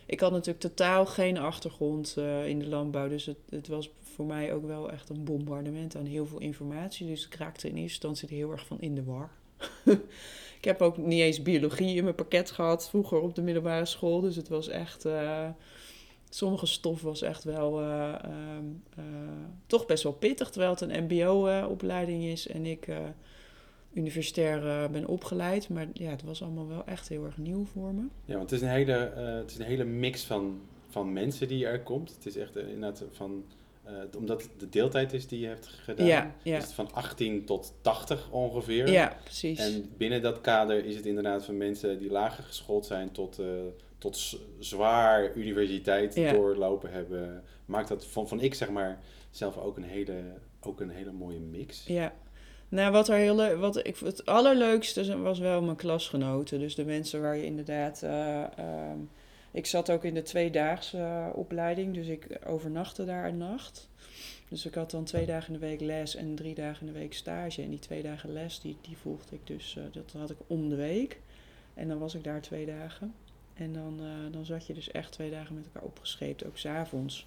ik 0.07 0.21
had 0.21 0.31
natuurlijk 0.31 0.61
totaal 0.61 1.07
geen 1.07 1.39
achtergrond 1.39 2.15
uh, 2.19 2.47
in 2.47 2.59
de 2.59 2.67
landbouw. 2.67 3.09
Dus 3.09 3.27
het, 3.27 3.39
het, 3.49 3.69
was 3.69 3.91
voor 4.01 4.27
mij 4.27 4.53
ook 4.53 4.67
wel 4.67 4.91
echt 4.91 5.09
een 5.09 5.25
bombardement 5.25 5.97
aan 5.97 6.07
heel 6.07 6.27
veel 6.27 6.41
informatie. 6.41 7.07
Dus 7.07 7.27
ik 7.27 7.35
raakte 7.35 7.69
in 7.69 7.77
eerste 7.77 8.07
instantie 8.07 8.37
heel 8.37 8.51
erg 8.51 8.67
van 8.67 8.81
in 8.81 8.95
de 8.95 9.05
war. 9.05 9.31
ik 10.59 10.65
heb 10.65 10.83
ook 10.83 10.97
niet 10.97 11.21
eens 11.21 11.43
biologie 11.43 11.97
in 11.97 12.03
mijn 12.03 12.15
pakket 12.15 12.51
gehad 12.51 12.89
vroeger 12.89 13.21
op 13.21 13.35
de 13.35 13.43
middelbare 13.43 13.87
school. 13.87 14.21
Dus 14.21 14.37
het 14.37 14.49
was 14.49 14.69
echt. 14.69 15.07
Uh, 15.07 15.49
sommige 16.29 16.67
stof 16.67 17.03
was 17.03 17.23
echt 17.23 17.45
wel 17.45 17.83
uh, 17.83 18.15
toch 19.67 19.87
best 19.87 20.03
wel 20.03 20.13
pittig. 20.13 20.51
Terwijl 20.51 20.73
het 20.73 20.81
een 20.81 21.05
MBO-opleiding 21.05 22.25
is 22.25 22.47
en 22.47 22.67
ik 22.67 22.87
universitair 23.95 24.65
uh, 24.65 24.89
ben 24.89 25.07
opgeleid. 25.07 25.69
Maar 25.69 25.87
ja, 25.93 26.11
het 26.11 26.23
was 26.23 26.43
allemaal 26.43 26.69
wel 26.69 26.85
echt 26.87 27.09
heel 27.09 27.25
erg 27.25 27.37
nieuw 27.37 27.65
voor 27.65 27.95
me. 27.95 28.03
Ja, 28.25 28.37
want 28.37 28.51
het 28.51 28.61
is 28.61 28.67
een 28.67 28.75
hele, 28.75 29.13
uh, 29.17 29.35
het 29.37 29.51
is 29.51 29.59
een 29.59 29.65
hele 29.65 29.85
mix 29.85 30.25
van, 30.25 30.61
van 30.89 31.13
mensen 31.13 31.49
die 31.49 31.67
er 31.67 31.81
komt. 31.81 32.15
Het 32.15 32.27
is 32.27 32.37
echt 32.37 32.57
uh, 32.57 32.63
inderdaad 32.63 33.05
van... 33.13 33.45
omdat 34.17 34.43
het 34.43 34.51
de 34.59 34.69
deeltijd 34.69 35.13
is 35.13 35.27
die 35.27 35.41
je 35.41 35.47
hebt 35.47 35.67
gedaan, 35.67 36.07
ja, 36.07 36.35
ja. 36.43 36.57
is 36.57 36.63
het 36.63 36.73
van 36.73 36.93
18 36.93 37.45
tot 37.45 37.75
80 37.81 38.31
ongeveer. 38.31 38.91
Ja, 38.91 39.17
precies. 39.25 39.59
En 39.59 39.93
binnen 39.97 40.23
dat 40.23 40.41
kader 40.41 40.85
is 40.85 40.97
het 40.97 41.07
inderdaad 41.07 41.45
van 41.45 41.57
mensen 41.57 41.99
die 41.99 42.11
lager 42.11 42.45
geschoold 42.45 42.87
zijn 42.87 43.13
tot, 43.13 43.41
tot 43.99 44.39
zwaar 44.59 45.37
universiteit 45.37 46.15
doorlopen 46.15 46.91
hebben. 46.91 47.43
Maakt 47.65 47.89
dat, 47.89 48.07
van, 48.07 48.29
van 48.29 48.41
ik 48.41 48.55
zeg 48.55 48.71
maar, 48.71 48.99
zelf 49.31 49.57
ook 49.57 49.77
een 49.77 49.85
hele, 49.85 50.23
ook 50.61 50.81
een 50.81 50.91
hele 50.91 51.13
mooie 51.13 51.41
mix. 51.41 51.87
Ja, 51.87 52.13
nou, 52.69 52.93
wat 52.93 53.09
er 53.09 53.17
heel 53.17 53.57
wat 53.57 53.87
ik 53.87 53.97
het 53.97 54.27
allerleukste 54.27 55.19
was 55.19 55.39
wel 55.39 55.63
mijn 55.63 55.77
klasgenoten. 55.77 56.59
Dus 56.59 56.75
de 56.75 56.85
mensen 56.85 57.21
waar 57.21 57.37
je 57.37 57.45
inderdaad. 57.45 58.03
Uh, 58.03 58.45
ik 59.51 59.67
zat 59.67 59.91
ook 59.91 60.05
in 60.05 60.15
de 60.15 60.23
tweedaagse 60.23 60.97
uh, 60.97 61.27
opleiding, 61.35 61.95
dus 61.95 62.07
ik 62.07 62.27
overnachtte 62.47 63.05
daar 63.05 63.29
een 63.29 63.37
nacht. 63.37 63.89
Dus 64.49 64.67
ik 64.67 64.75
had 64.75 64.91
dan 64.91 65.05
twee 65.05 65.27
dagen 65.27 65.55
in 65.55 65.61
de 65.61 65.67
week 65.67 65.81
les 65.81 66.15
en 66.17 66.35
drie 66.35 66.55
dagen 66.55 66.87
in 66.87 66.93
de 66.93 66.99
week 66.99 67.15
stage. 67.15 67.63
En 67.63 67.71
die 67.71 67.79
twee 67.79 68.03
dagen 68.03 68.33
les, 68.33 68.61
die, 68.61 68.77
die 68.81 68.97
volgde 68.97 69.35
ik 69.35 69.47
dus, 69.47 69.77
uh, 69.79 69.85
dat 69.93 70.13
had 70.19 70.31
ik 70.31 70.39
om 70.47 70.69
de 70.69 70.77
week. 70.77 71.21
En 71.75 71.89
dan 71.89 71.99
was 71.99 72.15
ik 72.15 72.25
daar 72.25 72.41
twee 72.41 72.67
dagen. 72.67 73.15
En 73.55 73.73
dan, 73.73 74.01
dan 74.31 74.45
zat 74.45 74.67
je 74.67 74.75
dus 74.75 74.91
echt 74.91 75.13
twee 75.13 75.31
dagen 75.31 75.55
met 75.55 75.65
elkaar 75.65 75.83
opgescheept, 75.83 76.45
ook 76.45 76.59
s'avonds. 76.59 77.27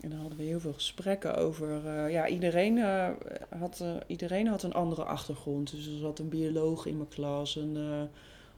En 0.00 0.10
dan 0.10 0.18
hadden 0.18 0.38
we 0.38 0.44
heel 0.44 0.60
veel 0.60 0.72
gesprekken 0.72 1.36
over. 1.36 1.84
Uh, 1.84 2.10
ja, 2.10 2.28
iedereen, 2.28 2.76
uh, 2.76 3.08
had, 3.58 3.80
uh, 3.82 3.96
iedereen 4.06 4.46
had 4.46 4.62
een 4.62 4.72
andere 4.72 5.04
achtergrond. 5.04 5.70
Dus 5.70 5.86
er 5.86 5.98
zat 5.98 6.18
een 6.18 6.28
bioloog 6.28 6.86
in 6.86 6.96
mijn 6.96 7.08
klas, 7.08 7.56
een, 7.56 8.08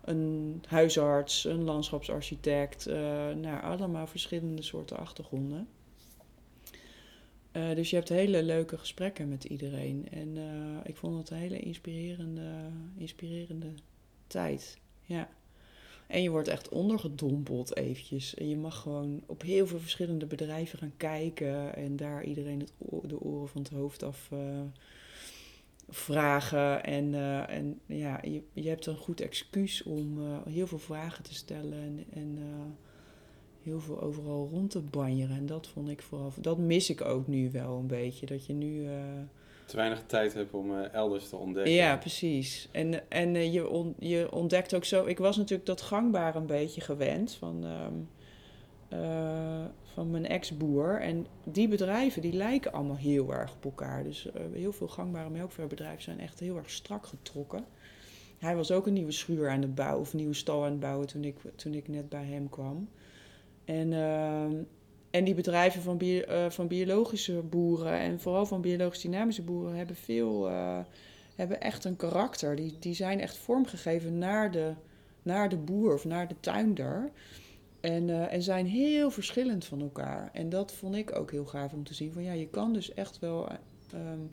een 0.05 0.63
huisarts, 0.69 1.45
een 1.45 1.65
landschapsarchitect. 1.65 2.87
nou, 3.37 3.63
allemaal 3.63 4.07
verschillende 4.07 4.63
soorten 4.63 4.97
achtergronden. 4.97 5.69
dus 7.53 7.91
je 7.91 7.97
hebt 7.97 8.09
hele 8.09 8.43
leuke 8.43 8.79
gesprekken 8.79 9.29
met 9.29 9.45
iedereen. 9.45 10.09
En 10.11 10.37
ik 10.85 10.97
vond 10.97 11.19
het 11.19 11.31
een 11.31 11.37
hele 11.37 11.59
inspirerende, 11.59 12.51
inspirerende 12.97 13.73
tijd. 14.27 14.79
Ja. 15.03 15.29
En 16.15 16.23
je 16.23 16.31
wordt 16.31 16.49
echt 16.49 16.69
ondergedompeld 16.69 17.77
eventjes. 17.77 18.35
En 18.35 18.49
je 18.49 18.57
mag 18.57 18.81
gewoon 18.81 19.23
op 19.27 19.43
heel 19.43 19.67
veel 19.67 19.79
verschillende 19.79 20.27
bedrijven 20.27 20.79
gaan 20.79 20.93
kijken. 20.97 21.77
En 21.77 21.97
daar 21.97 22.25
iedereen 22.25 22.61
het 22.61 22.73
de 23.03 23.21
oren 23.21 23.49
van 23.49 23.63
het 23.63 23.71
hoofd 23.71 24.03
af 24.03 24.31
uh, 24.33 24.61
vragen. 25.89 26.85
En, 26.85 27.13
uh, 27.13 27.51
en 27.51 27.81
ja, 27.87 28.19
je, 28.23 28.43
je 28.53 28.69
hebt 28.69 28.87
een 28.87 28.97
goed 28.97 29.21
excuus 29.21 29.83
om 29.83 30.19
uh, 30.19 30.39
heel 30.49 30.67
veel 30.67 30.79
vragen 30.79 31.25
te 31.25 31.35
stellen. 31.35 31.79
En, 31.79 32.05
en 32.13 32.39
heel 33.63 33.81
veel 33.81 34.01
overal 34.01 34.49
rond 34.53 34.71
te 34.71 34.81
banjeren. 34.81 35.37
En 35.37 35.47
dat 35.47 35.67
vond 35.67 35.89
ik 35.89 36.03
vooral... 36.03 36.33
Dat 36.41 36.59
mis 36.59 36.91
ik 36.91 37.01
ook 37.01 37.27
nu 37.27 37.51
wel 37.51 37.79
een 37.79 37.87
beetje. 37.87 38.27
Dat 38.27 38.47
je 38.47 38.53
nu 38.53 38.87
te 39.65 39.77
weinig 39.77 40.03
tijd 40.07 40.35
hebt 40.35 40.55
om 40.55 40.71
uh, 40.71 40.93
elders 40.93 41.29
te 41.29 41.37
ontdekken. 41.37 41.73
Ja, 41.73 41.97
precies. 41.97 42.69
En, 42.73 43.11
en 43.11 43.35
uh, 43.35 43.53
je, 43.53 43.69
on, 43.69 43.95
je 43.99 44.33
ontdekt 44.33 44.75
ook 44.75 44.85
zo... 44.85 45.05
Ik 45.05 45.19
was 45.19 45.37
natuurlijk 45.37 45.69
dat 45.69 45.81
gangbaar 45.81 46.35
een 46.35 46.47
beetje 46.47 46.81
gewend 46.81 47.35
van, 47.35 47.65
um, 47.65 48.09
uh, 48.93 49.65
van 49.83 50.11
mijn 50.11 50.27
ex-boer. 50.27 51.01
En 51.01 51.27
die 51.45 51.69
bedrijven 51.69 52.23
die 52.23 52.33
lijken 52.33 52.73
allemaal 52.73 52.97
heel 52.97 53.33
erg 53.33 53.55
op 53.55 53.65
elkaar. 53.65 54.05
Dus 54.05 54.29
heel 54.53 54.73
veel 54.73 54.89
gangbare 54.89 55.31
melkveebedrijven 55.31 56.03
zijn 56.03 56.21
echt 56.21 56.41
heel 56.41 56.57
erg 56.57 56.71
strak 56.71 57.07
getrokken. 57.07 57.65
Hij 58.39 58.57
was 58.57 58.71
ook 58.71 58.87
een 58.87 58.93
nieuwe 58.93 59.13
schuur 59.13 59.51
aan 59.51 59.63
het 59.63 59.75
bouwen, 59.75 60.01
of 60.01 60.13
een 60.13 60.19
nieuwe 60.19 60.35
stal 60.35 60.65
aan 60.65 60.71
het 60.71 60.81
bouwen 60.81 61.07
toen 61.07 61.25
ik, 61.25 61.37
toen 61.57 61.75
ik 61.75 61.89
net 61.89 62.09
bij 62.09 62.25
hem 62.25 62.49
kwam. 62.49 62.89
En 63.65 63.93
ehm, 63.93 64.53
en 65.15 65.25
die 65.25 65.35
bedrijven 65.35 65.83
van, 65.83 65.97
bio, 65.97 66.23
uh, 66.29 66.51
van 66.51 66.67
biologische 66.67 67.33
boeren 67.33 67.99
en 67.99 68.21
vooral 68.21 68.47
van 68.47 68.61
biologisch 68.61 69.01
dynamische 69.01 69.43
boeren 69.43 69.77
hebben 69.77 69.97
veel, 69.97 70.51
uh, 70.51 70.79
hebben 71.35 71.61
echt 71.61 71.85
een 71.85 71.97
karakter. 71.97 72.57
Die, 72.57 72.77
die 72.81 72.95
zijn 72.95 73.21
echt 73.21 73.37
vormgegeven 73.37 74.19
naar 74.19 74.51
de, 74.51 74.73
naar 75.23 75.49
de 75.49 75.57
boer 75.57 75.95
of 75.95 76.05
naar 76.05 76.29
de 76.29 76.35
tuinder. 76.41 77.11
En, 77.81 78.09
uh, 78.09 78.33
en 78.33 78.43
zijn 78.43 78.67
heel 78.67 79.11
verschillend 79.11 79.65
van 79.65 79.81
elkaar. 79.81 80.31
En 80.33 80.49
dat 80.49 80.73
vond 80.73 80.95
ik 80.95 81.17
ook 81.17 81.31
heel 81.31 81.47
gaaf 81.47 81.73
om 81.73 81.85
te 81.85 81.95
zien. 81.95 82.13
Van 82.13 82.23
ja, 82.23 82.33
je 82.33 82.49
kan 82.49 82.73
dus 82.73 82.95
echt 82.95 83.19
wel. 83.19 83.49
Um, 83.95 84.31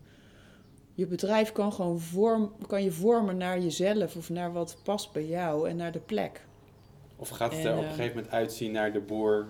je 0.94 1.08
bedrijf 1.08 1.52
kan 1.52 1.74
gewoon 1.74 2.00
vorm, 2.00 2.54
kan 2.67 2.84
je 2.84 2.91
vormen 2.91 3.38
naar 3.38 3.60
jezelf 3.60 4.15
of 4.15 4.30
naar 4.30 4.54
wat 4.54 4.78
past 4.84 5.12
bij 5.12 5.26
jou 5.26 5.70
en 5.70 5.76
naar 5.76 5.91
de 5.91 6.00
plek. 6.00 6.46
Of 7.15 7.30
gaat 7.30 7.52
het 7.52 7.65
er 7.65 7.78
op 7.78 7.84
een 7.84 7.89
gegeven 7.89 8.15
moment 8.15 8.34
uitzien 8.34 8.72
naar 8.72 8.94
de 8.94 9.00
boer 9.00 9.48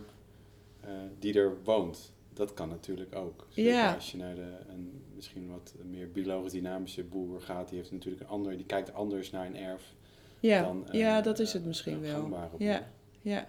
uh, 0.85 0.89
die 1.19 1.33
er 1.33 1.57
woont. 1.63 2.13
Dat 2.33 2.53
kan 2.53 2.69
natuurlijk 2.69 3.15
ook. 3.15 3.47
Zeker 3.49 3.71
ja. 3.71 3.93
Als 3.93 4.11
je 4.11 4.17
naar 4.17 4.35
de, 4.35 4.57
een 4.69 5.01
misschien 5.15 5.49
wat 5.49 5.73
meer 5.89 6.11
biologisch 6.11 6.51
dynamische 6.51 7.03
boer 7.03 7.41
gaat, 7.41 7.69
die 7.69 7.77
heeft 7.77 7.91
natuurlijk 7.91 8.23
een 8.23 8.29
ander, 8.29 8.57
die 8.57 8.65
kijkt 8.65 8.93
anders 8.93 9.31
naar 9.31 9.45
een 9.45 9.57
erf. 9.57 9.93
Ja, 10.39 10.61
dan, 10.61 10.87
ja 10.91 11.21
dat 11.21 11.39
is 11.39 11.53
het 11.53 11.65
misschien 11.65 12.01
wel. 12.01 12.49
Ja, 12.57 12.91
ja. 13.21 13.47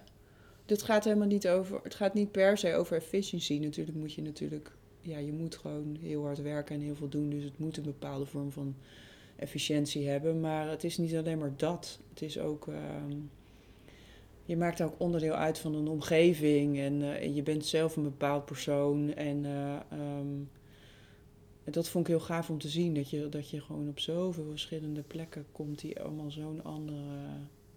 Dit 0.67 0.83
gaat 0.83 1.05
helemaal 1.05 1.27
niet 1.27 1.49
over, 1.49 1.81
het 1.83 1.95
gaat 1.95 2.15
niet 2.15 2.33
per 2.33 2.59
se 2.59 2.75
over 2.75 2.97
efficiëntie. 2.97 3.61
Natuurlijk 3.61 3.97
moet 3.97 4.13
je 4.13 4.23
natuurlijk, 4.23 4.73
ja, 5.01 5.19
je 5.19 5.33
moet 5.33 5.57
gewoon 5.57 5.97
heel 6.01 6.25
hard 6.25 6.43
werken 6.43 6.75
en 6.75 6.81
heel 6.81 6.95
veel 6.95 7.09
doen. 7.09 7.31
Dus 7.31 7.45
het 7.45 7.59
moet 7.59 7.77
een 7.77 7.83
bepaalde 7.83 8.27
vorm 8.27 8.53
van 8.53 8.75
efficiëntie 9.37 10.09
hebben. 10.09 10.41
Maar 10.41 10.69
het 10.69 10.85
is 10.85 10.99
niet 10.99 11.17
alleen 11.17 11.39
maar 11.39 11.57
dat. 11.57 11.99
Het 12.11 12.23
is 12.23 12.39
ook. 12.39 12.67
Uh, 12.67 12.77
je 14.53 14.59
maakt 14.59 14.83
ook 14.83 14.95
onderdeel 14.99 15.35
uit 15.35 15.59
van 15.59 15.75
een 15.75 15.89
omgeving 15.89 16.79
en 16.79 17.01
uh, 17.01 17.35
je 17.35 17.43
bent 17.43 17.67
zelf 17.67 17.97
een 17.97 18.03
bepaald 18.03 18.45
persoon. 18.45 19.15
En 19.15 19.45
uh, 19.45 19.77
um, 19.93 20.51
dat 21.65 21.89
vond 21.89 22.09
ik 22.09 22.15
heel 22.15 22.25
gaaf 22.25 22.51
om 22.51 22.59
te 22.59 22.69
zien, 22.69 22.95
dat 22.95 23.11
je, 23.11 23.29
dat 23.29 23.51
je 23.51 23.61
gewoon 23.61 23.89
op 23.89 24.01
zoveel 24.01 24.45
verschillende 24.51 25.03
plekken 25.03 25.47
komt 25.53 25.81
die 25.81 26.01
allemaal 26.01 26.31
zo'n 26.31 26.65
andere, 26.65 27.03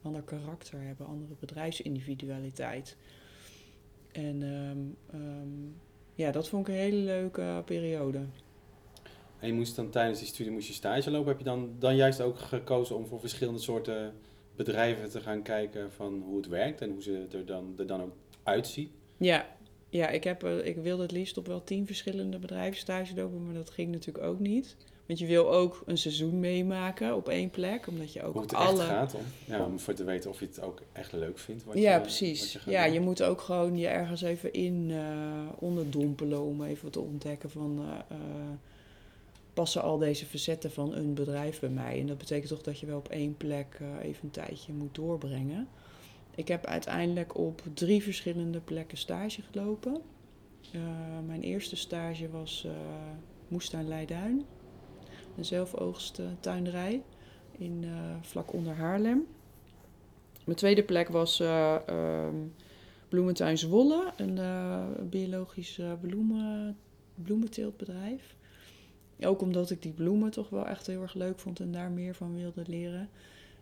ander 0.02 0.22
karakter 0.22 0.82
hebben, 0.82 1.06
andere 1.06 1.34
bedrijfsindividualiteit. 1.40 2.98
En 4.12 4.42
um, 4.42 4.96
um, 5.14 5.76
ja, 6.16 6.32
dat 6.32 6.50
vond 6.50 6.68
ik 6.68 6.74
een 6.74 6.80
hele 6.80 7.04
leuke 7.04 7.62
periode. 7.66 8.20
En 9.40 9.48
je 9.48 9.54
moest 9.54 9.76
dan 9.76 9.90
tijdens 9.90 10.20
die 10.20 10.28
studie 10.28 10.52
moest 10.52 10.68
je 10.68 10.74
stage 10.74 11.12
lopen. 11.12 11.28
Heb 11.28 11.38
je 11.38 11.44
dan, 11.44 11.76
dan 11.80 11.96
juist 11.96 12.22
ook 12.22 12.40
gekozen 12.40 12.96
om 12.96 13.06
voor 13.06 13.20
verschillende 13.20 13.60
soorten 13.60 14.14
bedrijven 14.56 15.10
te 15.10 15.22
gaan 15.22 15.42
kijken 15.42 15.92
van 15.92 16.24
hoe 16.26 16.38
het 16.38 16.48
werkt 16.48 16.82
en 16.82 16.90
hoe 16.90 17.02
ze 17.02 17.26
er 17.32 17.46
dan, 17.46 17.74
er 17.78 17.88
dan 17.88 18.02
ook 18.02 18.14
uitziet? 18.44 18.90
Ja, 19.18 19.48
ja 19.90 20.10
ik, 20.10 20.24
heb, 20.24 20.44
ik 20.44 20.76
wilde 20.76 21.02
het 21.02 21.12
liefst 21.12 21.38
op 21.38 21.48
wel 21.48 21.64
tien 21.64 21.86
verschillende 21.86 22.40
bedrijven 22.40 22.80
stage 22.80 23.16
lopen, 23.16 23.46
maar 23.46 23.54
dat 23.54 23.70
ging 23.70 23.92
natuurlijk 23.92 24.26
ook 24.26 24.40
niet. 24.40 24.76
Want 25.06 25.20
je 25.20 25.26
wil 25.26 25.54
ook 25.54 25.84
een 25.86 25.98
seizoen 25.98 26.40
meemaken 26.40 27.16
op 27.16 27.30
één 27.30 27.50
plek, 27.50 27.88
omdat 27.88 28.14
je 28.14 28.24
ook 28.24 28.34
Hoe 28.34 28.42
het 28.42 28.54
alle... 28.54 28.80
echt 28.80 28.90
gaat 28.90 29.14
om. 29.14 29.22
Ja, 29.46 29.66
om 29.66 29.80
voor 29.80 29.94
te 29.94 30.04
weten 30.04 30.30
of 30.30 30.40
je 30.40 30.46
het 30.46 30.62
ook 30.62 30.82
echt 30.92 31.12
leuk 31.12 31.40
vindt. 31.40 31.64
Wat 31.64 31.78
ja, 31.78 31.96
je, 31.96 32.02
precies. 32.02 32.54
Wat 32.54 32.64
je 32.64 32.72
ja, 32.72 32.84
doen. 32.86 32.94
je 32.94 33.00
moet 33.00 33.24
ook 33.24 33.42
gewoon 33.42 33.78
je 33.78 33.88
ergens 33.88 34.22
even 34.22 34.54
in 34.54 34.90
uh, 34.90 35.00
onderdompelen 35.60 36.42
om 36.42 36.64
even 36.64 36.92
te 36.92 37.00
ontdekken 37.00 37.50
van... 37.50 37.80
Uh, 37.80 38.18
passen 39.56 39.82
al 39.82 39.98
deze 39.98 40.26
facetten 40.26 40.72
van 40.72 40.94
een 40.94 41.14
bedrijf 41.14 41.60
bij 41.60 41.70
mij. 41.70 42.00
En 42.00 42.08
dat 42.08 42.18
betekent 42.18 42.50
toch 42.50 42.62
dat 42.62 42.80
je 42.80 42.86
wel 42.86 42.98
op 42.98 43.10
één 43.10 43.38
plek 43.38 43.80
uh, 43.82 43.88
even 44.02 44.24
een 44.24 44.32
tijdje 44.32 44.74
moet 44.74 44.96
doorbrengen. 44.96 45.68
Ik 46.36 46.48
heb 46.48 46.66
uiteindelijk 46.66 47.38
op 47.38 47.62
drie 47.74 48.04
verschillende 48.04 48.60
plekken 48.60 48.98
stage 48.98 49.42
gelopen. 49.42 50.02
Uh, 50.76 50.82
mijn 51.26 51.42
eerste 51.42 51.76
stage 51.76 52.30
was 52.30 52.64
uh, 52.66 52.72
Moestuin 53.48 53.88
Leiduin. 53.88 54.46
Een 55.38 55.46
zelfoogst 55.46 56.22
tuinderij 56.40 57.04
in, 57.58 57.86
vlak 58.22 58.54
onder 58.54 58.74
Haarlem. 58.74 59.26
Mijn 60.46 60.58
tweede 60.58 60.84
plek 60.84 61.10
was 61.10 61.40
um, 61.40 62.54
Bloementuin 63.10 63.58
Zwolle. 63.58 64.14
Een 64.18 64.40
biologisch 65.10 65.80
bloemen, 66.02 66.78
bloementeeltbedrijf. 67.16 68.36
Ook 69.22 69.42
omdat 69.42 69.70
ik 69.70 69.82
die 69.82 69.92
bloemen 69.92 70.32
toch 70.32 70.50
wel 70.50 70.66
echt 70.66 70.88
heel 70.88 71.02
erg 71.02 71.14
leuk 71.14 71.40
vond 71.40 71.60
en 71.60 71.72
daar 71.72 71.92
meer 71.92 72.16
van 72.16 72.36
wilde 72.36 72.64
leren. 72.68 73.10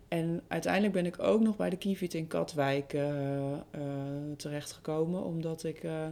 En 0.08 0.42
uiteindelijk 0.48 0.92
ben 0.92 1.06
ik 1.06 1.22
ook 1.22 1.40
nog 1.40 1.56
bij 1.56 1.70
de 1.70 1.76
Kievit 1.76 2.14
in 2.14 2.26
Katwijk 2.26 2.92
uh, 2.92 3.50
uh, 3.50 3.58
terechtgekomen. 4.36 5.24
Omdat 5.24 5.64
ik 5.64 5.82
uh, 5.82 6.06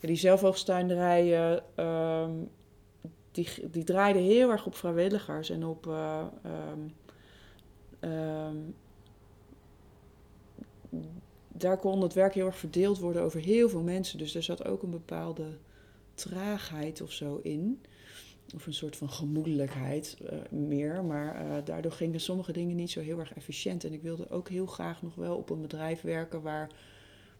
die 0.00 0.16
zelfoogstuinderijen, 0.16 1.62
die, 3.30 3.48
die 3.70 3.84
draaiden 3.84 4.22
heel 4.22 4.50
erg 4.50 4.66
op 4.66 4.74
vrijwilligers 4.74 5.50
en 5.50 5.64
op... 5.64 5.86
Um, 5.86 6.94
um, 8.10 8.74
daar 11.48 11.78
kon 11.78 12.02
het 12.02 12.14
werk 12.14 12.34
heel 12.34 12.46
erg 12.46 12.58
verdeeld 12.58 12.98
worden 12.98 13.22
over 13.22 13.40
heel 13.40 13.68
veel 13.68 13.82
mensen. 13.82 14.18
Dus 14.18 14.34
er 14.34 14.42
zat 14.42 14.64
ook 14.64 14.82
een 14.82 14.90
bepaalde 14.90 15.58
traagheid 16.14 17.00
of 17.00 17.12
zo 17.12 17.40
in 17.42 17.80
of 18.54 18.66
een 18.66 18.74
soort 18.74 18.96
van 18.96 19.10
gemoedelijkheid 19.10 20.16
uh, 20.22 20.38
meer. 20.50 21.04
Maar 21.04 21.44
uh, 21.44 21.56
daardoor 21.64 21.92
gingen 21.92 22.20
sommige 22.20 22.52
dingen 22.52 22.76
niet 22.76 22.90
zo 22.90 23.00
heel 23.00 23.18
erg 23.18 23.34
efficiënt. 23.34 23.84
En 23.84 23.92
ik 23.92 24.02
wilde 24.02 24.30
ook 24.30 24.48
heel 24.48 24.66
graag 24.66 25.02
nog 25.02 25.14
wel 25.14 25.36
op 25.36 25.50
een 25.50 25.60
bedrijf 25.60 26.00
werken 26.00 26.42
waar, 26.42 26.70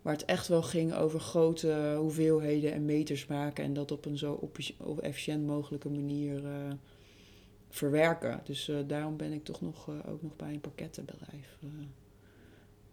waar 0.02 0.12
het 0.12 0.24
echt 0.24 0.48
wel 0.48 0.62
ging 0.62 0.94
over 0.94 1.20
grote 1.20 1.94
hoeveelheden 1.98 2.72
en 2.72 2.84
meters 2.84 3.26
maken. 3.26 3.64
En 3.64 3.72
dat 3.72 3.90
op 3.90 4.04
een 4.04 4.18
zo 4.18 4.32
op, 4.32 4.56
op 4.76 5.00
efficiënt 5.00 5.46
mogelijke 5.46 5.88
manier 5.88 6.42
uh, 6.42 6.50
verwerken. 7.68 8.40
Dus 8.44 8.70
daarom 8.86 9.16
ben 9.16 9.32
ik 9.32 9.44
toch 9.44 9.60
nog, 9.60 9.88
ook 10.06 10.22
nog 10.22 10.36
bij 10.36 10.52
een 10.52 10.60
pakkettenbedrijf 10.60 11.58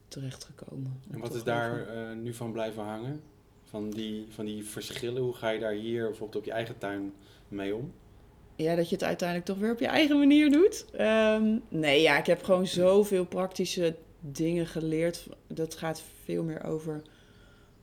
terechtgekomen. 0.07 1.01
En 1.11 1.19
wat 1.19 1.35
is 1.35 1.43
daar 1.43 1.87
nu 2.15 2.33
van 2.33 2.51
blijven 2.51 2.83
hangen? 2.83 3.21
Van 3.63 3.89
die, 3.89 4.25
van 4.29 4.45
die 4.45 4.63
verschillen? 4.63 5.21
Hoe 5.21 5.33
ga 5.33 5.49
je 5.49 5.59
daar 5.59 5.73
hier 5.73 6.03
bijvoorbeeld 6.03 6.39
op 6.39 6.45
je 6.45 6.51
eigen 6.51 6.77
tuin 6.77 7.13
mee 7.47 7.75
om? 7.75 7.91
Ja, 8.57 8.75
dat 8.75 8.89
je 8.89 8.95
het 8.95 9.03
uiteindelijk 9.03 9.47
toch 9.49 9.57
weer 9.57 9.71
op 9.71 9.79
je 9.79 9.87
eigen 9.87 10.17
manier 10.17 10.51
doet. 10.51 10.85
Um, 10.99 11.61
nee, 11.69 12.01
ja, 12.01 12.17
ik 12.17 12.25
heb 12.25 12.43
gewoon 12.43 12.67
zoveel 12.67 13.25
praktische 13.25 13.95
dingen 14.19 14.67
geleerd. 14.67 15.27
Dat 15.47 15.75
gaat 15.75 16.03
veel 16.23 16.43
meer 16.43 16.63
over 16.63 17.01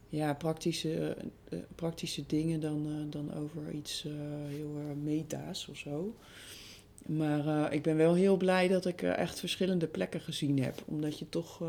ja, 0.08 0.34
praktische, 0.34 1.16
eh, 1.48 1.58
praktische 1.74 2.26
dingen 2.26 2.60
dan, 2.60 2.86
eh, 2.86 3.10
dan 3.10 3.34
over 3.34 3.70
iets 3.72 4.04
eh, 4.04 4.12
heel 4.48 4.70
meta's 5.02 5.68
of 5.68 5.76
zo. 5.76 6.14
Maar 7.06 7.72
ik 7.72 7.82
ben 7.82 7.96
wel 7.96 8.14
heel 8.14 8.36
blij 8.36 8.68
dat 8.68 8.86
ik 8.86 9.02
echt 9.02 9.40
verschillende 9.40 9.86
plekken 9.86 10.20
gezien 10.20 10.62
heb. 10.62 10.82
Omdat 10.86 11.18
je 11.18 11.28
toch 11.28 11.62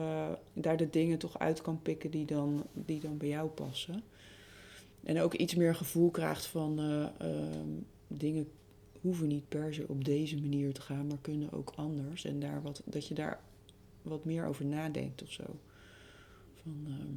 daar 0.53 0.77
de 0.77 0.89
dingen 0.89 1.17
toch 1.17 1.39
uit 1.39 1.61
kan 1.61 1.81
pikken 1.81 2.11
die 2.11 2.25
dan, 2.25 2.65
die 2.73 2.99
dan 2.99 3.17
bij 3.17 3.27
jou 3.27 3.49
passen. 3.49 4.03
En 5.03 5.21
ook 5.21 5.33
iets 5.33 5.55
meer 5.55 5.75
gevoel 5.75 6.11
krijgt 6.11 6.45
van 6.45 6.79
ehm, 7.17 7.69
dingen 8.07 8.47
hoeven 9.05 9.27
niet 9.27 9.49
per 9.49 9.73
se 9.73 9.85
op 9.87 10.05
deze 10.05 10.41
manier 10.41 10.73
te 10.73 10.81
gaan, 10.81 11.07
maar 11.07 11.17
kunnen 11.21 11.51
ook 11.51 11.73
anders. 11.75 12.25
En 12.25 12.39
daar 12.39 12.61
wat, 12.61 12.81
dat 12.85 13.07
je 13.07 13.13
daar 13.13 13.39
wat 14.01 14.25
meer 14.25 14.45
over 14.45 14.65
nadenkt 14.65 15.23
of 15.23 15.31
zo. 15.31 15.43
Van, 16.61 16.85
ehm, 16.87 17.13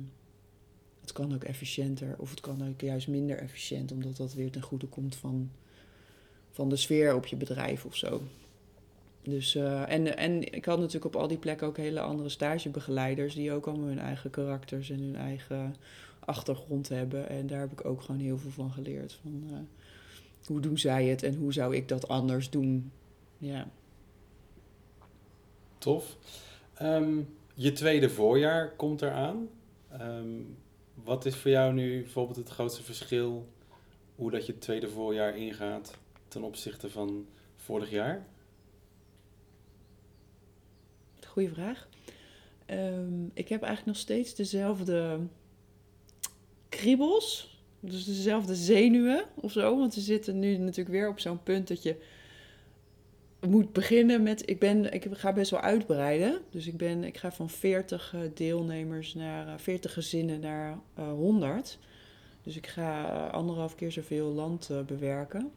het 1.01 1.13
kan 1.13 1.35
ook 1.35 1.45
efficiënter 1.45 2.15
of 2.19 2.31
het 2.31 2.41
kan 2.41 2.69
ook 2.69 2.81
juist 2.81 3.09
minder 3.09 3.39
efficiënt, 3.39 3.93
omdat 3.93 4.17
dat 4.17 4.35
weer 4.35 4.51
ten 4.51 4.63
goede 4.63 4.87
komt 4.87 5.17
van, 5.17 5.51
van 6.51 6.69
de 6.69 6.77
sfeer 6.77 7.15
op 7.15 7.27
je 7.27 7.37
bedrijf 7.37 7.85
of 7.85 7.97
zo. 7.97 8.23
Dus, 9.23 9.55
uh, 9.55 9.93
en, 9.93 10.17
en 10.17 10.53
ik 10.53 10.65
had 10.65 10.79
natuurlijk 10.79 11.15
op 11.15 11.21
al 11.21 11.29
die 11.29 11.39
plekken 11.39 11.67
ook 11.67 11.77
hele 11.77 12.01
andere 12.01 12.29
stagebegeleiders 12.29 13.35
die 13.35 13.53
ook 13.53 13.67
allemaal 13.67 13.89
hun 13.89 13.99
eigen 13.99 14.31
karakters 14.31 14.91
en 14.91 15.01
hun 15.01 15.17
eigen 15.17 15.75
achtergrond 16.19 16.89
hebben. 16.89 17.29
En 17.29 17.47
daar 17.47 17.61
heb 17.61 17.73
ik 17.73 17.85
ook 17.85 18.03
gewoon 18.03 18.21
heel 18.21 18.39
veel 18.39 18.51
van 18.51 18.71
geleerd. 18.71 19.13
Van, 19.23 19.43
uh, 19.51 19.59
hoe 20.47 20.61
doen 20.61 20.79
zij 20.79 21.07
het 21.07 21.23
en 21.23 21.35
hoe 21.35 21.53
zou 21.53 21.77
ik 21.77 21.89
dat 21.89 22.09
anders 22.09 22.51
doen? 22.51 22.93
Ja. 23.39 23.69
Tof. 25.79 26.17
Um, 26.83 27.37
je 27.55 27.73
tweede 27.73 28.11
voorjaar 28.11 28.77
komt 28.77 29.03
eraan. 29.03 29.49
Um, 30.01 30.57
wat 30.95 31.25
is 31.25 31.37
voor 31.37 31.51
jou 31.51 31.73
nu 31.73 32.03
bijvoorbeeld 32.03 32.37
het 32.37 32.49
grootste 32.49 32.83
verschil 32.83 33.49
hoe 34.15 34.31
dat 34.31 34.47
je 34.47 34.53
het 34.53 34.61
tweede 34.61 34.89
voorjaar 34.89 35.37
ingaat 35.37 35.99
ten 36.29 36.43
opzichte 36.43 36.91
van 36.91 37.27
vorig 37.57 37.91
jaar? 37.91 38.27
Goeie 41.27 41.49
vraag. 41.49 41.89
Um, 42.67 43.31
ik 43.35 43.49
heb 43.49 43.63
eigenlijk 43.63 43.87
nog 43.87 43.97
steeds 43.97 44.35
dezelfde 44.35 45.21
kriebels. 46.69 47.58
Dus 47.81 48.05
dezelfde 48.05 48.55
zenuwen 48.55 49.25
of 49.35 49.53
zo. 49.53 49.79
Want 49.79 49.95
we 49.95 50.01
zitten 50.01 50.39
nu 50.39 50.57
natuurlijk 50.57 50.89
weer 50.89 51.09
op 51.09 51.21
zo'n 51.21 51.43
punt 51.43 51.69
dat 51.69 51.83
je 51.83 51.97
moet 53.47 53.73
beginnen 53.73 54.23
met. 54.23 54.49
Ik, 54.49 54.59
ben, 54.59 54.93
ik 54.93 55.07
ga 55.11 55.33
best 55.33 55.51
wel 55.51 55.61
uitbreiden. 55.61 56.41
Dus 56.51 56.67
ik, 56.67 56.77
ben, 56.77 57.05
ik 57.05 57.17
ga 57.17 57.33
van 57.33 57.51
40 57.51 58.15
eh, 58.15 58.21
deelnemers 58.35 59.15
naar 59.15 59.61
40 59.61 59.91
eh, 59.91 59.97
gezinnen 59.97 60.41
naar 60.41 60.79
100. 60.95 61.79
Eh, 61.81 61.87
dus 62.43 62.57
ik 62.57 62.67
ga 62.67 63.27
anderhalf 63.27 63.75
keer 63.75 63.93
zoveel 63.93 64.27
land 64.27 64.71
bewerken. 64.87 65.51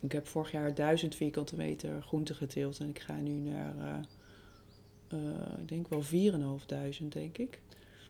Ik 0.00 0.12
heb 0.12 0.26
vorig 0.26 0.52
jaar 0.52 0.74
1000 0.74 1.14
vierkante 1.14 1.56
meter 1.56 2.02
groente 2.02 2.34
geteeld 2.34 2.78
en 2.78 2.88
ik 2.88 2.98
ga 2.98 3.16
nu 3.16 3.32
naar, 3.32 4.00
ik 5.60 5.68
denk 5.68 5.88
wel 5.88 6.02
4.500, 6.02 7.08
denk 7.08 7.38
ik. 7.38 7.60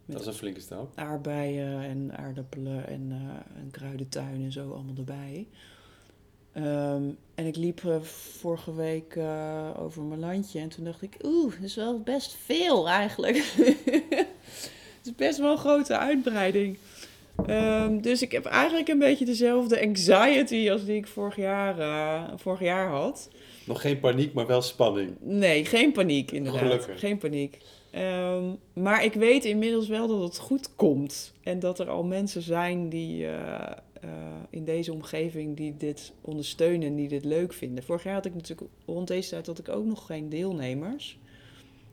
Met 0.04 0.16
dat 0.16 0.20
is 0.20 0.26
een 0.26 0.38
flinke 0.38 0.60
stap. 0.60 0.92
Aardbeien 0.94 1.82
en 1.82 2.16
aardappelen 2.16 2.86
en 2.86 3.10
een 3.56 3.70
kruidentuin 3.70 4.42
en 4.42 4.52
zo 4.52 4.72
allemaal 4.72 4.96
erbij. 4.96 5.46
Ehm, 6.52 7.02
en 7.34 7.46
ik 7.46 7.56
liep 7.56 7.82
uh, 7.82 8.00
vorige 8.40 8.74
week 8.74 9.14
uh, 9.14 9.70
over 9.78 10.02
mijn 10.02 10.20
landje 10.20 10.60
en 10.60 10.68
toen 10.68 10.84
dacht 10.84 11.02
ik, 11.02 11.16
oeh, 11.22 11.52
dat 11.52 11.62
is 11.62 11.74
wel 11.74 12.00
best 12.00 12.36
veel 12.44 12.88
eigenlijk. 12.88 13.36
Het 15.02 15.10
is 15.10 15.14
best 15.16 15.38
wel 15.38 15.52
een 15.52 15.58
grote 15.58 15.98
uitbreiding. 15.98 16.78
Um, 17.46 18.02
dus 18.02 18.22
ik 18.22 18.32
heb 18.32 18.44
eigenlijk 18.44 18.88
een 18.88 18.98
beetje 18.98 19.24
dezelfde 19.24 19.80
anxiety 19.80 20.70
als 20.70 20.84
die 20.84 20.96
ik 20.96 21.06
vorig 21.06 21.36
jaar, 21.36 21.78
uh, 21.78 22.22
vorig 22.36 22.60
jaar 22.60 22.88
had. 22.88 23.28
Nog 23.66 23.80
geen 23.80 24.00
paniek, 24.00 24.32
maar 24.32 24.46
wel 24.46 24.62
spanning. 24.62 25.16
Nee, 25.20 25.64
geen 25.64 25.92
paniek 25.92 26.30
inderdaad. 26.30 26.62
Gelukkig. 26.62 27.00
Geen 27.00 27.18
paniek. 27.18 27.58
Um, 27.98 28.58
maar 28.72 29.04
ik 29.04 29.14
weet 29.14 29.44
inmiddels 29.44 29.88
wel 29.88 30.08
dat 30.08 30.22
het 30.22 30.38
goed 30.38 30.74
komt. 30.76 31.32
En 31.42 31.58
dat 31.58 31.78
er 31.78 31.88
al 31.88 32.04
mensen 32.04 32.42
zijn 32.42 32.88
die 32.88 33.22
uh, 33.24 33.70
in 34.50 34.64
deze 34.64 34.92
omgeving 34.92 35.56
die 35.56 35.76
dit 35.76 36.12
ondersteunen 36.20 36.88
en 36.88 36.94
die 36.94 37.08
dit 37.08 37.24
leuk 37.24 37.52
vinden. 37.52 37.84
Vorig 37.84 38.02
jaar 38.02 38.14
had 38.14 38.24
ik 38.24 38.34
natuurlijk 38.34 38.70
rond 38.86 39.08
deze 39.08 39.28
tijd 39.28 39.46
had 39.46 39.58
ik 39.58 39.68
ook 39.68 39.84
nog 39.84 40.06
geen 40.06 40.28
deelnemers. 40.28 41.18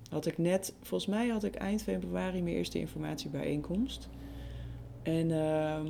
Had 0.09 0.25
ik 0.25 0.37
net, 0.37 0.73
volgens 0.81 1.09
mij 1.09 1.27
had 1.27 1.43
ik 1.43 1.55
eind 1.55 1.83
februari 1.83 2.41
mijn 2.41 2.55
eerste 2.55 2.79
informatiebijeenkomst. 2.79 4.09
En 5.03 5.29
uh, 5.29 5.81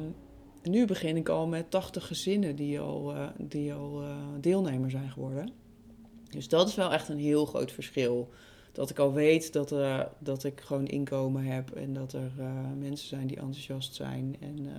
nu 0.64 0.86
begin 0.86 1.18
ik 1.18 1.30
al 1.30 1.48
met 1.48 1.72
80 1.72 2.08
gezinnen 2.08 2.56
die 2.56 2.80
al, 2.80 3.16
uh, 3.16 3.28
die 3.38 3.74
al 3.74 4.04
deelnemer 4.40 4.90
zijn 4.90 5.10
geworden. 5.10 5.52
Dus 6.30 6.48
dat 6.48 6.68
is 6.68 6.76
wel 6.76 6.94
echt 6.94 7.10
een 7.10 7.20
heel 7.20 7.46
groot 7.46 7.72
verschil. 7.72 8.30
Dat 8.80 8.90
ik 8.90 9.00
al 9.00 9.14
weet 9.14 9.54
dat, 9.54 9.76
dat 10.20 10.44
ik 10.44 10.62
gewoon 10.62 10.88
inkomen 10.88 11.44
heb 11.44 11.72
en 11.72 11.94
dat 11.94 12.14
er 12.14 12.32
mensen 12.78 13.08
zijn 13.08 13.28
die 13.28 13.38
enthousiast 13.38 13.96
zijn. 13.96 14.36
En 14.40 14.70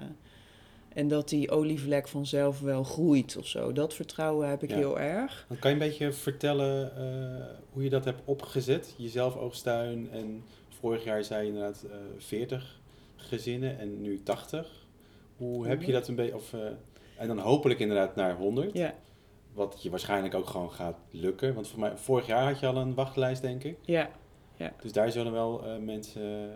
en 0.93 1.09
dat 1.09 1.29
die 1.29 1.51
olievlek 1.51 2.09
vanzelf 2.09 2.61
wel 2.61 2.85
groeit 2.85 3.37
of 3.37 3.47
zo. 3.47 3.73
Dat 3.73 3.95
vertrouwen 3.95 4.49
heb 4.49 4.63
ik 4.63 4.71
heel 4.71 4.99
erg. 5.01 5.45
Dan 5.49 5.59
kan 5.59 5.71
je 5.71 5.77
een 5.77 5.89
beetje 5.89 6.13
vertellen 6.13 6.93
uh, 6.99 7.47
hoe 7.73 7.83
je 7.83 7.91
dat 7.91 8.05
hebt 8.05 8.21
opgezet? 8.25 8.95
Jezelf 8.97 9.37
oogstuin 9.37 10.11
en 10.11 10.45
vorig 10.69 11.05
jaar 11.05 11.25
zei 11.25 11.43
je 11.43 11.53
inderdaad 11.53 11.85
uh, 11.87 11.93
eh, 11.93 11.99
40 12.19 12.81
gezinnen 13.17 13.79
en 13.79 14.03
nu 14.03 14.23
80. 14.23 14.87
Hoe 15.37 15.67
heb 15.67 15.83
je 15.83 15.93
dat 15.93 16.09
een 16.09 16.15
beetje... 16.15 16.35
Of, 16.35 16.53
uh, 16.53 16.61
en 17.17 17.29
dan 17.29 17.39
hopelijk 17.39 17.81
inderdaad 17.81 18.17
naar 18.17 18.37
100. 18.37 18.73
Ja. 18.73 18.95
Wat 19.61 19.83
je 19.83 19.90
waarschijnlijk 19.90 20.35
ook 20.35 20.46
gewoon 20.46 20.73
gaat 20.73 20.96
lukken. 21.11 21.55
Want 21.55 21.68
voor 21.68 21.81
mij, 21.81 21.96
vorig 21.96 22.27
jaar 22.27 22.44
had 22.44 22.61
je 22.61 22.66
al 22.66 22.77
een 22.77 22.94
wachtlijst, 22.94 23.42
denk 23.42 23.64
ik. 23.64 23.79
Ja. 23.81 24.11
ja. 24.57 24.73
Dus 24.81 24.92
daar 24.92 25.11
zullen 25.11 25.33
wel 25.33 25.64
mensen 25.81 26.53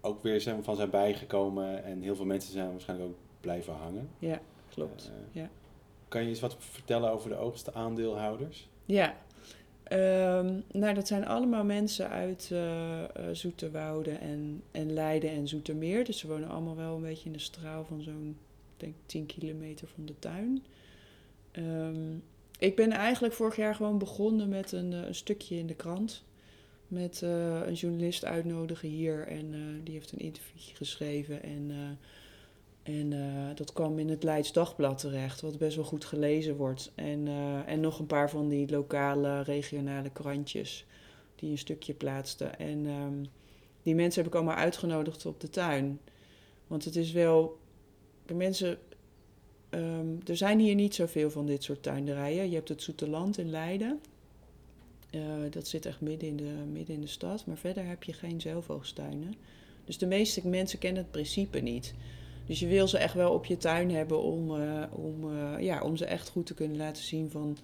ook 0.00 0.22
weer 0.22 0.40
zijn, 0.40 0.64
van 0.64 0.76
zijn 0.76 0.90
bijgekomen. 0.90 1.84
En 1.84 2.02
heel 2.02 2.16
veel 2.16 2.24
mensen 2.24 2.52
zijn 2.52 2.70
waarschijnlijk 2.70 3.10
ook 3.10 3.16
blijven 3.40 3.74
hangen. 3.74 4.08
Ja, 4.18 4.40
klopt. 4.68 5.12
Uh, 5.12 5.42
ja. 5.42 5.48
Kan 6.08 6.22
je 6.22 6.28
eens 6.28 6.40
wat 6.40 6.56
vertellen 6.58 7.10
over 7.10 7.28
de 7.30 7.36
oogste 7.36 7.74
aandeelhouders? 7.74 8.68
Ja, 8.84 9.14
um, 9.92 10.64
nou 10.72 10.94
dat 10.94 11.06
zijn 11.06 11.26
allemaal 11.26 11.64
mensen 11.64 12.08
uit 12.08 12.52
Zoeterwoude 13.32 14.10
en, 14.10 14.62
en 14.70 14.92
Leiden 14.92 15.30
en 15.30 15.48
Zoetermeer. 15.48 16.04
Dus 16.04 16.18
ze 16.18 16.26
wonen 16.26 16.48
allemaal 16.48 16.76
wel 16.76 16.94
een 16.94 17.02
beetje 17.02 17.26
in 17.26 17.32
de 17.32 17.38
straal 17.38 17.84
van 17.84 18.00
zo'n, 18.00 18.36
denk 18.76 18.94
10 19.06 19.26
kilometer 19.26 19.88
van 19.88 20.04
de 20.04 20.18
tuin. 20.18 20.64
Um, 21.58 22.22
ik 22.58 22.76
ben 22.76 22.90
eigenlijk 22.90 23.34
vorig 23.34 23.56
jaar 23.56 23.74
gewoon 23.74 23.98
begonnen 23.98 24.48
met 24.48 24.72
een, 24.72 24.92
een 24.92 25.14
stukje 25.14 25.56
in 25.56 25.66
de 25.66 25.74
krant 25.74 26.24
met 26.88 27.20
uh, 27.24 27.66
een 27.66 27.74
journalist 27.74 28.24
uitnodigen 28.24 28.88
hier. 28.88 29.26
En 29.26 29.52
uh, 29.52 29.84
die 29.84 29.94
heeft 29.94 30.12
een 30.12 30.18
interview 30.18 30.76
geschreven. 30.76 31.42
En, 31.42 31.98
en 32.82 33.12
dat 33.54 33.72
kwam 33.72 33.98
in 33.98 34.08
het 34.08 34.22
Leids 34.22 34.52
Dagblad 34.52 34.98
terecht, 34.98 35.40
wat 35.40 35.58
best 35.58 35.76
wel 35.76 35.84
goed 35.84 36.04
gelezen 36.04 36.56
wordt. 36.56 36.92
En, 36.94 37.28
en 37.66 37.80
nog 37.80 37.98
een 37.98 38.06
paar 38.06 38.30
van 38.30 38.48
die 38.48 38.70
lokale, 38.70 39.42
regionale 39.42 40.10
krantjes 40.10 40.86
die 41.34 41.50
een 41.50 41.58
stukje 41.58 41.94
plaatsten. 41.94 42.58
En 42.58 42.86
um, 42.86 43.26
die 43.82 43.94
mensen 43.94 44.22
heb 44.22 44.32
ik 44.32 44.36
allemaal 44.36 44.56
uitgenodigd 44.56 45.26
op 45.26 45.40
de 45.40 45.50
tuin. 45.50 46.00
Want 46.66 46.84
het 46.84 46.96
is 46.96 47.12
wel. 47.12 47.58
De 48.26 48.34
mensen. 48.34 48.78
Um, 49.70 50.20
er 50.26 50.36
zijn 50.36 50.58
hier 50.58 50.74
niet 50.74 50.94
zoveel 50.94 51.30
van 51.30 51.46
dit 51.46 51.62
soort 51.62 51.82
tuinderijen. 51.82 52.48
Je 52.48 52.54
hebt 52.54 52.68
het 52.68 52.82
Zoete 52.82 53.08
Land 53.08 53.38
in 53.38 53.50
Leiden. 53.50 54.00
Uh, 55.10 55.22
dat 55.50 55.68
zit 55.68 55.86
echt 55.86 56.00
midden 56.00 56.28
in, 56.28 56.36
de, 56.36 56.52
midden 56.72 56.94
in 56.94 57.00
de 57.00 57.06
stad. 57.06 57.46
Maar 57.46 57.56
verder 57.56 57.86
heb 57.86 58.02
je 58.02 58.12
geen 58.12 58.40
zelfoogstuinen. 58.40 59.34
Dus 59.84 59.98
de 59.98 60.06
meeste 60.06 60.48
mensen 60.48 60.78
kennen 60.78 61.02
het 61.02 61.10
principe 61.10 61.58
niet. 61.58 61.94
Dus 62.46 62.60
je 62.60 62.66
wil 62.66 62.88
ze 62.88 62.98
echt 62.98 63.14
wel 63.14 63.32
op 63.32 63.46
je 63.46 63.56
tuin 63.56 63.90
hebben 63.90 64.22
om, 64.22 64.50
uh, 64.50 64.82
om, 64.90 65.32
uh, 65.32 65.60
ja, 65.60 65.82
om 65.82 65.96
ze 65.96 66.04
echt 66.04 66.28
goed 66.28 66.46
te 66.46 66.54
kunnen 66.54 66.76
laten 66.76 67.02
zien 67.02 67.30
van 67.30 67.56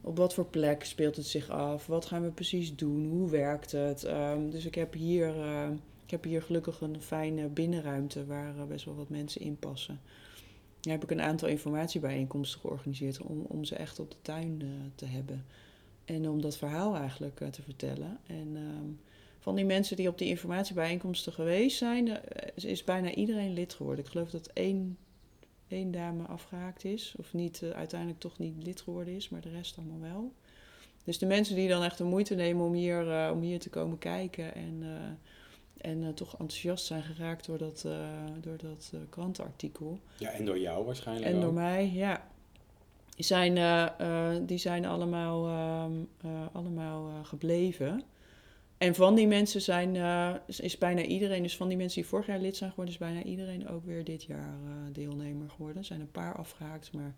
op 0.00 0.16
wat 0.16 0.34
voor 0.34 0.46
plek 0.46 0.84
speelt 0.84 1.16
het 1.16 1.26
zich 1.26 1.50
af, 1.50 1.86
wat 1.86 2.06
gaan 2.06 2.22
we 2.22 2.30
precies 2.30 2.76
doen, 2.76 3.08
hoe 3.08 3.30
werkt 3.30 3.72
het. 3.72 4.04
Um, 4.04 4.50
dus 4.50 4.64
ik 4.64 4.74
heb, 4.74 4.92
hier, 4.92 5.34
ik 6.04 6.10
heb 6.10 6.24
hier 6.24 6.42
gelukkig 6.42 6.80
een 6.80 7.00
fijne 7.00 7.48
binnenruimte 7.48 8.26
waar 8.26 8.66
best 8.68 8.84
wel 8.84 8.94
wat 8.94 9.08
mensen 9.08 9.40
in 9.40 9.56
passen. 9.56 10.00
Daar 10.86 10.94
heb 10.94 11.10
ik 11.10 11.16
een 11.16 11.24
aantal 11.24 11.48
informatiebijeenkomsten 11.48 12.60
georganiseerd 12.60 13.22
om, 13.22 13.40
om 13.48 13.64
ze 13.64 13.74
echt 13.74 13.98
op 13.98 14.10
de 14.10 14.16
tuin 14.22 14.62
te 14.94 15.06
hebben. 15.06 15.44
En 16.04 16.28
om 16.28 16.40
dat 16.40 16.56
verhaal 16.56 16.96
eigenlijk 16.96 17.40
uh, 17.40 17.48
te 17.48 17.62
vertellen. 17.62 18.18
En 18.26 18.56
um, 18.56 19.00
van 19.38 19.54
die 19.54 19.64
mensen 19.64 19.96
die 19.96 20.08
op 20.08 20.18
die 20.18 20.28
informatiebijeenkomsten 20.28 21.32
geweest 21.32 21.76
zijn, 21.76 22.06
uh, 22.06 22.16
is 22.54 22.84
bijna 22.84 23.14
iedereen 23.14 23.52
lid 23.52 23.74
geworden. 23.74 24.04
Ik 24.04 24.10
geloof 24.10 24.30
dat 24.30 24.46
één, 24.46 24.98
één 25.68 25.90
dame 25.90 26.24
afgehaakt 26.24 26.84
is. 26.84 27.14
Of 27.18 27.32
niet, 27.32 27.62
uiteindelijk 27.74 28.20
toch 28.20 28.38
niet 28.38 28.62
lid 28.62 28.80
geworden 28.80 29.14
is, 29.14 29.28
maar 29.28 29.40
de 29.40 29.50
rest 29.50 29.78
allemaal 29.78 30.00
wel. 30.00 30.32
Dus 31.04 31.18
de 31.18 31.26
mensen 31.26 31.54
die 31.54 31.68
dan 31.68 31.82
echt 31.82 31.98
de 31.98 32.04
moeite 32.04 32.34
nemen 32.34 32.66
om 32.66 32.72
hier, 32.72 33.30
om 33.32 33.40
hier 33.40 33.58
te 33.58 33.70
komen 33.70 33.98
kijken 33.98 34.54
en, 34.54 34.82
En 35.80 36.02
eh, 36.02 36.08
toch 36.08 36.32
enthousiast 36.32 36.86
zijn 36.86 37.02
geraakt 37.02 37.46
door 37.46 37.58
dat, 37.58 37.84
eh, 37.86 38.08
door 38.40 38.56
dat 38.56 38.90
eh, 38.94 39.00
krantenartikel. 39.08 39.98
Ja, 40.18 40.30
en 40.30 40.44
door 40.44 40.58
jou 40.58 40.84
waarschijnlijk 40.84 41.26
En 41.26 41.36
ook. 41.36 41.42
door 41.42 41.52
mij, 41.52 41.90
ja. 41.94 42.28
Die 43.14 43.24
zijn, 43.24 43.54
die 44.46 44.58
zijn 44.58 44.86
allemaal, 44.86 45.46
ehm, 45.46 45.92
eh, 46.20 46.46
allemaal 46.52 47.10
gebleven. 47.22 48.02
En 48.78 48.94
van 48.94 49.14
die 49.14 49.26
mensen 49.26 49.60
zijn, 49.60 49.96
is, 50.46 50.78
bijna 50.78 51.02
iedereen, 51.02 51.42
dus 51.42 51.56
van 51.56 51.68
die 51.68 51.76
mensen 51.76 52.00
die 52.00 52.10
vorig 52.10 52.26
jaar 52.26 52.38
lid 52.38 52.56
zijn 52.56 52.70
geworden, 52.70 52.94
is 52.94 53.00
bijna 53.00 53.22
iedereen 53.22 53.68
ook 53.68 53.84
weer 53.84 54.04
dit 54.04 54.22
jaar 54.22 54.58
deelnemer 54.92 55.50
geworden. 55.50 55.76
Er 55.76 55.84
zijn 55.84 56.00
een 56.00 56.10
paar 56.10 56.34
afgehaakt, 56.34 56.92
maar 56.92 57.14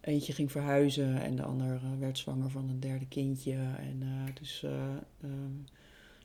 eentje 0.00 0.32
ging 0.32 0.52
verhuizen 0.52 1.22
en 1.22 1.36
de 1.36 1.42
ander 1.42 1.80
werd 1.98 2.18
zwanger 2.18 2.50
van 2.50 2.68
een 2.68 2.80
derde 2.80 3.06
kindje. 3.06 3.56
En 3.78 4.02
dus 4.40 4.62
eh, 4.62 4.72
ehm, 5.22 5.52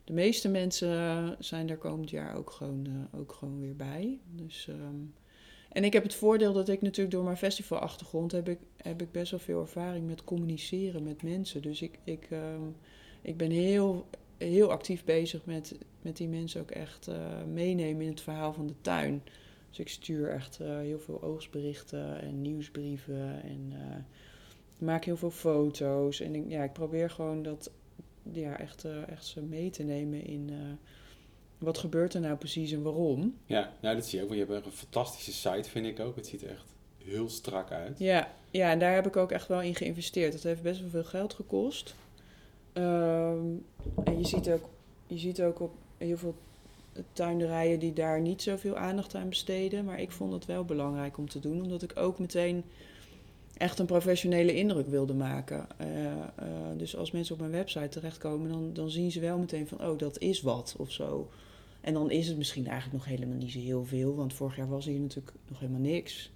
de 0.04 0.12
meeste 0.12 0.48
mensen 0.48 0.98
eh, 0.98 1.30
zijn 1.38 1.70
er 1.70 1.76
komend 1.76 2.10
jaar 2.10 2.36
ook 2.36 2.50
gewoon, 2.50 2.86
eh, 2.86 3.20
ook 3.20 3.32
gewoon 3.32 3.60
weer 3.60 3.76
bij. 3.76 4.18
Dus, 4.30 4.68
ehm, 4.68 4.96
en 5.68 5.84
ik 5.84 5.92
heb 5.92 6.02
het 6.02 6.14
voordeel 6.14 6.52
dat 6.52 6.68
ik 6.68 6.82
natuurlijk 6.82 7.14
door 7.14 7.24
mijn 7.24 7.36
festivalachtergrond 7.36 8.32
heb 8.32 8.48
ik, 8.48 8.58
heb 8.76 9.02
ik 9.02 9.12
best 9.12 9.30
wel 9.30 9.40
veel 9.40 9.60
ervaring 9.60 10.06
met 10.06 10.24
communiceren 10.24 11.02
met 11.02 11.22
mensen. 11.22 11.62
Dus 11.62 11.82
ik, 11.82 11.98
ik, 12.04 12.26
ehm, 12.30 12.62
ik 13.22 13.36
ben 13.36 13.50
heel, 13.50 14.06
heel 14.36 14.70
actief 14.70 15.04
bezig 15.04 15.44
met, 15.44 15.78
met 16.02 16.16
die 16.16 16.28
mensen 16.28 16.60
ook 16.60 16.70
echt 16.70 17.08
eh, 17.08 17.42
meenemen 17.52 18.02
in 18.02 18.10
het 18.10 18.20
verhaal 18.20 18.52
van 18.52 18.66
de 18.66 18.80
tuin. 18.80 19.22
Dus 19.68 19.78
ik 19.78 19.88
stuur 19.88 20.30
echt 20.30 20.58
heel 20.58 21.00
veel 21.00 21.22
oogstberichten 21.22 22.20
en 22.20 22.42
nieuwsbrieven 22.42 23.42
en 23.42 23.72
maak 24.78 25.04
heel 25.04 25.16
veel 25.16 25.30
foto's. 25.30 26.20
En 26.20 26.48
ja, 26.48 26.64
ik 26.64 26.72
probeer 26.72 27.10
gewoon 27.10 27.42
dat 27.42 27.70
ja, 28.32 28.58
echt, 28.58 28.84
eh, 28.84 29.08
echt 29.08 29.26
ze 29.26 29.42
mee 29.42 29.70
te 29.70 29.82
nemen 29.82 30.26
in 30.26 30.50
eh, 30.50 30.56
wat 31.58 31.78
gebeurt 31.78 32.14
er 32.14 32.20
nou 32.20 32.36
precies 32.36 32.72
en 32.72 32.82
waarom. 32.82 33.38
Ja, 33.46 33.72
nou, 33.80 33.96
dat 33.96 34.06
zie 34.06 34.18
je 34.18 34.24
ook. 34.24 34.30
want 34.30 34.40
Je 34.40 34.52
hebt 34.52 34.66
een 34.66 34.72
fantastische 34.72 35.32
site, 35.32 35.70
vind 35.70 35.86
ik 35.86 36.00
ook. 36.00 36.16
Het 36.16 36.26
ziet 36.26 36.42
er 36.42 36.50
echt 36.50 36.74
heel 37.04 37.28
strak 37.28 37.70
uit. 37.70 37.98
Ja, 37.98 38.32
ja, 38.50 38.70
en 38.70 38.78
daar 38.78 38.94
heb 38.94 39.06
ik 39.06 39.16
ook 39.16 39.32
echt 39.32 39.48
wel 39.48 39.62
in 39.62 39.74
geïnvesteerd. 39.74 40.32
Dat 40.32 40.42
heeft 40.42 40.62
best 40.62 40.80
wel 40.80 40.90
veel 40.90 41.04
geld 41.04 41.34
gekost. 41.34 41.94
Ehm, 42.72 43.46
en 44.04 44.18
je 44.18 44.26
ziet, 44.26 44.50
ook, 44.50 44.68
je 45.06 45.18
ziet 45.18 45.42
ook 45.42 45.60
op 45.60 45.72
heel 45.98 46.16
veel 46.16 46.34
tuinderijen 47.12 47.78
die 47.78 47.92
daar 47.92 48.20
niet 48.20 48.42
zoveel 48.42 48.76
aandacht 48.76 49.14
aan 49.14 49.28
besteden. 49.28 49.84
Maar 49.84 50.00
ik 50.00 50.10
vond 50.10 50.32
het 50.32 50.46
wel 50.46 50.64
belangrijk 50.64 51.18
om 51.18 51.28
te 51.28 51.40
doen, 51.40 51.62
omdat 51.62 51.82
ik 51.82 51.92
ook 51.96 52.18
meteen 52.18 52.64
echt 53.56 53.78
een 53.78 53.86
professionele 53.86 54.54
indruk 54.54 54.86
wilde 54.86 55.14
maken. 55.14 55.66
Eh, 55.76 56.12
eh, 56.12 56.22
dus 56.76 56.96
als 56.96 57.10
mensen 57.10 57.34
op 57.34 57.40
mijn 57.40 57.52
website 57.52 57.88
terechtkomen, 57.88 58.50
dan, 58.50 58.72
dan 58.72 58.90
zien 58.90 59.12
ze 59.12 59.20
wel 59.20 59.38
meteen 59.38 59.66
van, 59.66 59.86
oh, 59.86 59.98
dat 59.98 60.18
is 60.18 60.40
wat 60.40 60.74
of 60.78 60.90
zo. 60.90 61.30
En 61.80 61.94
dan 61.94 62.10
is 62.10 62.28
het 62.28 62.36
misschien 62.36 62.66
eigenlijk 62.66 63.04
nog 63.04 63.16
helemaal 63.16 63.36
niet 63.36 63.52
zo 63.52 63.58
heel 63.58 63.84
veel, 63.84 64.14
want 64.14 64.32
vorig 64.32 64.56
jaar 64.56 64.68
was 64.68 64.84
hier 64.84 65.00
natuurlijk 65.00 65.36
nog 65.48 65.60
helemaal 65.60 65.80
niks. 65.80 66.30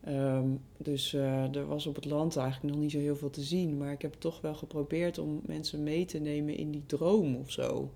Ehm, 0.00 0.48
dus 0.76 1.14
eh, 1.14 1.56
er 1.56 1.66
was 1.66 1.86
op 1.86 1.94
het 1.94 2.04
land 2.04 2.36
eigenlijk 2.36 2.74
nog 2.74 2.82
niet 2.82 2.90
zo 2.90 2.98
heel 2.98 3.16
veel 3.16 3.30
te 3.30 3.42
zien. 3.42 3.76
Maar 3.76 3.92
ik 3.92 4.02
heb 4.02 4.14
toch 4.14 4.40
wel 4.40 4.54
geprobeerd 4.54 5.18
om 5.18 5.40
mensen 5.46 5.82
mee 5.82 6.04
te 6.04 6.18
nemen 6.18 6.56
in 6.56 6.70
die 6.70 6.86
droom 6.86 7.36
of 7.36 7.50
zo. 7.50 7.92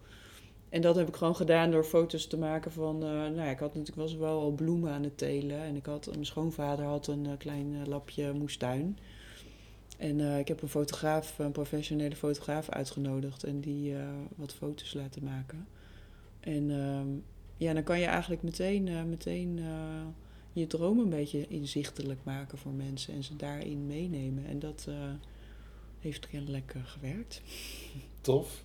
En 0.75 0.81
dat 0.81 0.97
heb 0.97 1.09
ik 1.09 1.17
gewoon 1.17 1.37
gedaan 1.37 1.71
door 1.71 1.85
foto's 1.85 2.27
te 2.27 2.39
maken 2.39 2.73
van... 2.73 3.03
eh, 3.03 3.09
nou 3.09 3.37
ja, 3.37 3.51
ik 3.51 3.59
had 3.59 3.75
natuurlijk 3.75 4.09
was 4.09 4.17
wel 4.17 4.41
al 4.41 4.51
bloemen 4.51 4.93
aan 4.93 5.03
het 5.03 5.19
telen. 5.19 5.59
En 5.59 5.77
ik 5.77 5.87
had, 5.87 6.07
mijn 6.11 6.27
schoonvader 6.27 6.85
had 6.85 7.07
een 7.07 7.27
eh, 7.27 7.33
klein 7.39 7.77
eh, 7.81 7.87
lapje 7.87 8.33
moestuin. 8.33 8.99
En 9.97 10.39
ik 10.39 10.49
heb 10.49 10.63
een 10.63 10.69
fotograaf, 10.69 11.39
een 11.39 11.53
professionele 11.53 12.17
fotograaf 12.17 12.69
uitgenodigd. 12.69 13.45
En 13.45 13.61
die 13.61 13.95
wat 14.37 14.55
foto's 14.55 14.95
laten 14.95 15.25
maken. 15.25 15.67
En 16.41 16.71
ehm, 16.71 17.09
ja, 17.57 17.73
dan 17.73 17.83
kan 17.83 18.01
je 18.01 18.07
eigenlijk 18.07 18.43
meteen, 18.43 19.09
meteen 19.09 19.61
je 20.53 20.67
droom 20.67 20.99
een 20.99 21.09
beetje 21.09 21.47
inzichtelijk 21.49 22.21
maken 22.23 22.59
voor 22.59 22.73
mensen. 22.73 23.15
En 23.15 23.25
ze 23.25 23.37
daarin 23.37 23.87
meenemen. 23.87 24.47
En 24.47 24.59
dat 24.59 24.89
heeft 25.99 26.29
kennelijk 26.29 26.75
gewerkt. 26.85 27.43
Tof. 28.21 28.63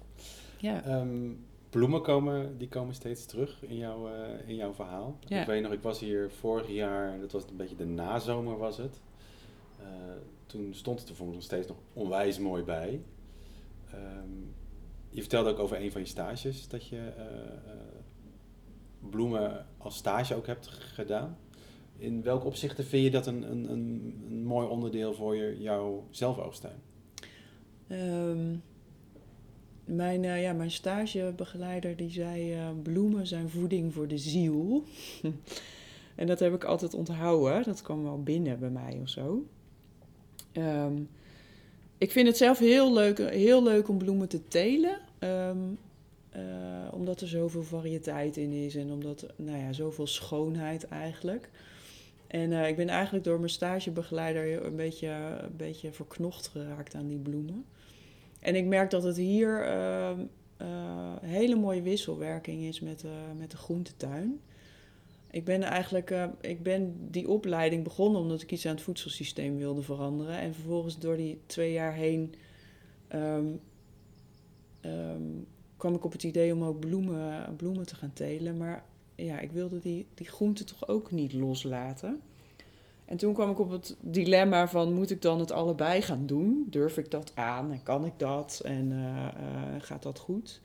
Ja. 0.57 0.83
Ehm, 0.83 1.31
bloemen 1.69 2.01
komen, 2.01 2.57
die 2.57 2.67
komen 2.67 2.93
steeds 2.93 3.25
terug 3.25 3.63
in, 3.63 3.77
jouw 3.77 4.07
eh, 4.07 4.49
in 4.49 4.55
jouw 4.55 4.73
verhaal. 4.73 5.17
Ja. 5.27 5.41
Ik 5.41 5.47
weet 5.47 5.61
nog, 5.61 5.71
ik 5.71 5.81
was 5.81 5.99
hier 5.99 6.31
vorig 6.31 6.67
jaar, 6.67 7.19
dat 7.19 7.31
was 7.31 7.43
een 7.49 7.55
beetje 7.55 7.75
de 7.75 7.85
nazomer 7.85 8.57
was 8.57 8.77
het. 8.77 9.01
Eh, 9.79 9.85
toen 10.45 10.73
stond 10.73 10.99
het 10.99 11.09
er 11.09 11.15
voor 11.15 11.27
me 11.27 11.33
nog 11.33 11.43
steeds 11.43 11.67
nog 11.67 11.77
onwijs 11.93 12.39
mooi 12.39 12.63
bij. 12.63 13.01
Ehm, 13.91 14.29
je 15.09 15.19
vertelde 15.21 15.49
ook 15.49 15.59
over 15.59 15.81
een 15.81 15.91
van 15.91 16.01
je 16.01 16.07
stages, 16.07 16.67
dat 16.67 16.87
je 16.87 17.07
eh, 17.17 17.69
bloemen 19.09 19.65
als 19.77 19.95
stage 19.95 20.35
ook 20.35 20.47
hebt 20.47 20.67
gedaan. 20.67 21.37
In 21.97 22.23
welke 22.23 22.45
opzichten 22.45 22.85
vind 22.85 23.03
je 23.03 23.11
dat 23.11 23.27
een, 23.27 23.51
een, 23.51 23.71
een, 23.71 24.43
mooi 24.43 24.67
onderdeel 24.67 25.13
voor 25.13 25.35
je, 25.35 25.61
jouw 25.61 26.07
zelfoogsttuin? 26.09 26.81
Ehm, 27.87 28.55
mijn, 29.95 30.25
eh, 30.25 30.41
ja, 30.41 30.53
mijn 30.53 30.71
stagebegeleider 30.71 31.95
die 31.95 32.09
zei: 32.09 32.53
eh, 32.53 32.69
bloemen 32.83 33.27
zijn 33.27 33.49
voeding 33.49 33.93
voor 33.93 34.07
de 34.07 34.17
ziel. 34.17 34.83
en 36.15 36.27
dat 36.27 36.39
heb 36.39 36.53
ik 36.53 36.63
altijd 36.63 36.93
onthouden. 36.93 37.63
Dat 37.63 37.81
kwam 37.81 38.03
wel 38.03 38.23
binnen 38.23 38.59
bij 38.59 38.69
mij 38.69 38.99
of 39.01 39.09
zo. 39.09 39.45
Ehm, 40.51 40.93
ik 41.97 42.11
vind 42.11 42.27
het 42.27 42.37
zelf 42.37 42.59
heel 42.59 42.93
leuk, 42.93 43.17
heel 43.17 43.63
leuk 43.63 43.87
om 43.87 43.97
bloemen 43.97 44.29
te 44.29 44.47
telen. 44.47 44.99
Ehm, 45.19 45.57
eh, 46.29 46.41
omdat 46.91 47.21
er 47.21 47.27
zoveel 47.27 47.63
variëteit 47.63 48.37
in 48.37 48.51
is 48.51 48.75
en 48.75 48.91
omdat, 48.91 49.25
nou 49.35 49.57
ja, 49.57 49.73
zoveel 49.73 50.07
schoonheid 50.07 50.87
eigenlijk. 50.87 51.49
En 52.27 52.51
ik 52.51 52.75
ben 52.75 52.89
eigenlijk 52.89 53.25
door 53.25 53.37
mijn 53.37 53.49
stagebegeleider 53.49 54.65
een 54.65 54.75
beetje, 54.75 55.07
een 55.41 55.57
beetje 55.57 55.91
verknocht 55.91 56.47
geraakt 56.47 56.95
aan 56.95 57.07
die 57.07 57.17
bloemen. 57.17 57.65
En 58.39 58.55
ik 58.55 58.65
merk 58.65 58.89
dat 58.89 59.03
het 59.03 59.17
hier 59.17 59.67
een 61.23 61.29
hele 61.29 61.55
mooie 61.55 61.81
wisselwerking 61.81 62.61
is 62.61 62.79
met, 62.79 63.03
eh, 63.03 63.11
met 63.37 63.51
de 63.51 63.57
groentetuin. 63.57 64.39
Ik 65.31 65.45
ben 65.45 65.63
eigenlijk 65.63 66.11
eh, 66.11 66.25
ik 66.41 66.63
ben 66.63 67.11
die 67.11 67.29
opleiding 67.29 67.83
begonnen 67.83 68.21
omdat 68.21 68.41
ik 68.41 68.51
iets 68.51 68.65
aan 68.65 68.75
het 68.75 68.83
voedselsysteem 68.83 69.57
wilde 69.57 69.81
veranderen. 69.81 70.37
En 70.37 70.53
vervolgens 70.53 70.99
door 70.99 71.17
die 71.17 71.41
twee 71.45 71.71
jaar 71.71 71.93
heen 71.93 72.33
ehm, 73.07 73.47
ehm, 74.81 75.23
kwam 75.77 75.95
ik 75.95 76.05
op 76.05 76.11
het 76.11 76.23
idee 76.23 76.53
om 76.53 76.63
ook 76.63 76.79
bloemen, 76.79 77.55
bloemen 77.55 77.85
te 77.85 77.95
gaan 77.95 78.13
telen. 78.13 78.57
Maar 78.57 78.85
ja, 79.15 79.39
ik 79.39 79.51
wilde 79.51 79.79
die, 79.79 80.07
die 80.13 80.27
groenten 80.27 80.65
toch 80.65 80.87
ook 80.87 81.11
niet 81.11 81.33
loslaten. 81.33 82.21
En 83.09 83.17
toen 83.17 83.33
kwam 83.33 83.49
ik 83.49 83.59
op 83.59 83.69
het 83.69 83.95
dilemma 84.01 84.67
van, 84.67 84.93
moet 84.93 85.09
ik 85.09 85.21
dan 85.21 85.39
het 85.39 85.51
allebei 85.51 86.01
gaan 86.01 86.25
doen? 86.25 86.67
Durf 86.69 86.97
ik 86.97 87.11
dat 87.11 87.31
aan 87.35 87.71
en 87.71 87.83
kan 87.83 88.05
ik 88.05 88.13
dat 88.17 88.61
en 88.63 88.91
eh, 88.91 89.25
eh, 89.27 89.81
gaat 89.81 90.03
dat 90.03 90.19
goed? 90.19 90.61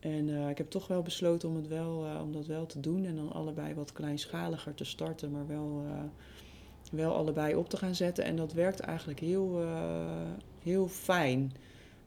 En 0.00 0.36
eh, 0.36 0.48
ik 0.48 0.58
heb 0.58 0.70
toch 0.70 0.86
wel 0.86 1.02
besloten 1.02 1.48
om, 1.48 1.56
het 1.56 1.68
wel, 1.68 2.06
om 2.22 2.32
dat 2.32 2.46
wel 2.46 2.66
te 2.66 2.80
doen 2.80 3.04
en 3.04 3.16
dan 3.16 3.32
allebei 3.32 3.74
wat 3.74 3.92
kleinschaliger 3.92 4.74
te 4.74 4.84
starten, 4.84 5.30
maar 5.30 5.46
wel, 5.46 5.84
wel 6.92 7.14
allebei 7.14 7.54
op 7.54 7.68
te 7.68 7.76
gaan 7.76 7.94
zetten. 7.94 8.24
En 8.24 8.36
dat 8.36 8.52
werkt 8.52 8.80
eigenlijk 8.80 9.20
heel, 9.20 9.64
heel 10.62 10.88
fijn. 10.88 11.52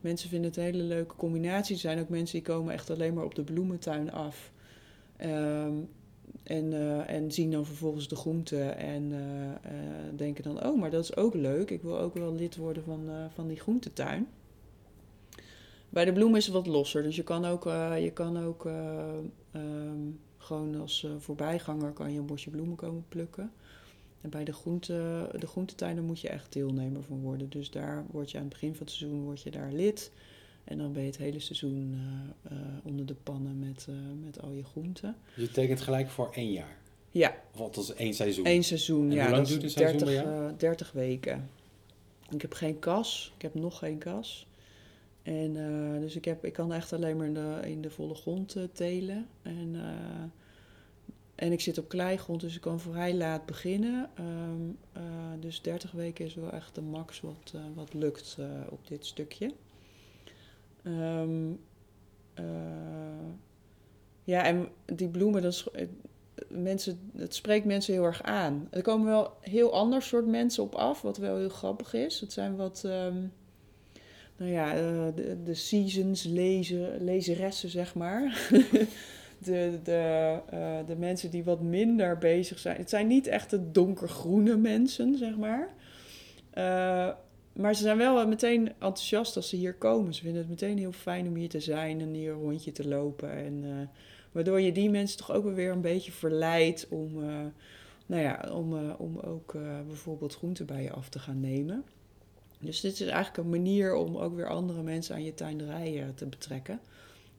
Mensen 0.01 0.29
vinden 0.29 0.49
het 0.49 0.57
een 0.57 0.63
hele 0.63 0.83
leuke 0.83 1.15
combinatie. 1.15 1.75
Er 1.75 1.81
zijn 1.81 1.99
ook 1.99 2.09
mensen 2.09 2.35
die 2.35 2.53
komen 2.53 2.73
echt 2.73 2.89
alleen 2.89 3.13
maar 3.13 3.25
op 3.25 3.35
de 3.35 3.43
bloementuin 3.43 4.11
af. 4.11 4.51
Ehm, 5.17 5.73
en, 6.43 6.73
eh, 6.73 7.09
en 7.09 7.31
zien 7.31 7.51
dan 7.51 7.65
vervolgens 7.65 8.07
de 8.07 8.15
groenten 8.15 8.77
en 8.77 9.11
eh, 9.11 9.49
eh, 9.49 10.15
denken 10.15 10.43
dan, 10.43 10.65
oh, 10.65 10.79
maar 10.79 10.91
dat 10.91 11.03
is 11.03 11.15
ook 11.15 11.33
leuk. 11.33 11.71
Ik 11.71 11.81
wil 11.81 11.99
ook 11.99 12.13
wel 12.13 12.33
lid 12.33 12.55
worden 12.55 12.83
van, 12.83 13.09
van 13.33 13.47
die 13.47 13.59
groentetuin. 13.59 14.27
Bij 15.89 16.05
de 16.05 16.13
bloemen 16.13 16.37
is 16.37 16.45
het 16.45 16.53
wat 16.53 16.67
losser. 16.67 17.03
Dus 17.03 17.15
je 17.15 17.23
kan 17.23 17.45
ook, 17.45 17.63
je 17.99 18.11
kan 18.13 18.43
ook 18.43 18.65
eh, 18.65 19.07
ehm, 19.51 19.99
gewoon 20.37 20.75
als 20.75 21.07
voorbijganger 21.17 21.91
kan 21.91 22.13
je 22.13 22.19
een 22.19 22.25
bosje 22.25 22.49
bloemen 22.49 22.75
komen 22.75 23.05
plukken. 23.09 23.51
En 24.21 24.29
bij 24.29 24.43
de, 24.43 24.53
groente, 24.53 25.29
de 25.39 25.47
groentetuin 25.47 25.95
daar 25.95 26.03
moet 26.03 26.19
je 26.19 26.29
echt 26.29 26.53
deelnemer 26.53 27.03
van 27.03 27.19
worden. 27.21 27.49
Dus 27.49 27.71
daar 27.71 28.05
word 28.11 28.31
je 28.31 28.37
aan 28.37 28.43
het 28.43 28.53
begin 28.53 28.75
van 28.75 28.85
het 28.85 28.95
seizoen 28.95 29.23
word 29.23 29.41
je 29.41 29.51
daar 29.51 29.71
lid. 29.71 30.11
En 30.67 30.77
dan 30.77 30.93
ben 30.93 31.01
je 31.01 31.07
het 31.07 31.17
hele 31.17 31.39
seizoen 31.39 31.93
eh, 31.93 32.51
eh, 32.51 32.61
onder 32.83 33.05
de 33.05 33.13
pannen 33.13 33.59
met, 33.59 33.85
eh, 33.89 33.95
met 34.25 34.41
al 34.41 34.51
je 34.51 34.63
groenten. 34.63 35.15
Dus 35.35 35.43
je 35.43 35.51
tekent 35.51 35.81
gelijk 35.81 36.09
voor 36.09 36.29
één 36.33 36.51
jaar. 36.51 36.77
Ja, 37.11 37.35
Of 37.53 37.59
althans 37.59 37.93
één 37.93 38.13
seizoen. 38.13 38.45
één 38.45 38.63
seizoen. 38.63 39.09
En 39.09 39.15
ja, 39.15 39.25
hoe 39.25 39.35
lang 39.35 39.47
duurt 39.47 39.63
een 39.63 39.69
seizoen 39.69 39.97
30, 39.97 40.23
bij 40.23 40.47
eh, 40.47 40.57
30 40.57 40.91
weken. 40.91 41.49
Ik 42.29 42.41
heb 42.41 42.53
geen 42.53 42.79
kas. 42.79 43.33
Ik 43.35 43.41
heb 43.41 43.53
nog 43.53 43.77
geen 43.77 43.97
kas. 43.97 44.47
En 45.23 45.53
dus 46.01 46.15
ik, 46.15 46.25
heb, 46.25 46.45
ik 46.45 46.53
kan 46.53 46.73
echt 46.73 46.93
alleen 46.93 47.17
maar 47.17 47.25
in 47.25 47.33
de, 47.33 47.59
in 47.63 47.81
de 47.81 47.89
volle 47.89 48.15
grond 48.15 48.55
telen. 48.73 49.27
En, 49.41 49.75
en 51.35 51.51
ik 51.51 51.61
zit 51.61 51.77
op 51.77 51.89
kleigrond, 51.89 52.41
dus 52.41 52.55
ik 52.55 52.61
kan 52.61 52.79
vrij 52.79 53.15
laat 53.15 53.45
beginnen. 53.45 54.09
Ehm, 54.15 54.69
eh, 54.91 55.03
dus 55.39 55.61
30 55.61 55.91
weken 55.91 56.25
is 56.25 56.35
wel 56.35 56.51
echt 56.51 56.75
de 56.75 56.81
max 56.81 57.21
wat, 57.21 57.53
wat 57.73 57.93
lukt 57.93 58.37
op 58.69 58.87
dit 58.87 59.05
stukje. 59.05 59.53
Eh, 62.33 62.43
Ja, 64.23 64.43
en 64.43 64.67
die 64.85 65.09
bloemen, 65.09 65.41
dat, 65.41 65.71
mensen, 66.49 67.11
het 67.17 67.35
spreekt 67.35 67.65
mensen 67.65 67.93
heel 67.93 68.03
erg 68.03 68.23
aan. 68.23 68.67
Er 68.71 68.81
komen 68.81 69.07
wel 69.07 69.31
heel 69.41 69.73
ander 69.73 70.01
soort 70.01 70.27
mensen 70.27 70.63
op 70.63 70.75
af, 70.75 71.01
wat 71.01 71.17
wel 71.17 71.37
heel 71.37 71.49
grappig 71.49 71.93
is. 71.93 72.19
Het 72.19 72.33
zijn 72.33 72.55
wat, 72.55 72.83
ehm, 72.85 73.15
nou 74.37 74.51
ja, 74.51 74.75
eh, 74.75 75.05
de, 75.15 75.37
de 75.43 75.53
seasons 75.53 76.23
lezen, 76.23 77.03
lezeressen, 77.03 77.69
zeg 77.69 77.95
maar. 77.95 78.49
de, 79.45 79.79
de, 79.83 80.39
eh, 80.49 80.77
de 80.85 80.95
mensen 80.95 81.31
die 81.31 81.43
wat 81.43 81.61
minder 81.61 82.17
bezig 82.17 82.59
zijn. 82.59 82.77
Het 82.77 82.89
zijn 82.89 83.07
niet 83.07 83.27
echt 83.27 83.49
de 83.49 83.71
donkergroene 83.71 84.57
mensen, 84.57 85.17
zeg 85.17 85.37
maar. 85.37 85.69
Eh, 86.51 87.09
maar 87.57 87.75
ze 87.75 87.81
zijn 87.81 87.97
wel 87.97 88.27
meteen 88.27 88.67
enthousiast 88.67 89.35
als 89.35 89.49
ze 89.49 89.55
hier 89.55 89.73
komen. 89.73 90.13
Ze 90.13 90.21
vinden 90.21 90.41
het 90.41 90.49
meteen 90.49 90.77
heel 90.77 90.91
fijn 90.91 91.27
om 91.27 91.35
hier 91.35 91.49
te 91.49 91.59
zijn 91.59 92.01
en 92.01 92.13
hier 92.13 92.31
een 92.31 92.39
rondje 92.39 92.71
te 92.71 92.87
lopen. 92.87 93.31
En, 93.31 93.63
uh, 93.63 93.87
waardoor 94.31 94.61
je 94.61 94.71
die 94.71 94.89
mensen 94.89 95.17
toch 95.17 95.31
ook 95.31 95.55
weer 95.55 95.71
een 95.71 95.81
beetje 95.81 96.11
verleidt 96.11 96.87
om, 96.89 97.23
uh, 97.23 97.39
nou 98.05 98.21
ja, 98.21 98.49
om, 98.53 98.91
om 98.97 99.19
ook 99.19 99.55
bijvoorbeeld 99.87 100.35
groenten 100.35 100.65
bij 100.65 100.83
je 100.83 100.91
af 100.91 101.09
te 101.09 101.19
gaan 101.19 101.39
nemen. 101.39 101.83
Dus 102.59 102.81
dit 102.81 102.93
is 102.93 103.01
eigenlijk 103.01 103.37
een 103.37 103.49
manier 103.49 103.95
om 103.95 104.17
ook 104.17 104.35
weer 104.35 104.49
andere 104.49 104.81
mensen 104.81 105.15
aan 105.15 105.23
je 105.23 105.33
tuinderij 105.33 106.11
te 106.15 106.25
betrekken. 106.25 106.79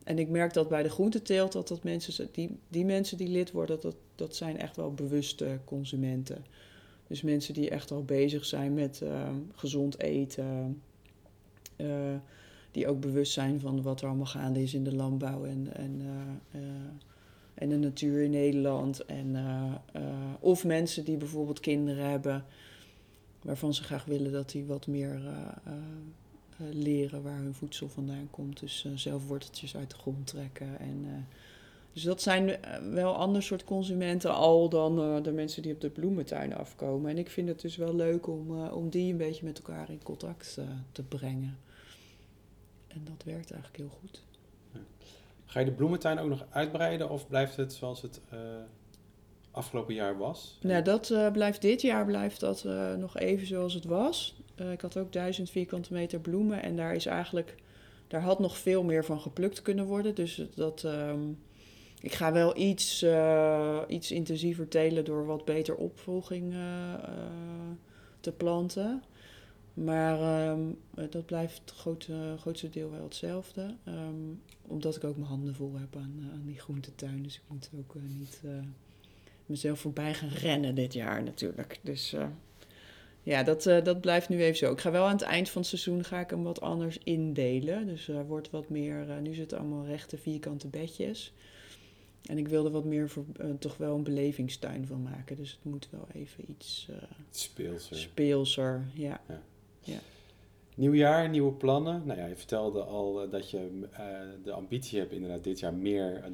En 0.05 0.19
ik 0.19 0.29
merk 0.29 0.53
dat 0.53 0.69
bij 0.69 0.83
de 0.83 0.91
groenteteelt 0.91 1.53
dat, 1.53 1.69
dat 1.69 1.83
mensen, 1.83 2.29
die, 2.33 2.59
die 2.69 2.85
mensen 2.85 3.17
die 3.17 3.29
lid 3.29 3.51
worden, 3.51 3.81
dat, 3.81 3.97
dat 4.15 4.37
zijn 4.37 4.59
echt 4.59 4.77
wel 4.77 4.95
bewuste 4.95 5.59
consumenten. 5.65 6.45
Dus 7.09 7.23
mensen 7.23 7.55
die 7.55 7.71
echt 7.71 7.91
al 7.91 8.05
bezig 8.05 8.45
zijn 8.45 8.75
met 8.75 9.01
uh, 9.03 9.29
gezond 9.55 10.01
eten. 10.01 10.83
Uh, 11.77 12.15
die 12.71 12.89
ook 12.89 13.01
bewust 13.01 13.33
zijn 13.33 13.61
van 13.61 13.83
wat 13.83 14.01
er 14.01 14.07
allemaal 14.07 14.27
gaande 14.27 14.63
is 14.63 14.75
in 14.75 14.85
de 14.85 14.95
landbouw 14.95 15.45
en, 15.45 15.75
en, 15.75 16.01
uh, 16.55 16.61
en 17.55 17.69
de 17.69 17.77
natuur 17.77 18.23
in 18.23 18.31
Nederland. 18.31 19.05
En, 19.05 19.37
of 20.41 20.65
mensen 20.65 21.05
die 21.05 21.17
bijvoorbeeld 21.17 21.61
kinderen 21.61 22.11
hebben 22.11 22.45
waarvan 23.43 23.75
ze 23.75 23.83
graag 23.83 24.05
willen 24.05 24.33
dat 24.33 24.51
die 24.51 24.65
wat 24.65 24.87
meer 24.87 25.21
leren 26.71 27.23
waar 27.23 27.39
hun 27.39 27.55
voedsel 27.55 27.89
vandaan 27.89 28.29
komt. 28.31 28.61
Dus 28.61 28.87
zelf 28.95 29.27
worteltjes 29.27 29.77
uit 29.77 29.91
de 29.91 29.97
grond 29.97 30.27
trekken 30.27 30.79
en 30.79 31.27
dus 31.93 32.03
dat 32.03 32.23
zijn 32.23 32.57
wel 32.93 33.15
ander 33.15 33.43
soort 33.43 33.65
consumenten 33.65 34.35
al 34.35 34.69
dan 34.69 35.01
uh, 35.01 35.23
de 35.23 35.33
mensen 35.33 35.63
die 35.63 35.73
op 35.73 35.81
de 35.81 35.91
bloementuin 35.91 36.55
afkomen. 36.55 37.11
En 37.11 37.19
ik 37.19 37.31
vind 37.31 37.49
het 37.49 37.61
dus 37.61 37.77
wel 37.77 37.95
leuk 37.95 38.27
om, 38.27 38.55
uh, 38.55 38.77
om 38.77 38.91
die 38.91 39.13
een 39.13 39.19
beetje 39.19 39.45
met 39.45 39.59
elkaar 39.59 39.91
in 39.91 40.03
contact 40.03 40.57
uh, 40.59 40.65
te 40.93 41.03
brengen. 41.03 41.59
En 42.87 43.05
dat 43.05 43.25
werkt 43.25 43.51
eigenlijk 43.51 43.77
heel 43.77 43.99
goed. 44.01 44.23
Ja. 44.73 44.81
Ga 45.45 45.61
je 45.61 45.67
de 45.67 45.73
bloementuin 45.73 46.19
ook 46.19 46.29
nog 46.29 46.47
uitbreiden 46.51 47.11
of 47.11 47.29
blijft 47.29 47.57
het 47.57 47.73
zoals 47.73 48.03
het 48.03 48.21
afgelopen 49.51 49.95
jaar 49.95 50.19
was? 50.19 50.59
Nou, 50.63 50.83
dat 50.83 51.13
blijft 51.33 51.63
dit 51.63 51.83
jaar 51.83 52.05
blijft 52.05 52.41
dat 52.41 52.65
nog 52.99 53.17
even 53.17 53.47
zoals 53.47 53.75
het 53.75 53.85
was. 53.85 54.41
ik 54.73 54.81
had 54.81 54.97
ook 54.97 55.13
duizend 55.13 55.51
vierkante 55.51 55.93
meter 55.93 56.21
bloemen 56.21 56.63
en 56.63 56.77
daar 56.77 56.95
is 56.95 57.07
eigenlijk... 57.07 57.55
Daar 58.07 58.23
had 58.23 58.39
nog 58.39 58.59
veel 58.59 58.83
meer 58.83 59.05
van 59.05 59.21
geplukt 59.21 59.63
kunnen 59.63 59.87
worden. 59.87 60.15
Dus 60.15 60.43
dat... 60.55 60.83
Um, 60.83 61.39
ik 62.01 62.13
ga 62.13 62.33
wel 62.33 62.57
iets, 62.57 63.03
uh, 63.03 63.83
iets 63.89 64.11
intensiever 64.11 64.69
telen 64.69 65.05
door 65.05 65.27
wat 65.27 65.45
beter 65.45 65.75
opvolging 65.75 66.53
uh, 66.53 66.59
uh, 66.59 67.71
te 68.21 68.33
planten. 68.33 69.03
Maar 69.75 70.49
um, 70.51 70.79
dat 71.11 71.27
blijft 71.27 71.61
het 71.61 71.71
grote, 71.71 72.35
grootste 72.39 72.71
deel 72.71 72.91
wel 72.91 73.03
hetzelfde. 73.03 73.75
Um, 73.89 74.43
omdat 74.67 74.97
ik 74.97 75.05
ook 75.05 75.17
mijn 75.17 75.29
handen 75.29 75.55
vol 75.55 75.73
heb 75.75 75.97
aan, 75.97 76.31
aan 76.33 76.43
die 76.47 76.59
groentetuin. 76.59 77.23
Dus 77.23 77.35
ik 77.35 77.43
moet 77.47 77.71
ook 77.79 77.95
niet 78.19 78.43
mezelf 79.47 79.81
voorbij 79.81 80.15
gaan 80.15 80.29
rennen 80.29 80.75
dit 80.75 80.93
jaar 80.93 81.23
natuurlijk. 81.23 81.79
Dus 81.83 82.15
ja, 83.23 83.43
dat, 83.43 83.63
dat 83.63 84.01
blijft 84.01 84.29
nu 84.29 84.43
even 84.43 84.57
zo. 84.57 84.73
Ik 84.73 84.81
ga 84.81 84.91
wel 84.91 85.05
aan 85.05 85.13
het 85.13 85.23
eind 85.23 85.49
van 85.49 85.61
het 85.61 85.71
seizoen 85.71 86.05
ga 86.05 86.21
ik 86.21 86.31
hem 86.31 86.43
wat 86.43 86.61
anders 86.61 86.99
indelen. 86.99 87.87
Dus 87.87 88.09
er 88.09 88.27
wordt 88.27 88.51
wat 88.51 88.69
meer... 88.69 89.21
nu 89.23 89.35
zitten 89.35 89.59
allemaal 89.59 89.87
rechte 89.87 90.19
vierkante 90.19 90.69
bedjes... 90.69 91.33
En 92.29 92.39
ik 92.39 92.49
wilde 92.49 92.71
wat 92.71 92.85
meer 92.85 93.09
voor, 93.09 93.25
uh, 93.41 93.51
toch 93.59 93.77
wel 93.77 93.95
een 93.95 94.03
belevingstuin 94.03 94.87
van 94.87 95.03
maken. 95.03 95.37
Dus 95.37 95.51
het 95.51 95.65
moet 95.65 95.89
wel 95.91 96.07
even 96.13 96.45
iets 96.51 96.87
uh, 96.91 96.97
speelser. 97.31 97.97
speelser 97.97 98.85
ja. 98.95 99.21
ja. 99.29 99.43
ja. 99.81 99.99
Nieuw 100.75 100.95
jaar, 100.95 101.29
nieuwe 101.29 101.53
plannen. 101.53 102.03
Nou 102.07 102.19
ja, 102.19 102.27
je 102.27 102.37
vertelde 102.37 102.83
al 102.83 103.25
uh, 103.25 103.31
dat 103.31 103.51
je 103.51 103.89
de 104.43 104.53
ambitie 104.53 104.99
hebt 104.99 105.13
inderdaad 105.13 105.45
dit 105.45 105.59
jaar 105.59 105.75
meer, 105.75 106.25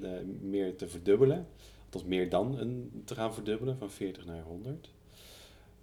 meer 0.41 0.77
te 0.77 0.89
verdubbelen. 0.89 1.47
Tot 1.89 2.07
meer 2.07 2.29
dan 2.29 2.59
een, 2.59 3.03
te 3.05 3.15
gaan 3.15 3.35
verdubbelen, 3.35 3.79
van 3.79 3.91
40 3.91 4.27
naar 4.27 4.43
100. 4.43 4.91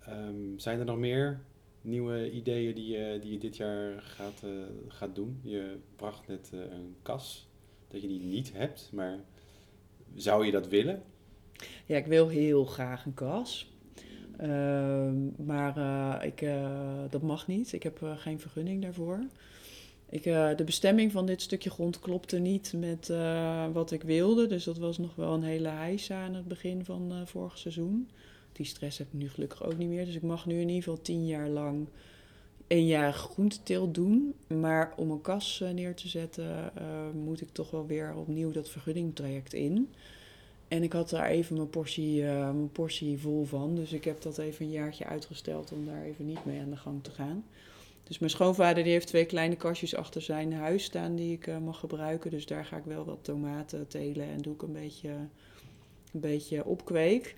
Um, 0.09 0.59
zijn 0.59 0.79
er 0.79 0.85
nog 0.85 0.97
meer 0.97 1.41
nieuwe 1.81 2.31
ideeën 2.31 2.75
die 2.75 2.87
je, 2.87 3.19
die 3.21 3.31
je 3.31 3.37
dit 3.37 3.57
jaar 3.57 4.01
gaat, 4.01 4.43
gaat 4.87 5.15
doen? 5.15 5.39
Je 5.43 5.77
bracht 5.95 6.27
net 6.27 6.49
een 6.51 6.95
kas, 7.01 7.47
dat 7.87 8.01
je 8.01 8.07
die 8.07 8.21
niet 8.21 8.53
hebt, 8.53 8.89
maar 8.93 9.19
zou 10.15 10.45
je 10.45 10.51
dat 10.51 10.67
willen? 10.67 11.03
Ja, 11.85 11.97
ik 11.97 12.05
wil 12.05 12.27
heel 12.27 12.65
graag 12.65 13.05
een 13.05 13.13
kas. 13.13 13.71
Uh, 14.41 15.11
maar 15.45 15.77
uh, 15.77 16.27
ik, 16.27 16.41
uh, 16.41 16.69
dat 17.09 17.21
mag 17.21 17.47
niet. 17.47 17.73
Ik 17.73 17.83
heb 17.83 18.01
uh, 18.01 18.17
geen 18.17 18.39
vergunning 18.39 18.81
daarvoor. 18.81 19.19
Ik, 20.09 20.23
de 20.23 20.63
bestemming 20.65 21.11
van 21.11 21.25
dit 21.25 21.41
stukje 21.41 21.69
grond 21.69 21.99
klopte 21.99 22.39
niet 22.39 22.73
met 22.77 23.11
wat 23.73 23.91
ik 23.91 24.03
wilde. 24.03 24.47
Dus 24.47 24.63
dat 24.63 24.77
was 24.77 24.97
nog 24.97 25.15
wel 25.15 25.33
een 25.33 25.43
hele 25.43 25.67
heisa 25.67 26.23
aan 26.23 26.33
het 26.33 26.47
begin 26.47 26.85
van 26.85 27.23
vorig 27.25 27.57
seizoen. 27.57 28.09
Die 28.51 28.65
stress 28.65 28.97
heb 28.97 29.07
ik 29.07 29.13
nu 29.13 29.29
gelukkig 29.29 29.63
ook 29.63 29.77
niet 29.77 29.87
meer. 29.87 30.05
Dus 30.05 30.15
ik 30.15 30.21
mag 30.21 30.45
nu 30.45 30.53
in 30.53 30.67
ieder 30.67 30.83
geval 30.83 31.01
tien 31.01 31.27
jaar 31.27 31.47
lang 31.47 31.87
een 32.71 32.85
jaar 32.85 33.13
groenteteelt 33.13 33.95
doen. 33.95 34.33
Maar 34.47 34.93
om 34.95 35.11
een 35.11 35.21
kas 35.21 35.63
neer 35.73 35.95
te 35.95 36.07
zetten, 36.07 36.71
uh, 36.77 37.23
moet 37.23 37.41
ik 37.41 37.49
toch 37.51 37.71
wel 37.71 37.85
weer 37.85 38.15
opnieuw 38.15 38.51
dat 38.51 38.69
vergunningtraject 38.69 39.53
in. 39.53 39.89
En 40.67 40.83
ik 40.83 40.93
had 40.93 41.09
daar 41.09 41.27
even 41.27 41.55
mijn 41.55 41.69
portie, 41.69 42.21
uh, 42.21 42.43
mijn 42.43 42.71
portie 42.71 43.19
vol 43.19 43.45
van. 43.45 43.75
Dus 43.75 43.93
ik 43.93 44.03
heb 44.03 44.21
dat 44.21 44.37
even 44.37 44.65
een 44.65 44.71
jaartje 44.71 45.05
uitgesteld 45.05 45.71
om 45.71 45.85
daar 45.85 46.03
even 46.03 46.25
niet 46.25 46.45
mee 46.45 46.59
aan 46.59 46.69
de 46.69 46.77
gang 46.77 47.03
te 47.03 47.11
gaan. 47.11 47.43
Dus 48.03 48.19
mijn 48.19 48.31
schoonvader 48.31 48.83
die 48.83 48.93
heeft 48.93 49.07
twee 49.07 49.25
kleine 49.25 49.55
kastjes 49.55 49.95
achter 49.95 50.21
zijn 50.21 50.53
huis 50.53 50.83
staan 50.83 51.15
die 51.15 51.33
ik 51.33 51.59
mag 51.59 51.79
gebruiken. 51.79 52.31
Dus 52.31 52.45
daar 52.45 52.65
ga 52.65 52.77
ik 52.77 52.85
wel 52.85 53.05
wat 53.05 53.19
tomaten 53.21 53.87
telen 53.87 54.27
en 54.27 54.41
doe 54.41 54.53
ik 54.53 54.61
een 54.61 54.73
beetje, 54.73 55.09
een 56.13 56.19
beetje 56.19 56.65
opkweek. 56.65 57.35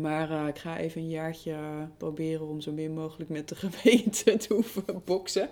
Maar 0.00 0.30
uh, 0.30 0.46
ik 0.46 0.58
ga 0.58 0.78
even 0.78 1.00
een 1.00 1.08
jaartje 1.08 1.56
proberen 1.96 2.46
om 2.46 2.60
zo 2.60 2.72
min 2.72 2.94
mogelijk 2.94 3.30
met 3.30 3.48
de 3.48 3.54
gemeente 3.66 4.36
te 4.36 4.54
hoeven 4.54 4.84
boksen. 5.04 5.48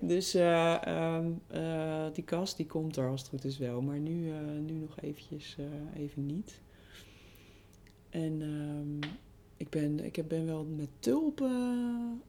Dus 0.00 0.34
um, 0.34 1.40
uh, 1.54 2.06
die 2.12 2.24
kast 2.24 2.56
die 2.56 2.66
komt 2.66 2.96
er 2.96 3.08
als 3.08 3.20
het 3.20 3.28
goed 3.28 3.44
is 3.44 3.58
wel. 3.58 3.80
Maar 3.80 3.98
nu, 3.98 4.30
nu 4.66 4.72
nog 4.72 5.00
eventjes 5.00 5.56
even 5.96 6.26
niet. 6.26 6.60
En 8.10 8.40
um, 8.42 8.98
ik, 9.56 9.68
ben, 9.68 10.04
ik 10.04 10.28
ben 10.28 10.46
wel 10.46 10.64
met 10.64 10.88
tulpen, 10.98 12.22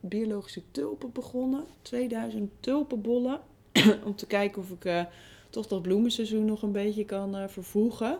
biologische 0.00 0.62
tulpen 0.70 1.12
begonnen. 1.12 1.64
2000 1.82 2.50
tulpenbollen. 2.60 3.40
om 4.04 4.14
te 4.14 4.26
kijken 4.26 4.62
of 4.62 4.70
ik 4.70 5.06
toch 5.50 5.66
dat 5.66 5.82
bloemenseizoen 5.82 6.44
nog 6.44 6.62
een 6.62 6.72
beetje 6.72 7.04
kan 7.04 7.50
vervoegen. 7.50 8.18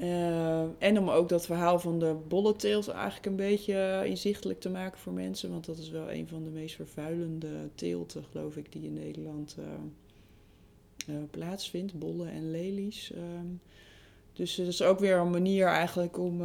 Uh, 0.00 0.60
en 0.78 0.98
om 0.98 1.10
ook 1.10 1.28
dat 1.28 1.46
verhaal 1.46 1.78
van 1.78 1.98
de 1.98 2.16
bolleteelt 2.28 2.88
eigenlijk 2.88 3.26
een 3.26 3.36
beetje 3.36 4.02
inzichtelijk 4.04 4.60
te 4.60 4.70
maken 4.70 4.98
voor 4.98 5.12
mensen. 5.12 5.50
Want 5.50 5.66
dat 5.66 5.78
is 5.78 5.90
wel 5.90 6.12
een 6.12 6.28
van 6.28 6.44
de 6.44 6.50
meest 6.50 6.74
vervuilende 6.74 7.68
teelten, 7.74 8.24
geloof 8.30 8.56
ik, 8.56 8.72
die 8.72 8.82
in 8.82 8.92
Nederland 8.92 9.56
uh, 11.08 11.16
plaatsvindt. 11.30 11.98
Bollen 11.98 12.30
en 12.30 12.50
lelies. 12.50 13.12
dus 14.32 14.54
dat 14.54 14.66
is 14.66 14.82
ook 14.82 14.98
weer 14.98 15.16
een 15.16 15.30
manier 15.30 15.66
eigenlijk 15.66 16.18
om, 16.18 16.42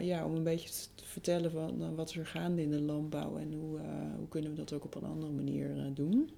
ja, 0.00 0.24
om 0.24 0.34
een 0.34 0.42
beetje 0.42 0.68
te 0.94 1.04
vertellen 1.04 1.50
van 1.50 1.94
wat 1.94 2.12
er 2.12 2.26
gaande 2.26 2.62
in 2.62 2.70
de 2.70 2.80
landbouw. 2.80 3.36
En 3.36 3.52
hoe, 3.52 3.78
hoe 4.16 4.28
kunnen 4.28 4.50
we 4.50 4.56
dat 4.56 4.72
ook 4.72 4.84
op 4.84 4.94
een 4.94 5.08
andere 5.08 5.32
manier 5.32 5.90
doen. 5.94 6.30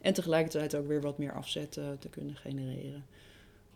En 0.00 0.14
tegelijkertijd 0.14 0.74
ook 0.74 0.86
weer 0.86 1.00
wat 1.00 1.18
meer 1.18 1.32
afzetten 1.32 1.98
te 1.98 2.08
kunnen 2.08 2.36
genereren. 2.36 3.04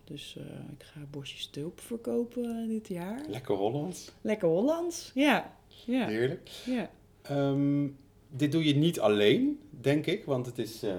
Dus 0.04 0.36
uh, 0.38 0.44
ik 0.78 0.82
ga 0.82 1.00
bosjes 1.10 1.46
tulp 1.46 1.80
verkopen 1.80 2.68
dit 2.68 2.88
jaar. 2.88 3.20
Lekker 3.28 3.54
Hollands. 3.54 4.12
Lekker 4.20 4.48
Hollands, 4.48 5.10
ja. 5.14 5.56
ja. 5.86 6.06
Heerlijk. 6.06 6.50
Ja. 6.66 6.90
Um, 7.30 7.96
dit 8.28 8.52
doe 8.52 8.64
je 8.64 8.74
niet 8.74 9.00
alleen, 9.00 9.60
denk 9.70 10.06
ik, 10.06 10.24
want 10.24 10.46
het 10.46 10.58
is 10.58 10.84
uh, 10.84 10.92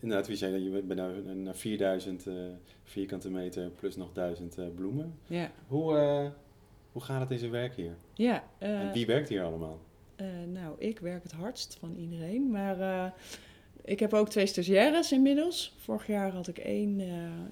inderdaad, 0.00 0.26
wie 0.26 0.36
zei 0.36 0.52
dat, 0.52 0.62
je 0.62 0.82
bent 0.82 1.00
naar, 1.00 1.36
naar 1.36 1.56
4000 1.56 2.26
uh, 2.26 2.34
vierkante 2.84 3.30
meter 3.30 3.70
plus 3.70 3.96
nog 3.96 4.12
1000 4.12 4.74
bloemen. 4.74 5.14
Ja. 5.26 5.50
Hoe, 5.66 6.32
hoe 6.92 7.02
gaat 7.02 7.20
het 7.20 7.30
in 7.30 7.38
zijn 7.38 7.50
werk 7.50 7.74
hier? 7.74 7.94
Ja. 8.14 8.44
en 8.58 8.92
wie 8.92 9.06
werkt 9.06 9.28
hier 9.28 9.42
allemaal? 9.42 9.78
nou, 10.52 10.74
ik 10.78 10.98
werk 10.98 11.22
het 11.22 11.32
hardst 11.32 11.76
van 11.80 11.94
iedereen, 11.96 12.50
maar 12.50 13.12
ik 13.84 14.00
heb 14.00 14.14
ook 14.14 14.28
twee 14.28 14.46
stagiaires 14.46 15.12
inmiddels. 15.12 15.74
Vorig 15.76 16.06
jaar 16.06 16.32
had 16.32 16.48
ik 16.48 16.58
één, 16.58 17.00
uh, 17.00 17.06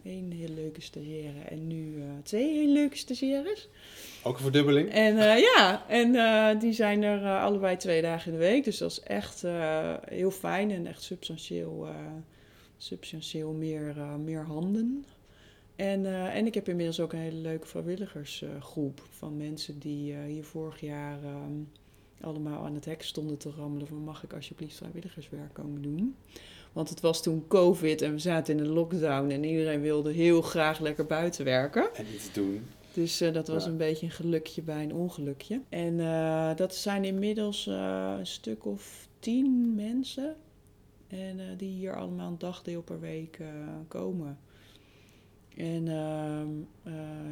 één 0.05 0.31
heel 0.31 0.55
leuke 0.55 0.81
stagiaire 0.81 1.41
en 1.49 1.67
nu 1.67 1.95
uh, 1.97 2.05
twee 2.23 2.55
hele 2.55 2.73
leuke 2.73 2.97
stagiaires. 2.97 3.69
Ook 4.23 4.37
een 4.37 4.43
verdubbeling? 4.43 4.91
En 4.91 5.15
uh, 5.15 5.39
ja, 5.39 5.85
en 5.89 6.59
die 6.59 6.73
zijn 6.73 7.03
er 7.03 7.41
allebei 7.41 7.77
twee 7.77 8.03
dagen 8.03 8.33
in 8.33 8.39
de 8.39 8.45
week. 8.45 8.65
Dus 8.65 8.79
dat 8.79 8.91
is 8.91 9.01
echt 9.01 9.45
heel 10.05 10.31
fijn 10.31 10.71
en 10.71 10.87
echt 10.87 11.03
substantieel, 11.03 11.89
substantieel 12.77 13.53
meer, 13.53 13.95
meer 14.25 14.45
handen. 14.45 15.05
En, 15.77 16.07
en 16.33 16.47
ik 16.47 16.55
heb 16.55 16.69
inmiddels 16.69 17.01
ook 17.01 17.13
een 17.13 17.19
hele 17.19 17.41
leuke 17.41 17.67
vrijwilligersgroep 17.67 19.03
van 19.11 19.37
mensen 19.37 19.79
die 19.79 20.15
hier 20.15 20.45
vorig 20.45 20.81
jaar... 20.81 21.19
Um, 21.25 21.69
allemaal 22.21 22.65
aan 22.65 22.75
het 22.75 22.85
hek 22.85 23.03
stonden 23.03 23.39
te 23.39 23.51
rammelen 23.57 23.87
van 23.87 23.97
mag 23.97 24.25
ik 24.25 24.33
alsjeblieft 24.33 24.77
vrijwilligerswerk 24.77 25.53
komen 25.53 25.83
doen. 25.83 26.17
Want 26.73 26.89
het 26.89 27.01
was 27.01 27.23
toen 27.23 27.45
COVID 27.49 28.03
en 28.03 28.13
we 28.13 28.19
zaten 28.19 28.59
in 28.59 28.65
een 28.65 28.71
lockdown 28.71 29.31
en 29.31 29.45
iedereen 29.45 29.81
wilde 29.81 30.13
heel 30.13 30.43
graag 30.43 30.79
lekker 30.81 31.07
buiten 31.07 31.45
werken. 31.45 31.95
En 31.95 32.07
iets 32.15 32.33
doen. 32.33 32.63
Dus 32.93 33.23
uh, 33.23 33.33
dat 33.33 33.49
was 33.49 33.67
een 33.67 33.77
beetje 33.77 34.07
een 34.07 34.13
gelukje 34.13 34.63
bij 34.63 34.83
een 34.83 34.95
ongelukje. 34.95 35.61
En 35.69 35.95
uh, 35.95 36.55
dat 36.57 36.75
zijn 36.75 37.05
inmiddels 37.05 37.67
uh, 37.67 38.15
een 38.19 38.27
stuk 38.27 38.65
of 38.65 39.09
tien 39.19 39.75
mensen. 39.75 40.37
En 41.09 41.57
die 41.57 41.71
hier 41.71 41.97
allemaal 41.97 42.29
een 42.29 42.39
dagdeel 42.39 42.83
per 42.83 43.01
week 43.01 43.39
komen. 43.89 44.39
En 45.57 45.89
ehm, 45.89 46.49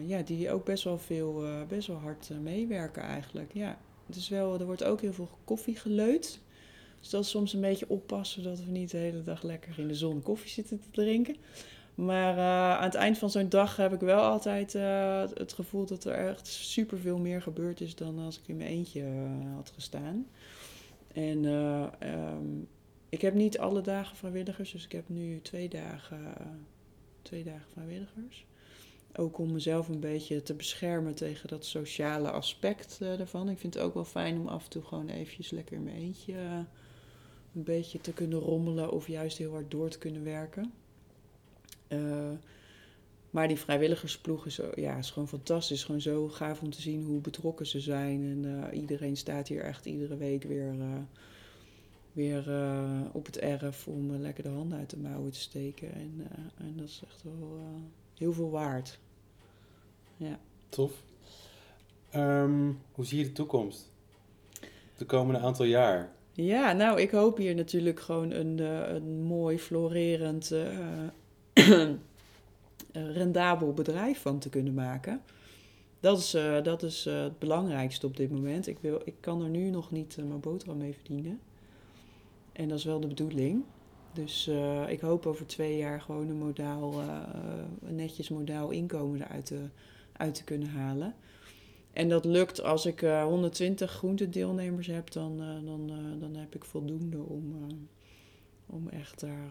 ja, 0.07 0.22
die 0.22 0.51
ook 0.51 0.64
best 0.64 0.84
wel 0.84 0.99
veel, 0.99 1.45
best 1.68 1.89
wel 1.89 1.97
hard 1.97 2.30
meewerken 2.43 3.03
eigenlijk. 3.03 3.53
Ja. 3.53 3.78
Is 4.14 4.28
wel, 4.28 4.61
er 4.61 4.66
wordt 4.66 4.84
ook 4.84 5.00
heel 5.00 5.12
veel 5.12 5.28
koffie 5.44 5.76
geleut. 5.76 6.40
Dus 7.00 7.11
dat 7.11 7.24
is 7.24 7.30
soms 7.30 7.52
een 7.52 7.61
beetje 7.61 7.88
oppassen 7.88 8.42
dat 8.42 8.59
we 8.64 8.70
niet 8.70 8.90
de 8.90 8.96
hele 8.96 9.22
dag 9.22 9.42
lekker 9.42 9.78
in 9.78 9.88
de 9.88 9.94
zon 9.94 10.22
koffie 10.22 10.50
zitten 10.50 10.80
te 10.80 10.90
drinken. 10.90 11.36
Maar 11.94 12.36
uh, 12.36 12.76
aan 12.76 12.84
het 12.84 12.94
eind 12.94 13.18
van 13.18 13.30
zo'n 13.30 13.48
dag 13.48 13.76
heb 13.76 13.92
ik 13.92 14.00
wel 14.00 14.22
altijd 14.22 14.74
uh, 14.74 15.24
het 15.34 15.52
gevoel 15.52 15.86
dat 15.86 16.04
er 16.04 16.28
echt 16.28 16.46
super 16.46 16.98
veel 16.98 17.18
meer 17.18 17.42
gebeurd 17.42 17.80
is 17.80 17.94
dan 17.94 18.18
als 18.18 18.38
ik 18.38 18.48
in 18.48 18.57
mijn 18.57 18.70
eentje 18.70 19.00
uh, 19.00 19.54
had 19.54 19.70
gestaan. 19.74 20.26
En 21.12 21.44
um, 21.44 22.68
ik 23.09 23.20
heb 23.20 23.34
niet 23.34 23.59
alle 23.59 23.80
dagen 23.80 24.16
vrijwilligers, 24.16 24.72
dus 24.72 24.84
ik 24.84 24.92
heb 24.92 25.09
nu 25.09 25.40
twee 25.42 25.68
dagen, 25.68 26.34
twee 27.22 27.44
dagen 27.44 27.70
vrijwilligers. 27.72 28.46
Ook 29.19 29.39
om 29.39 29.53
mezelf 29.53 29.89
een 29.89 30.01
beetje 30.01 30.43
te 30.43 30.55
beschermen 30.55 31.14
tegen 31.14 31.49
dat 31.49 31.64
sociale 31.64 32.31
aspect 32.31 32.99
uh, 33.03 33.21
ervan. 33.21 33.49
Ik 33.49 33.59
vind 33.59 33.75
het 33.75 33.83
ook 33.83 33.95
wel 33.95 34.05
fijn 34.05 34.39
om 34.39 34.49
af 34.49 34.64
en 34.64 34.71
toe 34.71 34.83
gewoon 34.83 35.09
eventjes 35.09 35.51
lekker 35.51 35.77
in 35.77 35.83
mijn 35.83 35.97
eentje 35.97 36.33
uh, 36.33 36.59
een 37.55 37.62
beetje 37.64 38.01
te 38.01 38.12
kunnen 38.12 38.39
rommelen 38.39 38.91
of 38.91 39.09
juist 39.09 39.39
heel 39.39 39.51
hard 39.51 39.71
door 39.71 39.89
te 39.89 39.99
kunnen 39.99 40.25
werken. 40.25 40.73
Uh, 41.89 42.31
maar 43.31 43.49
die 43.49 43.57
vrijwilligersploeg 43.57 44.47
is, 44.47 44.61
ja, 44.75 44.97
is 44.97 45.11
gewoon 45.11 45.29
fantastisch. 45.29 45.85
Gewoon 45.85 46.01
zo 46.01 46.29
gaaf 46.29 46.62
om 46.62 46.71
te 46.71 46.81
zien 46.81 47.05
hoe 47.05 47.21
betrokken 47.21 47.67
ze 47.67 47.81
zijn. 47.81 48.45
En 48.45 48.75
iedereen 48.75 49.17
staat 49.17 49.49
hier 49.49 49.62
echt 49.62 49.87
iedere 49.87 50.17
week 50.17 50.43
weer, 50.43 50.75
weer 52.12 52.45
op 53.12 53.27
het 53.27 53.39
erf 53.39 53.89
om 53.89 54.17
lekker 54.17 54.43
de 54.43 54.49
handen 54.49 54.79
uit 54.79 54.91
de 54.91 54.99
mouwen 54.99 55.33
te 55.33 55.41
steken. 55.41 55.93
En, 55.93 56.27
en 56.59 56.75
dat 56.77 56.89
is 56.89 57.03
echt 57.07 57.23
wel 57.23 57.61
heel 58.14 58.33
veel 58.33 58.51
waard. 58.51 58.99
Ja. 60.17 60.39
Tof. 60.69 61.03
Um, 62.14 62.81
hoe 62.93 63.05
zie 63.05 63.19
je 63.19 63.25
de 63.25 63.33
toekomst? 63.33 63.93
De 64.97 65.05
komende 65.05 65.41
aantal 65.41 65.64
jaar? 65.64 66.12
Ja, 66.33 66.73
nou, 66.73 67.01
ik 67.01 67.11
hoop 67.11 67.37
hier 67.37 67.55
natuurlijk 67.55 68.01
gewoon 68.01 68.31
een, 68.31 68.59
uh, 68.59 68.89
een 68.89 69.23
mooi, 69.23 69.59
florerend, 69.59 70.53
uh, 71.55 71.91
rendabel 72.93 73.73
bedrijf 73.73 74.21
van 74.21 74.39
te 74.39 74.49
kunnen 74.49 74.75
maken. 74.75 75.21
Dat 76.01 76.19
is, 76.19 76.35
uh, 76.35 76.62
dat 76.62 76.83
is 76.83 77.05
het 77.05 77.39
belangrijkste 77.39 78.07
op 78.07 78.17
dit 78.17 78.31
moment. 78.31 78.67
Ik, 78.67 78.79
wil, 78.81 79.01
ik 79.05 79.14
kan 79.21 79.43
er 79.43 79.49
nu 79.49 79.71
nog 79.71 79.91
niet 79.91 80.17
mijn 80.17 80.41
boterham 80.41 80.79
mee 80.79 80.95
verdienen. 80.95 81.41
En 82.53 82.69
dat 82.69 82.79
is 82.79 82.85
wel 82.85 83.01
de 83.01 83.07
bedoeling. 83.07 83.64
Dus 84.12 84.51
ik 84.89 85.01
hoop 85.01 85.27
over 85.27 85.47
twee 85.47 85.77
jaar 85.77 86.01
gewoon 86.01 86.29
een 86.29 86.39
modaal, 86.39 87.01
een 87.83 87.95
netjes 87.95 88.29
modaal 88.29 88.71
inkomen 88.71 89.23
eruit 89.23 89.47
te 89.47 89.69
uit 90.19 90.35
te 90.35 90.45
kunnen 90.45 90.69
halen. 90.69 91.14
En 91.97 92.09
dat 92.09 92.25
lukt 92.25 92.62
als 92.62 92.87
ik 92.87 93.03
uh, 93.03 93.25
120 93.25 93.91
groentedeelnemers 93.91 94.87
heb, 94.87 95.11
dan, 95.11 95.41
uh, 95.41 95.67
dan, 95.67 95.91
uh, 95.91 96.21
dan 96.21 96.35
heb 96.35 96.55
ik 96.55 96.64
voldoende 96.64 97.19
om, 97.19 97.67
om 98.67 98.89
echt 98.89 99.21
daar 99.21 99.51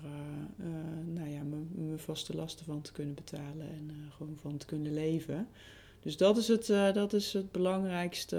nou 1.05 1.29
ja, 1.29 1.41
mijn 1.43 1.99
vaste 1.99 2.35
lasten 2.35 2.65
van 2.65 2.81
te 2.81 2.91
kunnen 2.91 3.15
betalen 3.15 3.67
en 3.67 3.91
gewoon 4.17 4.37
van 4.41 4.57
te 4.57 4.65
kunnen 4.65 4.93
leven. 4.93 5.47
Dus 5.99 6.17
dat 6.17 6.37
is 6.37 6.47
het, 6.47 6.67
dat 6.93 7.13
is 7.13 7.33
het 7.33 7.51
belangrijkste, 7.51 8.35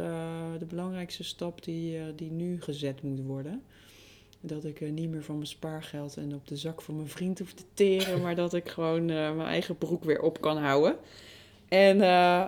de 0.58 0.64
belangrijkste 0.64 1.24
stap 1.24 1.64
die, 1.64 2.14
die 2.14 2.30
nu 2.30 2.60
gezet 2.60 3.02
moet 3.02 3.20
worden. 3.20 3.62
Dat 4.40 4.64
ik 4.64 4.90
niet 4.92 5.10
meer 5.10 5.24
van 5.24 5.34
mijn 5.34 5.46
spaargeld 5.46 6.16
en 6.16 6.34
op 6.34 6.48
de 6.48 6.56
zak 6.56 6.82
van 6.82 6.96
mijn 6.96 7.08
vriend 7.08 7.38
hoef 7.38 7.52
te 7.52 7.64
teren, 7.74 8.20
maar 8.22 8.34
dat 8.34 8.54
ik 8.54 8.68
gewoon 8.68 9.04
mijn 9.04 9.40
eigen 9.40 9.78
broek 9.78 10.04
weer 10.04 10.20
op 10.20 10.40
kan 10.40 10.56
houden. 10.56 10.96
En, 11.68 11.96
uh, 11.96 12.46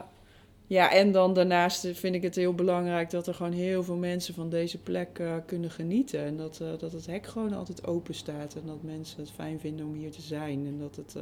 ja, 0.66 0.90
en 0.90 1.12
dan 1.12 1.34
daarnaast 1.34 1.86
vind 1.92 2.14
ik 2.14 2.22
het 2.22 2.34
heel 2.34 2.54
belangrijk 2.54 3.10
dat 3.10 3.26
er 3.26 3.34
gewoon 3.34 3.52
heel 3.52 3.82
veel 3.82 3.96
mensen 3.96 4.34
van 4.34 4.50
deze 4.50 4.78
plek 4.78 5.18
uh, 5.18 5.34
kunnen 5.46 5.70
genieten. 5.70 6.20
En 6.20 6.36
dat, 6.36 6.58
uh, 6.62 6.68
dat 6.78 6.92
het 6.92 7.06
hek 7.06 7.26
gewoon 7.26 7.52
altijd 7.52 7.86
open 7.86 8.14
staat. 8.14 8.54
En 8.54 8.66
dat 8.66 8.82
mensen 8.82 9.20
het 9.20 9.30
fijn 9.30 9.60
vinden 9.60 9.86
om 9.86 9.94
hier 9.94 10.10
te 10.10 10.22
zijn. 10.22 10.66
En 10.66 10.78
dat 10.78 10.96
het 10.96 11.16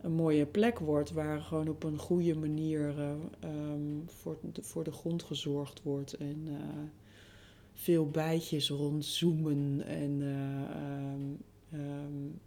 een 0.00 0.12
mooie 0.12 0.46
plek 0.46 0.78
wordt 0.78 1.10
waar 1.10 1.40
gewoon 1.40 1.68
op 1.68 1.84
een 1.84 1.98
goede 1.98 2.34
manier 2.34 2.94
um, 3.44 4.04
voor, 4.06 4.36
de, 4.52 4.62
voor 4.62 4.84
de 4.84 4.92
grond 4.92 5.22
gezorgd 5.22 5.82
wordt. 5.82 6.12
En 6.12 6.48
veel 7.74 8.10
bijtjes 8.10 8.68
rondzoomen 8.70 9.82
en 9.86 10.22
um, 11.72 12.40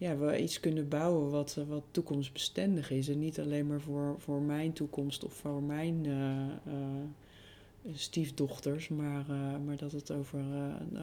ja, 0.00 0.16
we 0.16 0.42
iets 0.42 0.60
kunnen 0.60 0.88
bouwen 0.88 1.30
wat, 1.30 1.56
eh, 1.58 1.64
wat 1.64 1.82
toekomstbestendig 1.90 2.90
is. 2.90 3.08
En 3.08 3.18
niet 3.18 3.40
alleen 3.40 3.66
maar 3.66 3.80
voor, 3.80 4.14
voor 4.18 4.42
mijn 4.42 4.72
toekomst 4.72 5.24
of 5.24 5.32
voor 5.32 5.62
mijn 5.62 6.04
uh, 6.04 6.72
uh, 6.74 7.94
stiefdochters, 7.94 8.88
maar, 8.88 9.24
uh, 9.30 9.56
maar 9.64 9.76
dat 9.76 9.92
het 9.92 10.10
over, 10.10 10.40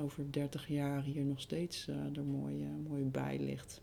over 0.03 0.31
30 0.31 0.67
jaar 0.67 1.01
hier 1.01 1.23
nog 1.23 1.41
steeds 1.41 1.87
er 2.15 2.23
mooi, 2.23 2.67
mooi 2.87 3.03
bij 3.03 3.39
ligt. 3.39 3.81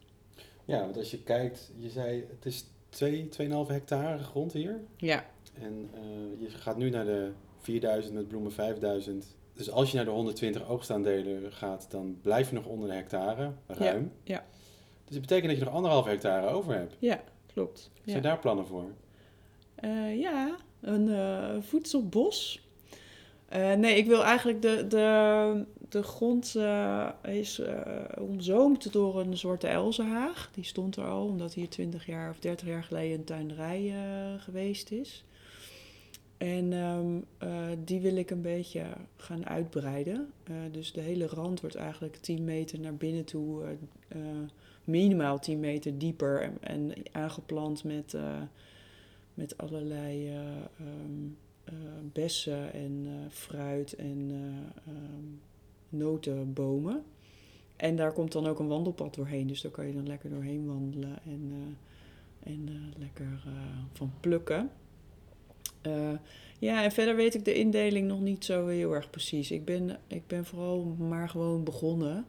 Ja, 0.64 0.80
want 0.80 0.96
als 0.96 1.10
je 1.10 1.22
kijkt, 1.22 1.72
je 1.76 1.90
zei 1.90 2.24
het 2.30 2.46
is 2.46 2.64
2, 2.88 3.28
2,5 3.38 3.66
hectare 3.66 4.22
grond 4.22 4.52
hier. 4.52 4.80
Ja. 4.96 5.26
En 5.54 5.90
je 6.38 6.50
gaat 6.50 6.76
nu 6.76 6.90
naar 6.90 7.04
de 7.04 7.30
4000 7.58 8.14
met 8.14 8.28
bloemen 8.28 8.52
5000. 8.52 9.36
Dus 9.52 9.70
als 9.70 9.90
je 9.90 9.96
naar 9.96 10.04
de 10.04 10.10
120 10.10 10.68
oogstaandelen 10.68 11.52
gaat, 11.52 11.86
dan 11.90 12.18
blijf 12.22 12.48
je 12.48 12.54
nog 12.54 12.66
onder 12.66 12.88
de 12.88 12.94
hectare, 12.94 13.52
ruim. 13.66 14.12
Ja. 14.22 14.34
ja. 14.34 14.44
Dus 15.04 15.12
dat 15.12 15.20
betekent 15.20 15.48
dat 15.48 15.58
je 15.58 15.64
nog 15.64 15.74
anderhalf 15.74 16.04
hectare 16.04 16.46
over 16.46 16.74
hebt. 16.74 16.96
Ja, 16.98 17.20
klopt. 17.52 17.90
Zijn 18.04 18.22
daar 18.22 18.38
plannen 18.38 18.66
voor? 18.66 18.90
Uh, 19.84 20.20
ja, 20.20 20.56
een 20.80 21.08
uh, 21.08 21.62
voedselbos. 21.62 22.62
Uh, 23.56 23.72
nee, 23.72 23.96
ik 23.96 24.06
wil 24.06 24.24
eigenlijk 24.24 24.62
de, 24.62 24.86
de, 24.86 25.64
de 25.88 26.02
grond 26.02 26.56
is 27.22 27.62
omzoomd 28.18 28.92
door 28.92 29.20
een 29.20 29.36
soort 29.36 29.64
elzenhaag. 29.64 30.50
Die 30.54 30.64
stond 30.64 30.96
er 30.96 31.04
al, 31.04 31.26
omdat 31.26 31.54
hier 31.54 31.68
20 31.68 32.06
jaar 32.06 32.30
of 32.30 32.38
30 32.38 32.66
jaar 32.66 32.84
geleden 32.84 33.18
een 33.18 33.24
tuinderij 33.24 33.94
geweest 34.38 34.90
is. 34.90 35.24
En 36.36 36.72
um, 36.72 37.24
die 37.84 38.00
wil 38.00 38.16
ik 38.16 38.30
een 38.30 38.42
beetje 38.42 38.84
gaan 39.16 39.46
uitbreiden. 39.46 40.32
dus 40.70 40.92
de 40.92 41.00
hele 41.00 41.26
rand 41.26 41.60
wordt 41.60 41.76
eigenlijk 41.76 42.16
10 42.16 42.44
meter 42.44 42.80
naar 42.80 42.94
binnen 42.94 43.24
toe 43.24 43.62
minimaal 44.84 45.38
10 45.38 45.60
meter 45.60 45.98
dieper 45.98 46.52
en, 46.60 46.92
aangeplant 47.12 47.84
met, 47.84 48.12
uh, 48.12 48.42
met 49.34 49.58
allerlei 49.58 50.28
uh, 50.28 50.38
um, 50.80 51.36
uh, 51.72 51.74
bessen 52.12 52.72
en 52.72 53.06
fruit 53.30 53.92
en 53.92 54.30
um, 54.88 55.40
notenbomen. 55.88 57.02
En 57.76 57.96
daar 57.96 58.12
komt 58.12 58.32
dan 58.32 58.46
ook 58.46 58.58
een 58.58 58.68
wandelpad 58.68 59.14
doorheen, 59.14 59.46
dus 59.46 59.60
daar 59.60 59.72
kan 59.72 59.86
je 59.86 59.92
dan 59.92 60.06
lekker 60.06 60.30
doorheen 60.30 60.66
wandelen 60.66 61.18
en, 61.24 61.76
en 62.42 62.92
lekker 62.98 63.42
van 63.92 64.12
plukken. 64.20 64.70
ja, 66.58 66.84
en 66.84 66.92
verder 66.92 67.16
weet 67.16 67.34
ik 67.34 67.44
de 67.44 67.54
indeling 67.54 68.08
nog 68.08 68.20
niet 68.20 68.44
zo 68.44 68.66
heel 68.66 68.94
erg 68.94 69.10
precies. 69.10 69.50
Ik 69.50 69.64
ben, 69.64 69.98
ik 70.06 70.26
ben 70.26 70.44
vooral 70.44 70.84
maar 70.84 71.28
gewoon 71.28 71.64
begonnen. 71.64 72.26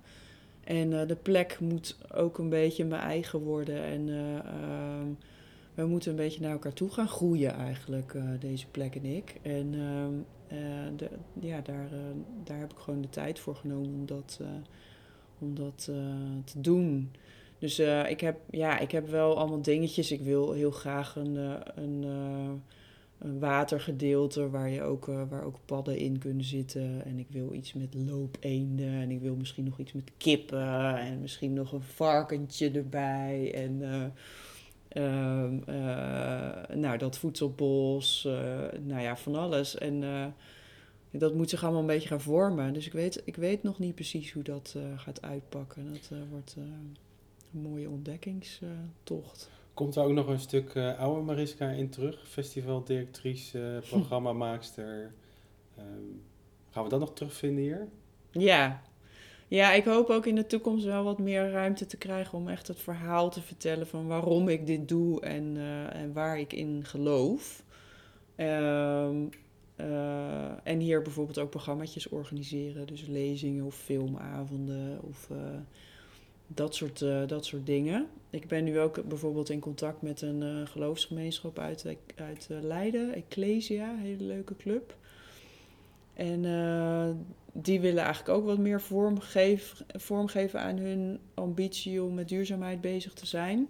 En 0.65 0.91
uh, 0.91 1.07
de 1.07 1.15
plek 1.15 1.59
moet 1.59 1.97
ook 2.13 2.37
een 2.37 2.49
beetje 2.49 2.85
mijn 2.85 3.01
eigen 3.01 3.39
worden. 3.39 3.83
En 3.83 4.07
uh, 4.07 4.33
uh, 4.35 4.41
we 5.73 5.85
moeten 5.85 6.09
een 6.09 6.17
beetje 6.17 6.41
naar 6.41 6.51
elkaar 6.51 6.73
toe 6.73 6.89
gaan 6.89 7.07
groeien 7.07 7.53
eigenlijk, 7.53 8.13
eh, 8.13 8.23
deze 8.39 8.67
plek 8.67 8.95
en 8.95 9.05
ik. 9.05 9.35
En 9.41 9.73
ehm, 9.73 10.95
de, 10.95 11.09
ja, 11.39 11.61
daar, 11.61 11.89
daar 12.43 12.59
heb 12.59 12.71
ik 12.71 12.77
gewoon 12.77 13.01
de 13.01 13.09
tijd 13.09 13.39
voor 13.39 13.55
genomen 13.55 13.93
om 13.93 14.05
dat, 14.05 14.39
om 15.39 15.55
dat 15.55 15.83
te 16.43 16.61
doen. 16.61 17.11
Dus 17.59 17.79
ik, 18.09 18.21
heb, 18.21 18.37
ja, 18.49 18.79
ik 18.79 18.91
heb 18.91 19.09
wel 19.09 19.37
allemaal 19.37 19.61
dingetjes. 19.61 20.11
Ik 20.11 20.21
wil 20.21 20.51
heel 20.51 20.71
graag 20.71 21.15
een, 21.15 21.35
een 21.75 22.05
een 23.19 23.39
watergedeelte 23.39 24.49
waar, 24.49 24.69
je 24.69 24.81
ook, 24.81 25.07
uh, 25.07 25.21
waar 25.29 25.43
ook 25.43 25.59
padden 25.65 25.97
in 25.97 26.17
kunnen 26.17 26.45
zitten. 26.45 27.05
En 27.05 27.19
ik 27.19 27.27
wil 27.29 27.53
iets 27.53 27.73
met 27.73 27.93
loopeenden. 27.93 28.93
En 28.93 29.11
ik 29.11 29.21
wil 29.21 29.35
misschien 29.35 29.63
nog 29.63 29.79
iets 29.79 29.93
met 29.93 30.11
kippen. 30.17 30.97
En 30.97 31.21
misschien 31.21 31.53
nog 31.53 31.71
een 31.71 31.81
varkentje 31.81 32.71
erbij. 32.71 33.51
En 33.53 33.81
uh, 33.81 35.49
nou, 36.77 36.97
dat 36.97 37.17
voedselbos. 37.17 38.23
nou 38.81 39.01
ja, 39.01 39.17
van 39.17 39.35
alles. 39.35 39.77
En 39.77 40.03
dat 41.11 41.33
moet 41.33 41.49
zich 41.49 41.63
allemaal 41.63 41.81
een 41.81 41.87
beetje 41.87 42.07
gaan 42.07 42.21
vormen. 42.21 42.73
Dus 42.73 42.85
ik 42.85 42.93
weet, 42.93 43.21
ik 43.25 43.35
weet 43.35 43.63
nog 43.63 43.79
niet 43.79 43.95
precies 43.95 44.31
hoe 44.31 44.43
dat 44.43 44.75
gaat 44.95 45.21
uitpakken. 45.21 45.93
Dat 45.93 46.11
wordt 46.29 46.55
een 46.57 46.97
mooie 47.61 47.89
ontdekkingstocht. 47.89 49.49
Komt 49.75 49.95
er 49.95 50.03
ook 50.03 50.11
nog 50.11 50.27
een 50.27 50.39
stuk 50.39 50.73
uh, 50.73 50.99
oude 50.99 51.21
Mariska 51.21 51.69
in 51.69 51.89
terug? 51.89 52.27
Festivaldirectrice, 52.27 53.79
programmamaakster. 53.89 55.13
Um, 55.79 56.21
gaan 56.69 56.83
we 56.83 56.89
dat 56.89 56.99
nog 56.99 57.13
terugvinden 57.13 57.63
hier? 57.63 57.87
Ja. 58.31 58.81
ja, 59.47 59.71
ik 59.71 59.85
hoop 59.85 60.09
ook 60.09 60.25
in 60.25 60.35
de 60.35 60.47
toekomst 60.47 60.85
wel 60.85 61.03
wat 61.03 61.19
meer 61.19 61.51
ruimte 61.51 61.85
te 61.85 61.97
krijgen 61.97 62.37
om 62.37 62.47
echt 62.47 62.67
het 62.67 62.79
verhaal 62.79 63.29
te 63.29 63.41
vertellen 63.41 63.87
van 63.87 64.07
waarom 64.07 64.49
ik 64.49 64.67
dit 64.67 64.87
doe 64.87 65.21
en, 65.21 65.55
uh, 65.55 65.95
en 65.95 66.13
waar 66.13 66.39
ik 66.39 66.53
in 66.53 66.81
geloof. 66.85 67.63
Um, 68.37 69.29
en 70.63 70.79
hier 70.79 71.01
bijvoorbeeld 71.01 71.39
ook 71.39 71.49
programma's 71.49 72.07
organiseren, 72.09 72.87
dus 72.87 73.05
lezingen 73.07 73.65
of 73.65 73.75
filmavonden 73.75 74.99
of 75.01 75.29
dat 76.47 76.75
soort, 76.75 76.99
dat 77.27 77.45
soort 77.45 77.65
dingen. 77.65 78.07
Ik 78.35 78.47
ben 78.47 78.63
nu 78.63 78.79
ook 78.79 79.07
bijvoorbeeld 79.07 79.49
in 79.49 79.59
contact 79.59 80.01
met 80.01 80.21
een 80.21 80.41
uh, 80.41 80.67
geloofsgemeenschap 80.67 81.59
uit, 81.59 81.97
uit 82.15 82.47
uh, 82.51 82.61
Leiden, 82.61 83.13
Ecclesia, 83.13 83.89
een 83.89 83.99
hele 83.99 84.23
leuke 84.23 84.55
club. 84.55 84.97
En 86.13 86.41
die 87.53 87.79
willen 87.79 88.03
eigenlijk 88.03 88.37
ook 88.37 88.45
wat 88.45 88.57
meer 88.57 88.81
vormgeven, 88.81 89.85
vormgeven 89.87 90.59
aan 90.61 90.77
hun 90.77 91.19
ambitie 91.33 92.03
om 92.03 92.13
met 92.13 92.29
duurzaamheid 92.29 92.81
bezig 92.81 93.13
te 93.13 93.25
zijn. 93.25 93.69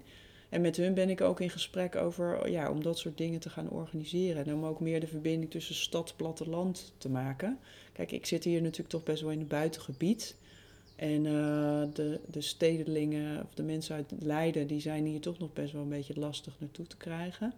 En 0.49 0.61
met 0.61 0.77
hun 0.77 0.93
ben 0.93 1.09
ik 1.09 1.21
ook 1.21 1.39
in 1.39 1.49
gesprek 1.49 1.95
over 1.95 2.49
ja, 2.49 2.71
om 2.71 2.83
dat 2.83 2.97
soort 2.97 3.17
dingen 3.17 3.39
te 3.39 3.49
gaan 3.49 3.69
organiseren. 3.69 4.45
En 4.45 4.53
om 4.53 4.65
ook 4.65 4.79
meer 4.79 4.99
de 4.99 5.07
verbinding 5.07 5.51
tussen 5.51 5.75
stad 5.75 6.09
en 6.09 6.15
platteland 6.15 6.93
te 6.97 7.09
maken. 7.09 7.59
Kijk, 7.93 8.11
ik 8.11 8.25
zit 8.25 8.43
hier 8.43 8.61
natuurlijk 8.61 8.89
toch 8.89 9.03
best 9.03 9.21
wel 9.21 9.31
in 9.31 9.39
het 9.39 9.47
buitengebied. 9.47 10.35
En 10.95 11.25
uh, 11.25 11.83
de, 11.93 12.19
de 12.29 12.41
stedelingen 12.41 13.43
of 13.43 13.53
de 13.53 13.63
mensen 13.63 13.95
uit 13.95 14.13
Leiden, 14.19 14.67
die 14.67 14.79
zijn 14.79 15.05
hier 15.05 15.19
toch 15.19 15.39
nog 15.39 15.53
best 15.53 15.73
wel 15.73 15.81
een 15.81 15.89
beetje 15.89 16.19
lastig 16.19 16.53
naartoe 16.59 16.87
te 16.87 16.97
krijgen. 16.97 17.53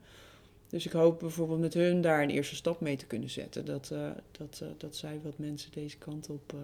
Dus 0.69 0.85
ik 0.85 0.91
hoop 0.91 1.19
bijvoorbeeld 1.19 1.59
met 1.59 1.73
hun 1.73 2.01
daar 2.01 2.23
een 2.23 2.29
eerste 2.29 2.55
stap 2.55 2.81
mee 2.81 2.97
te 2.97 3.05
kunnen 3.05 3.29
zetten. 3.29 3.65
Dat, 3.65 3.89
uh, 3.93 4.09
dat, 4.31 4.59
uh, 4.63 4.69
dat 4.77 4.95
zij 4.95 5.19
wat 5.23 5.37
mensen 5.37 5.71
deze 5.71 5.97
kant 5.97 6.29
op 6.29 6.55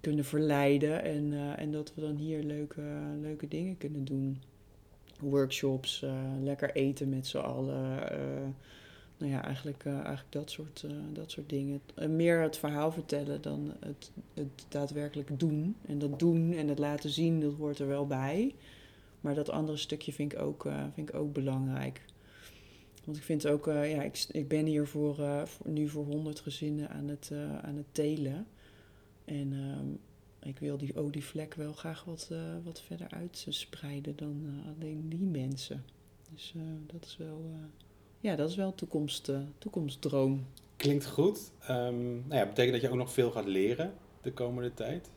kunnen 0.00 0.24
verleiden. 0.24 1.02
En, 1.02 1.56
en 1.56 1.72
dat 1.72 1.92
we 1.94 2.00
dan 2.00 2.16
hier 2.16 2.42
leuke, 2.42 2.82
leuke 3.20 3.48
dingen 3.48 3.78
kunnen 3.78 4.04
doen. 4.04 4.42
Workshops, 5.20 6.04
lekker 6.42 6.74
eten 6.74 7.08
met 7.08 7.26
z'n 7.26 7.36
allen 7.36 7.98
nou 9.18 9.32
ja, 9.32 9.44
eigenlijk, 9.44 9.84
uh, 9.84 9.92
eigenlijk 9.92 10.32
dat, 10.32 10.50
soort, 10.50 10.82
uh, 10.86 10.92
dat 11.12 11.30
soort 11.30 11.48
dingen. 11.48 11.80
Uh, 11.98 12.08
meer 12.08 12.40
het 12.40 12.56
verhaal 12.56 12.92
vertellen 12.92 13.42
dan 13.42 13.72
het, 13.80 14.10
het 14.34 14.66
daadwerkelijk 14.68 15.40
doen. 15.40 15.76
En 15.86 15.98
dat 15.98 16.18
doen 16.18 16.52
en 16.52 16.68
het 16.68 16.78
laten 16.78 17.10
zien, 17.10 17.40
dat 17.40 17.54
hoort 17.54 17.78
er 17.78 17.86
wel 17.86 18.06
bij. 18.06 18.54
Maar 19.20 19.34
dat 19.34 19.50
andere 19.50 19.78
stukje 19.78 20.12
vind 20.12 20.32
ik 20.32 20.38
ook, 20.38 20.68
vind 20.94 21.08
ik 21.08 21.14
ook 21.14 21.32
belangrijk. 21.32 22.04
Want 23.04 23.16
ik 23.16 23.22
vind 23.22 23.46
ook, 23.46 23.64
ja, 23.66 24.02
ik, 24.02 24.26
ik 24.30 24.48
ben 24.48 24.66
hier 24.66 24.86
voor, 24.86 25.46
nu 25.64 25.88
voor 25.88 26.04
100 26.04 26.40
gezinnen 26.40 26.90
aan 26.90 27.08
het, 27.08 27.32
aan 27.62 27.76
het 27.76 27.86
telen. 27.92 28.46
En 29.24 29.52
ehm, 29.52 29.86
ik 30.48 30.58
wil 30.58 30.76
die 30.76 30.96
olievlek 30.96 31.54
wel 31.54 31.72
graag 31.72 32.04
wat, 32.04 32.30
wat 32.64 32.80
verder 32.80 33.06
uitspreiden 33.10 34.16
dan 34.16 34.62
alleen 34.76 35.08
die 35.08 35.26
mensen. 35.26 35.84
Dus 36.32 36.54
dat 36.86 37.04
is 37.04 37.16
wel 37.16 37.44
ja, 38.26 38.36
dat 38.36 38.50
is 38.50 38.56
wel 38.56 38.66
een 38.66 38.74
toekomst, 38.74 39.28
uh, 39.28 39.38
toekomstdroom. 39.58 40.46
Klinkt 40.76 41.06
goed. 41.06 41.50
Um, 41.70 42.24
nou 42.28 42.40
ja, 42.40 42.46
betekent 42.46 42.72
dat 42.72 42.80
je 42.80 42.88
ook 42.88 42.96
nog 42.96 43.12
veel 43.12 43.30
gaat 43.30 43.46
leren 43.46 43.94
de 44.22 44.32
komende 44.32 44.74
tijd. 44.74 45.10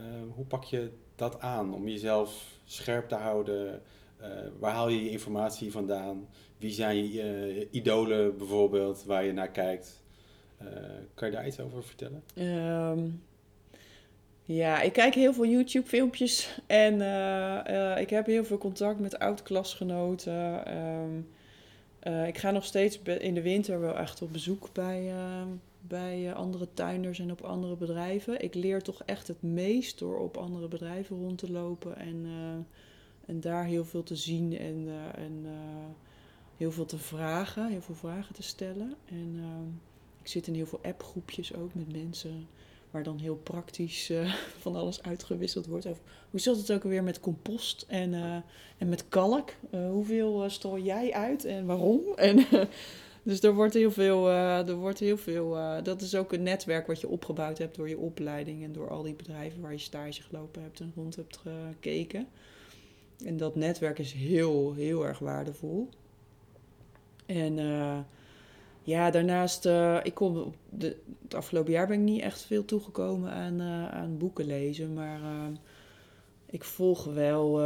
Uh, 0.00 0.06
hoe 0.34 0.44
pak 0.44 0.64
je 0.64 0.90
dat 1.14 1.40
aan 1.40 1.74
om 1.74 1.88
jezelf 1.88 2.58
scherp 2.64 3.08
te 3.08 3.14
houden? 3.14 3.82
Uh, 4.20 4.26
waar 4.58 4.72
haal 4.72 4.88
je 4.88 5.04
je 5.04 5.10
informatie 5.10 5.72
vandaan? 5.72 6.28
Wie 6.58 6.70
zijn 6.70 7.12
je 7.12 7.22
eh, 7.22 7.66
idolen 7.70 8.38
bijvoorbeeld 8.38 9.04
waar 9.04 9.24
je 9.24 9.32
naar 9.32 9.50
kijkt? 9.50 10.02
kan 11.14 11.28
je 11.28 11.34
daar 11.34 11.46
iets 11.46 11.60
over 11.60 11.84
vertellen? 11.84 12.22
Um, 12.34 13.22
ja, 14.44 14.80
ik 14.80 14.92
kijk 14.92 15.14
heel 15.14 15.32
veel 15.32 15.46
YouTube-filmpjes 15.46 16.58
en 16.66 16.94
ik 17.98 18.10
heb 18.10 18.26
heel 18.26 18.44
veel 18.44 18.58
contact 18.58 19.00
met 19.00 19.18
oud-klasgenoten. 19.18 20.74
Um, 20.76 21.28
uh, 22.02 22.26
ik 22.26 22.38
ga 22.38 22.50
nog 22.50 22.64
steeds 22.64 23.02
in 23.02 23.34
de 23.34 23.42
winter 23.42 23.80
wel 23.80 23.96
echt 23.96 24.22
op 24.22 24.32
bezoek 24.32 24.68
bij, 24.72 25.12
uh, 25.12 25.42
bij 25.80 26.26
uh, 26.26 26.34
andere 26.34 26.68
tuinders 26.74 27.18
en 27.18 27.30
op 27.30 27.40
andere 27.40 27.76
bedrijven. 27.76 28.42
Ik 28.42 28.54
leer 28.54 28.82
toch 28.82 29.02
echt 29.04 29.28
het 29.28 29.42
meest 29.42 29.98
door 29.98 30.18
op 30.18 30.36
andere 30.36 30.68
bedrijven 30.68 31.16
rond 31.16 31.38
te 31.38 31.50
lopen 31.50 31.96
en, 31.96 32.26
en 33.26 33.40
daar 33.40 33.64
heel 33.64 33.84
veel 33.84 34.02
te 34.02 34.16
zien 34.16 34.58
en, 34.58 34.88
en 35.14 35.46
heel 36.56 36.72
veel 36.72 36.86
te 36.86 36.98
vragen, 36.98 37.68
heel 37.68 37.82
veel 37.82 37.94
vragen 37.94 38.34
te 38.34 38.42
stellen. 38.42 38.94
En 39.04 39.40
ik 40.20 40.28
zit 40.28 40.46
in 40.46 40.54
heel 40.54 40.66
veel 40.66 40.80
appgroepjes 40.82 41.54
ook 41.54 41.74
met 41.74 41.92
mensen 41.92 42.46
waar 42.90 43.02
dan 43.02 43.18
heel 43.18 43.36
praktisch 43.36 44.10
uh, 44.10 44.34
van 44.64 44.76
alles 44.76 45.02
uitgewisseld 45.02 45.66
wordt. 45.66 45.86
Over, 45.86 46.02
hoe 46.30 46.40
zat 46.40 46.56
het 46.56 46.72
ook 46.72 46.82
alweer 46.82 47.02
met 47.02 47.20
compost 47.20 47.84
en, 47.88 48.12
uh, 48.12 48.36
en 48.78 48.88
met 48.88 49.08
kalk? 49.08 49.50
Uh, 49.74 49.90
hoeveel 49.90 50.50
stal 50.50 50.78
jij 50.78 51.12
uit 51.12 51.44
en 51.44 51.66
waarom? 51.66 52.00
En, 52.16 52.46
dus 53.22 53.42
er 53.42 53.54
wordt 53.54 53.74
heel 53.74 53.90
veel, 53.90 54.28
er 54.30 54.74
wordt 54.74 54.98
heel 54.98 55.16
veel 55.16 55.56
dat 55.82 56.00
is 56.00 56.14
ook 56.14 56.32
een 56.32 56.42
netwerk 56.42 56.86
wat 56.86 57.00
je 57.00 57.08
opgebouwd 57.08 57.58
hebt 57.58 57.76
door 57.76 57.88
je 57.88 57.98
opleiding 57.98 58.64
en 58.64 58.72
door 58.72 58.90
al 58.90 59.02
die 59.02 59.14
bedrijven 59.14 59.60
waar 59.60 59.72
je 59.72 59.78
stage 59.78 60.22
gelopen 60.22 60.62
hebt 60.62 60.80
en 60.80 60.92
rond 60.96 61.16
hebt 61.16 61.36
gekeken. 61.36 62.26
En 63.24 63.36
dat 63.36 63.56
netwerk 63.56 63.98
is 63.98 64.12
heel, 64.12 64.74
heel 64.74 65.06
erg 65.06 65.18
waardevol. 65.18 65.88
En 67.26 67.58
ja, 68.88 69.10
daarnaast, 69.10 69.66
uh, 69.66 69.98
ik 70.02 70.14
kom 70.14 70.54
de, 70.70 70.96
het 71.22 71.34
afgelopen 71.34 71.72
jaar 71.72 71.86
ben 71.86 71.98
ik 71.98 72.04
niet 72.04 72.22
echt 72.22 72.42
veel 72.42 72.64
toegekomen 72.64 73.30
aan, 73.30 73.60
uh, 73.60 73.88
aan 73.88 74.18
boeken 74.18 74.46
lezen, 74.46 74.94
maar 74.94 75.20
uh, 75.20 75.46
ik 76.46 76.64
volg 76.64 77.04
wel 77.04 77.60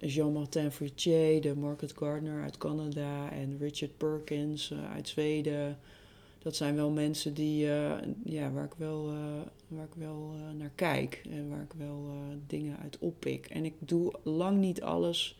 Jean-Martin 0.00 0.70
Frittier, 0.70 1.40
de 1.40 1.56
market 1.56 1.92
gardener 1.96 2.42
uit 2.42 2.58
Canada, 2.58 3.30
en 3.30 3.56
Richard 3.58 3.96
Perkins 3.96 4.74
uit 4.94 5.08
Zweden. 5.08 5.78
Dat 6.38 6.56
zijn 6.56 6.74
wel 6.74 6.90
mensen 6.90 7.34
die, 7.34 7.66
ja, 8.24 8.50
waar 8.52 8.64
ik 8.64 8.74
wel, 8.76 9.12
waar 9.68 9.84
ik 9.84 9.94
wel 9.94 10.34
naar 10.58 10.72
kijk 10.74 11.22
en 11.30 11.48
waar 11.48 11.62
ik 11.62 11.72
wel 11.78 12.04
dingen 12.46 12.76
uit 12.82 12.98
oppik. 12.98 13.46
En 13.46 13.64
ik 13.64 13.74
doe 13.78 14.12
lang 14.22 14.58
niet 14.58 14.82
alles 14.82 15.36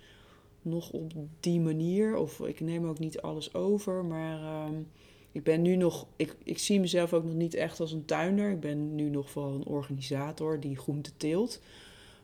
nog 0.62 0.90
op 0.90 1.12
die 1.40 1.60
manier. 1.60 2.16
Of 2.16 2.40
ik 2.40 2.60
neem 2.60 2.86
ook 2.86 2.98
niet 2.98 3.20
alles 3.20 3.54
over. 3.54 4.04
Maar 4.04 4.66
um, 4.66 4.86
ik 5.32 5.42
ben 5.42 5.62
nu 5.62 5.76
nog. 5.76 6.06
Ik, 6.16 6.36
ik 6.44 6.58
zie 6.58 6.80
mezelf 6.80 7.12
ook 7.12 7.24
nog 7.24 7.34
niet 7.34 7.54
echt 7.54 7.80
als 7.80 7.92
een 7.92 8.04
tuinder. 8.04 8.50
Ik 8.50 8.60
ben 8.60 8.94
nu 8.94 9.08
nog 9.08 9.30
vooral 9.30 9.54
een 9.54 9.66
organisator 9.66 10.60
die 10.60 10.76
groente 10.76 11.10
teelt. 11.16 11.60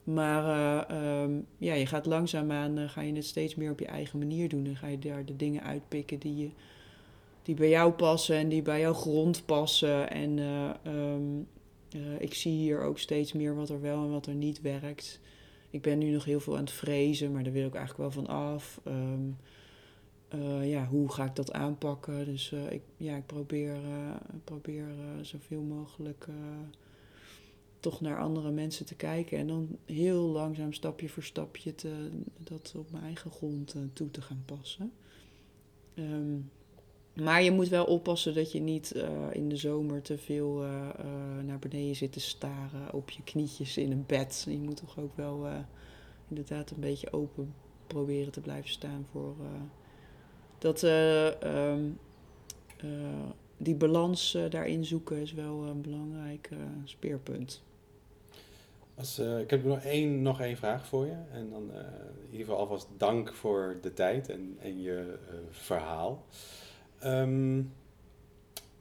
Maar 0.04 0.44
uh, 0.90 1.22
um, 1.22 1.46
ja, 1.58 1.74
je 1.74 1.86
gaat 1.86 2.06
langzaamaan 2.06 2.78
uh, 2.78 2.88
ga 2.88 3.00
je 3.00 3.12
het 3.12 3.24
steeds 3.24 3.54
meer 3.54 3.70
op 3.70 3.78
je 3.78 3.86
eigen 3.86 4.18
manier 4.18 4.48
doen. 4.48 4.66
En 4.66 4.76
ga 4.76 4.86
je 4.86 4.98
daar 4.98 5.24
de 5.24 5.36
dingen 5.36 5.62
uitpikken 5.62 6.18
die, 6.18 6.36
je, 6.36 6.50
die 7.42 7.54
bij 7.54 7.68
jou 7.68 7.92
passen 7.92 8.36
en 8.36 8.48
die 8.48 8.62
bij 8.62 8.80
jouw 8.80 8.94
grond 8.94 9.42
passen. 9.46 10.10
En 10.10 10.36
uh, 10.36 10.70
um, 10.86 11.46
ik 12.18 12.34
zie 12.34 12.52
hier 12.52 12.82
ook 12.82 12.98
steeds 12.98 13.32
meer 13.32 13.54
wat 13.54 13.68
er 13.68 13.80
wel 13.80 14.04
en 14.04 14.10
wat 14.10 14.26
er 14.26 14.34
niet 14.34 14.60
werkt. 14.60 15.20
Ik 15.70 15.82
ben 15.82 15.98
nu 15.98 16.10
nog 16.10 16.24
heel 16.24 16.40
veel 16.40 16.54
aan 16.56 16.64
het 16.64 16.70
vrezen, 16.70 17.32
maar 17.32 17.44
daar 17.44 17.52
wil 17.52 17.66
ik 17.66 17.74
eigenlijk 17.74 18.14
wel 18.14 18.24
van 18.24 18.34
af. 18.34 18.80
Um, 18.86 19.36
uh, 20.34 20.70
ja, 20.70 20.86
hoe 20.86 21.12
ga 21.12 21.24
ik 21.24 21.36
dat 21.36 21.52
aanpakken? 21.52 22.24
Dus 22.24 22.52
uh, 22.52 22.72
ik, 22.72 22.82
ja, 22.96 23.16
ik 23.16 23.26
probeer, 23.26 23.74
uh, 23.74 24.14
probeer 24.44 24.86
zoveel 25.22 25.62
mogelijk 25.62 26.26
toch 27.80 28.00
naar 28.00 28.18
andere 28.18 28.50
mensen 28.50 28.86
te 28.86 28.94
kijken. 28.94 29.38
En 29.38 29.46
dan 29.46 29.78
heel 29.84 30.22
langzaam, 30.22 30.72
stapje 30.72 31.08
voor 31.08 31.22
stapje, 31.22 31.74
te, 31.74 32.10
dat 32.38 32.74
op 32.76 32.90
mijn 32.90 33.04
eigen 33.04 33.30
grond 33.30 33.76
toe 33.92 34.10
te 34.10 34.22
gaan 34.22 34.42
passen. 34.46 34.92
Um, 35.94 36.50
Maar 37.22 37.42
je 37.42 37.50
moet 37.50 37.68
wel 37.68 37.84
oppassen 37.84 38.34
dat 38.34 38.52
je 38.52 38.60
niet 38.60 38.92
eh, 38.92 39.08
in 39.32 39.48
de 39.48 39.56
zomer 39.56 40.02
te 40.02 40.18
veel 40.18 40.62
eh, 40.62 40.88
eh, 40.98 41.44
naar 41.44 41.58
beneden 41.58 41.96
zit 41.96 42.12
te 42.12 42.20
staren 42.20 42.92
op 42.92 43.10
je 43.10 43.22
knietjes 43.22 43.76
in 43.76 43.92
een 43.92 44.04
bed. 44.06 44.46
Je 44.48 44.58
moet 44.58 44.76
toch 44.76 44.98
ook 44.98 45.16
wel 45.16 45.46
inderdaad 46.28 46.70
een 46.70 46.80
beetje 46.80 47.12
open 47.12 47.54
proberen 47.86 48.32
te 48.32 48.40
blijven 48.40 48.70
staan 48.70 49.06
voor 49.10 49.34
dat 50.58 50.82
eh, 50.82 51.42
ehm, 51.42 51.84
eh, 52.76 52.88
die 53.56 53.74
balans 53.74 54.38
daarin 54.50 54.84
zoeken 54.84 55.16
is 55.16 55.32
wel 55.32 55.62
een 55.62 55.80
belangrijk 55.80 56.50
speerpunt. 56.84 57.62
Als, 58.94 59.18
ik 59.18 59.50
heb 59.50 59.64
nog 59.64 59.80
één, 59.80 60.22
nog 60.22 60.40
één 60.40 60.56
vraag 60.56 60.86
voor 60.86 61.06
je. 61.06 61.16
En 61.32 61.50
dan 61.50 61.72
eh, 61.72 61.80
in 62.20 62.30
ieder 62.30 62.46
geval 62.46 62.56
alvast 62.56 62.88
dank 62.96 63.34
voor 63.34 63.78
de 63.82 63.92
tijd 63.92 64.28
en, 64.28 64.56
en 64.60 64.80
je 64.80 65.18
verhaal. 65.50 66.24
Ehm, 66.98 67.62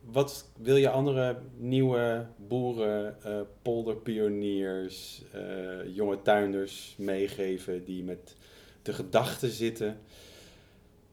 wat 0.02 0.50
wil 0.58 0.76
je 0.76 0.90
andere 0.90 1.38
nieuwe 1.58 2.26
boeren, 2.48 3.24
eh, 3.24 3.42
polderpioniers, 3.62 5.24
eh, 5.32 5.96
jonge 5.96 6.22
tuinders 6.22 6.96
meegeven 6.98 7.84
die 7.84 8.04
met 8.04 8.36
de 8.82 8.94
gedachte 8.94 9.50
zitten 9.50 10.00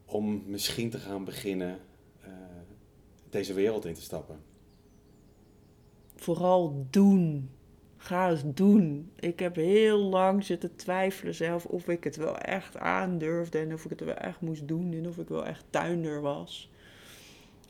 om 0.05 0.43
misschien 0.45 0.89
te 0.89 0.97
gaan 0.97 1.23
beginnen 1.23 1.77
eh, 2.21 2.31
deze 3.29 3.53
wereld 3.53 3.85
in 3.85 3.93
te 3.93 4.01
stappen? 4.01 4.39
Vooral 6.15 6.87
doen. 6.89 7.49
Ga 7.97 8.29
eens 8.29 8.43
doen. 8.45 9.11
Ik 9.19 9.39
heb 9.39 9.55
heel 9.55 9.97
lang 9.97 10.43
zitten 10.43 10.75
twijfelen 10.75 11.35
zelf 11.35 11.65
of 11.65 11.87
ik 11.87 12.03
het 12.03 12.15
wel 12.15 12.37
echt 12.37 12.77
aandurfde 12.77 13.59
en 13.59 13.73
of 13.73 13.83
ik 13.83 13.89
het 13.89 13.99
wel 13.99 14.15
echt 14.15 14.41
moest 14.41 14.67
doen 14.67 14.93
en 14.93 15.07
of 15.07 15.17
ik 15.17 15.27
wel 15.27 15.45
echt 15.45 15.65
tuinder 15.69 16.21
was. 16.21 16.69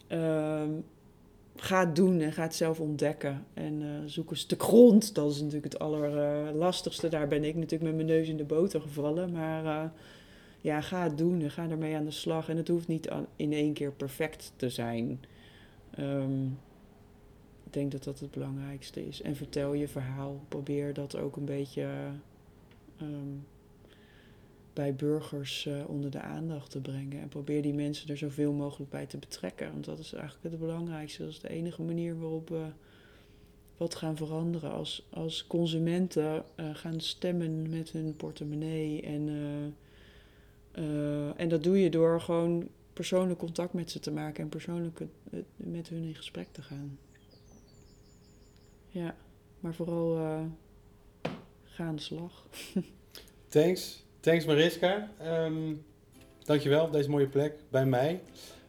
Ehm, 0.08 0.70
ga 1.56 1.86
doen 1.86 2.20
en 2.20 2.34
ga 2.34 2.44
het 2.44 2.56
zelf 2.56 2.80
ontdekken. 2.80 3.46
En 3.54 3.82
eh, 3.82 3.88
zoek 4.06 4.32
een 4.32 4.38
stuk 4.38 4.64
grond. 4.64 5.16
Dat 5.16 5.32
is 5.32 5.38
natuurlijk 5.38 5.74
het 5.74 5.80
allerlastigste. 5.80 7.10
Daar 7.10 7.28
ben 7.28 7.44
ik 7.44 7.56
natuurlijk 7.56 7.84
met 7.84 7.96
mijn 7.96 8.18
neus 8.18 8.28
in 8.28 8.38
de 8.38 8.44
boter 8.44 8.82
gevallen. 8.82 9.32
Maar 9.32 9.66
eh, 9.66 9.90
ja, 10.62 10.82
ga 10.82 11.04
het 11.04 11.18
doen 11.18 11.42
en 11.42 11.52
ga 11.52 11.70
ermee 11.70 11.96
aan 11.96 12.06
de 12.06 12.12
slag. 12.12 12.50
En 12.50 12.58
het 12.58 12.68
hoeft 12.68 12.88
niet 12.88 13.10
in 13.36 13.54
één 13.54 13.74
keer 13.74 13.92
perfect 13.92 14.54
te 14.56 14.70
zijn. 14.70 15.20
Ehm, 15.92 16.46
ik 17.64 17.74
denk 17.74 17.92
dat 17.92 18.04
dat 18.04 18.20
het 18.20 18.32
belangrijkste 18.32 19.08
is. 19.08 19.22
En 19.22 19.36
vertel 19.36 19.74
je 19.74 19.88
verhaal. 19.88 20.40
Probeer 20.48 20.94
dat 20.94 21.18
ook 21.18 21.36
een 21.36 21.46
beetje 21.46 21.88
ehm, 22.98 23.38
bij 24.76 24.96
burgers 24.96 25.66
eh, 25.66 25.90
onder 25.90 26.12
de 26.12 26.22
aandacht 26.22 26.72
te 26.72 26.82
brengen. 26.82 27.22
En 27.22 27.28
probeer 27.28 27.62
die 27.62 27.74
mensen 27.74 28.10
er 28.10 28.18
zoveel 28.18 28.54
mogelijk 28.54 28.92
bij 28.92 29.06
te 29.06 29.18
betrekken. 29.18 29.72
Want 29.72 29.86
dat 29.86 30.00
is 30.00 30.14
eigenlijk 30.14 30.44
het 30.44 30.60
belangrijkste. 30.60 31.22
Dat 31.22 31.32
is 31.32 31.40
de 31.40 31.50
enige 31.50 31.82
manier 31.82 32.20
waarop 32.20 32.50
we 32.50 32.66
wat 33.78 33.96
gaan 33.96 34.18
veranderen. 34.18 34.72
Als, 34.72 35.08
als 35.10 35.48
consumenten 35.48 36.44
eh, 36.56 36.76
gaan 36.76 37.00
stemmen 37.00 37.70
met 37.70 37.92
hun 37.92 38.16
portemonnee. 38.16 39.02
En, 39.02 39.30
eh, 40.72 41.40
en 41.40 41.50
dat 41.50 41.64
doe 41.64 41.80
je 41.80 41.90
door 41.90 42.22
gewoon 42.22 42.68
persoonlijk 42.94 43.40
contact 43.40 43.74
met 43.74 43.92
ze 43.92 44.00
te 44.00 44.12
maken. 44.12 44.44
En 44.44 44.50
persoonlijk 44.50 45.02
met 45.56 45.90
hun 45.90 46.04
in 46.04 46.16
gesprek 46.16 46.48
te 46.52 46.62
gaan. 46.62 47.00
Ja, 48.90 49.16
maar 49.60 49.74
vooral 49.74 50.16
ga 51.64 51.86
aan 51.86 51.96
de 51.96 52.02
slag. 52.02 52.48
Thanks. 53.48 54.05
Thanks 54.26 54.46
Mariska. 54.46 55.10
Ehm 55.20 55.74
dankjewel 56.44 56.86
op 56.86 56.92
deze 56.92 57.10
mooie 57.10 57.28
plek 57.28 57.54
bij 57.70 57.86
mij. 57.86 58.22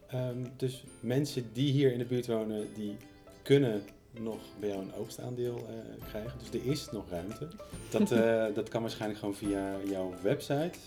Ehm, 0.07 0.45
dus 0.57 0.83
mensen 0.99 1.49
die 1.53 1.71
hier 1.71 1.91
in 1.91 1.97
de 1.97 2.05
buurt 2.05 2.27
wonen, 2.27 2.73
die 2.73 2.97
kunnen 3.41 3.81
nog 4.19 4.37
bij 4.59 4.69
jou 4.69 4.81
een 4.81 4.93
oogstaandeel 4.93 5.57
eh, 5.57 5.63
krijgen. 6.07 6.39
Dus 6.39 6.49
er 6.61 6.71
is 6.71 6.91
nog 6.91 7.09
ruimte. 7.09 7.47
Dat, 7.89 8.11
eh, 8.11 8.45
dat 8.55 8.69
kan 8.69 8.81
waarschijnlijk 8.81 9.19
gewoon 9.19 9.35
via 9.35 9.77
jouw 9.89 10.13
website. 10.21 10.79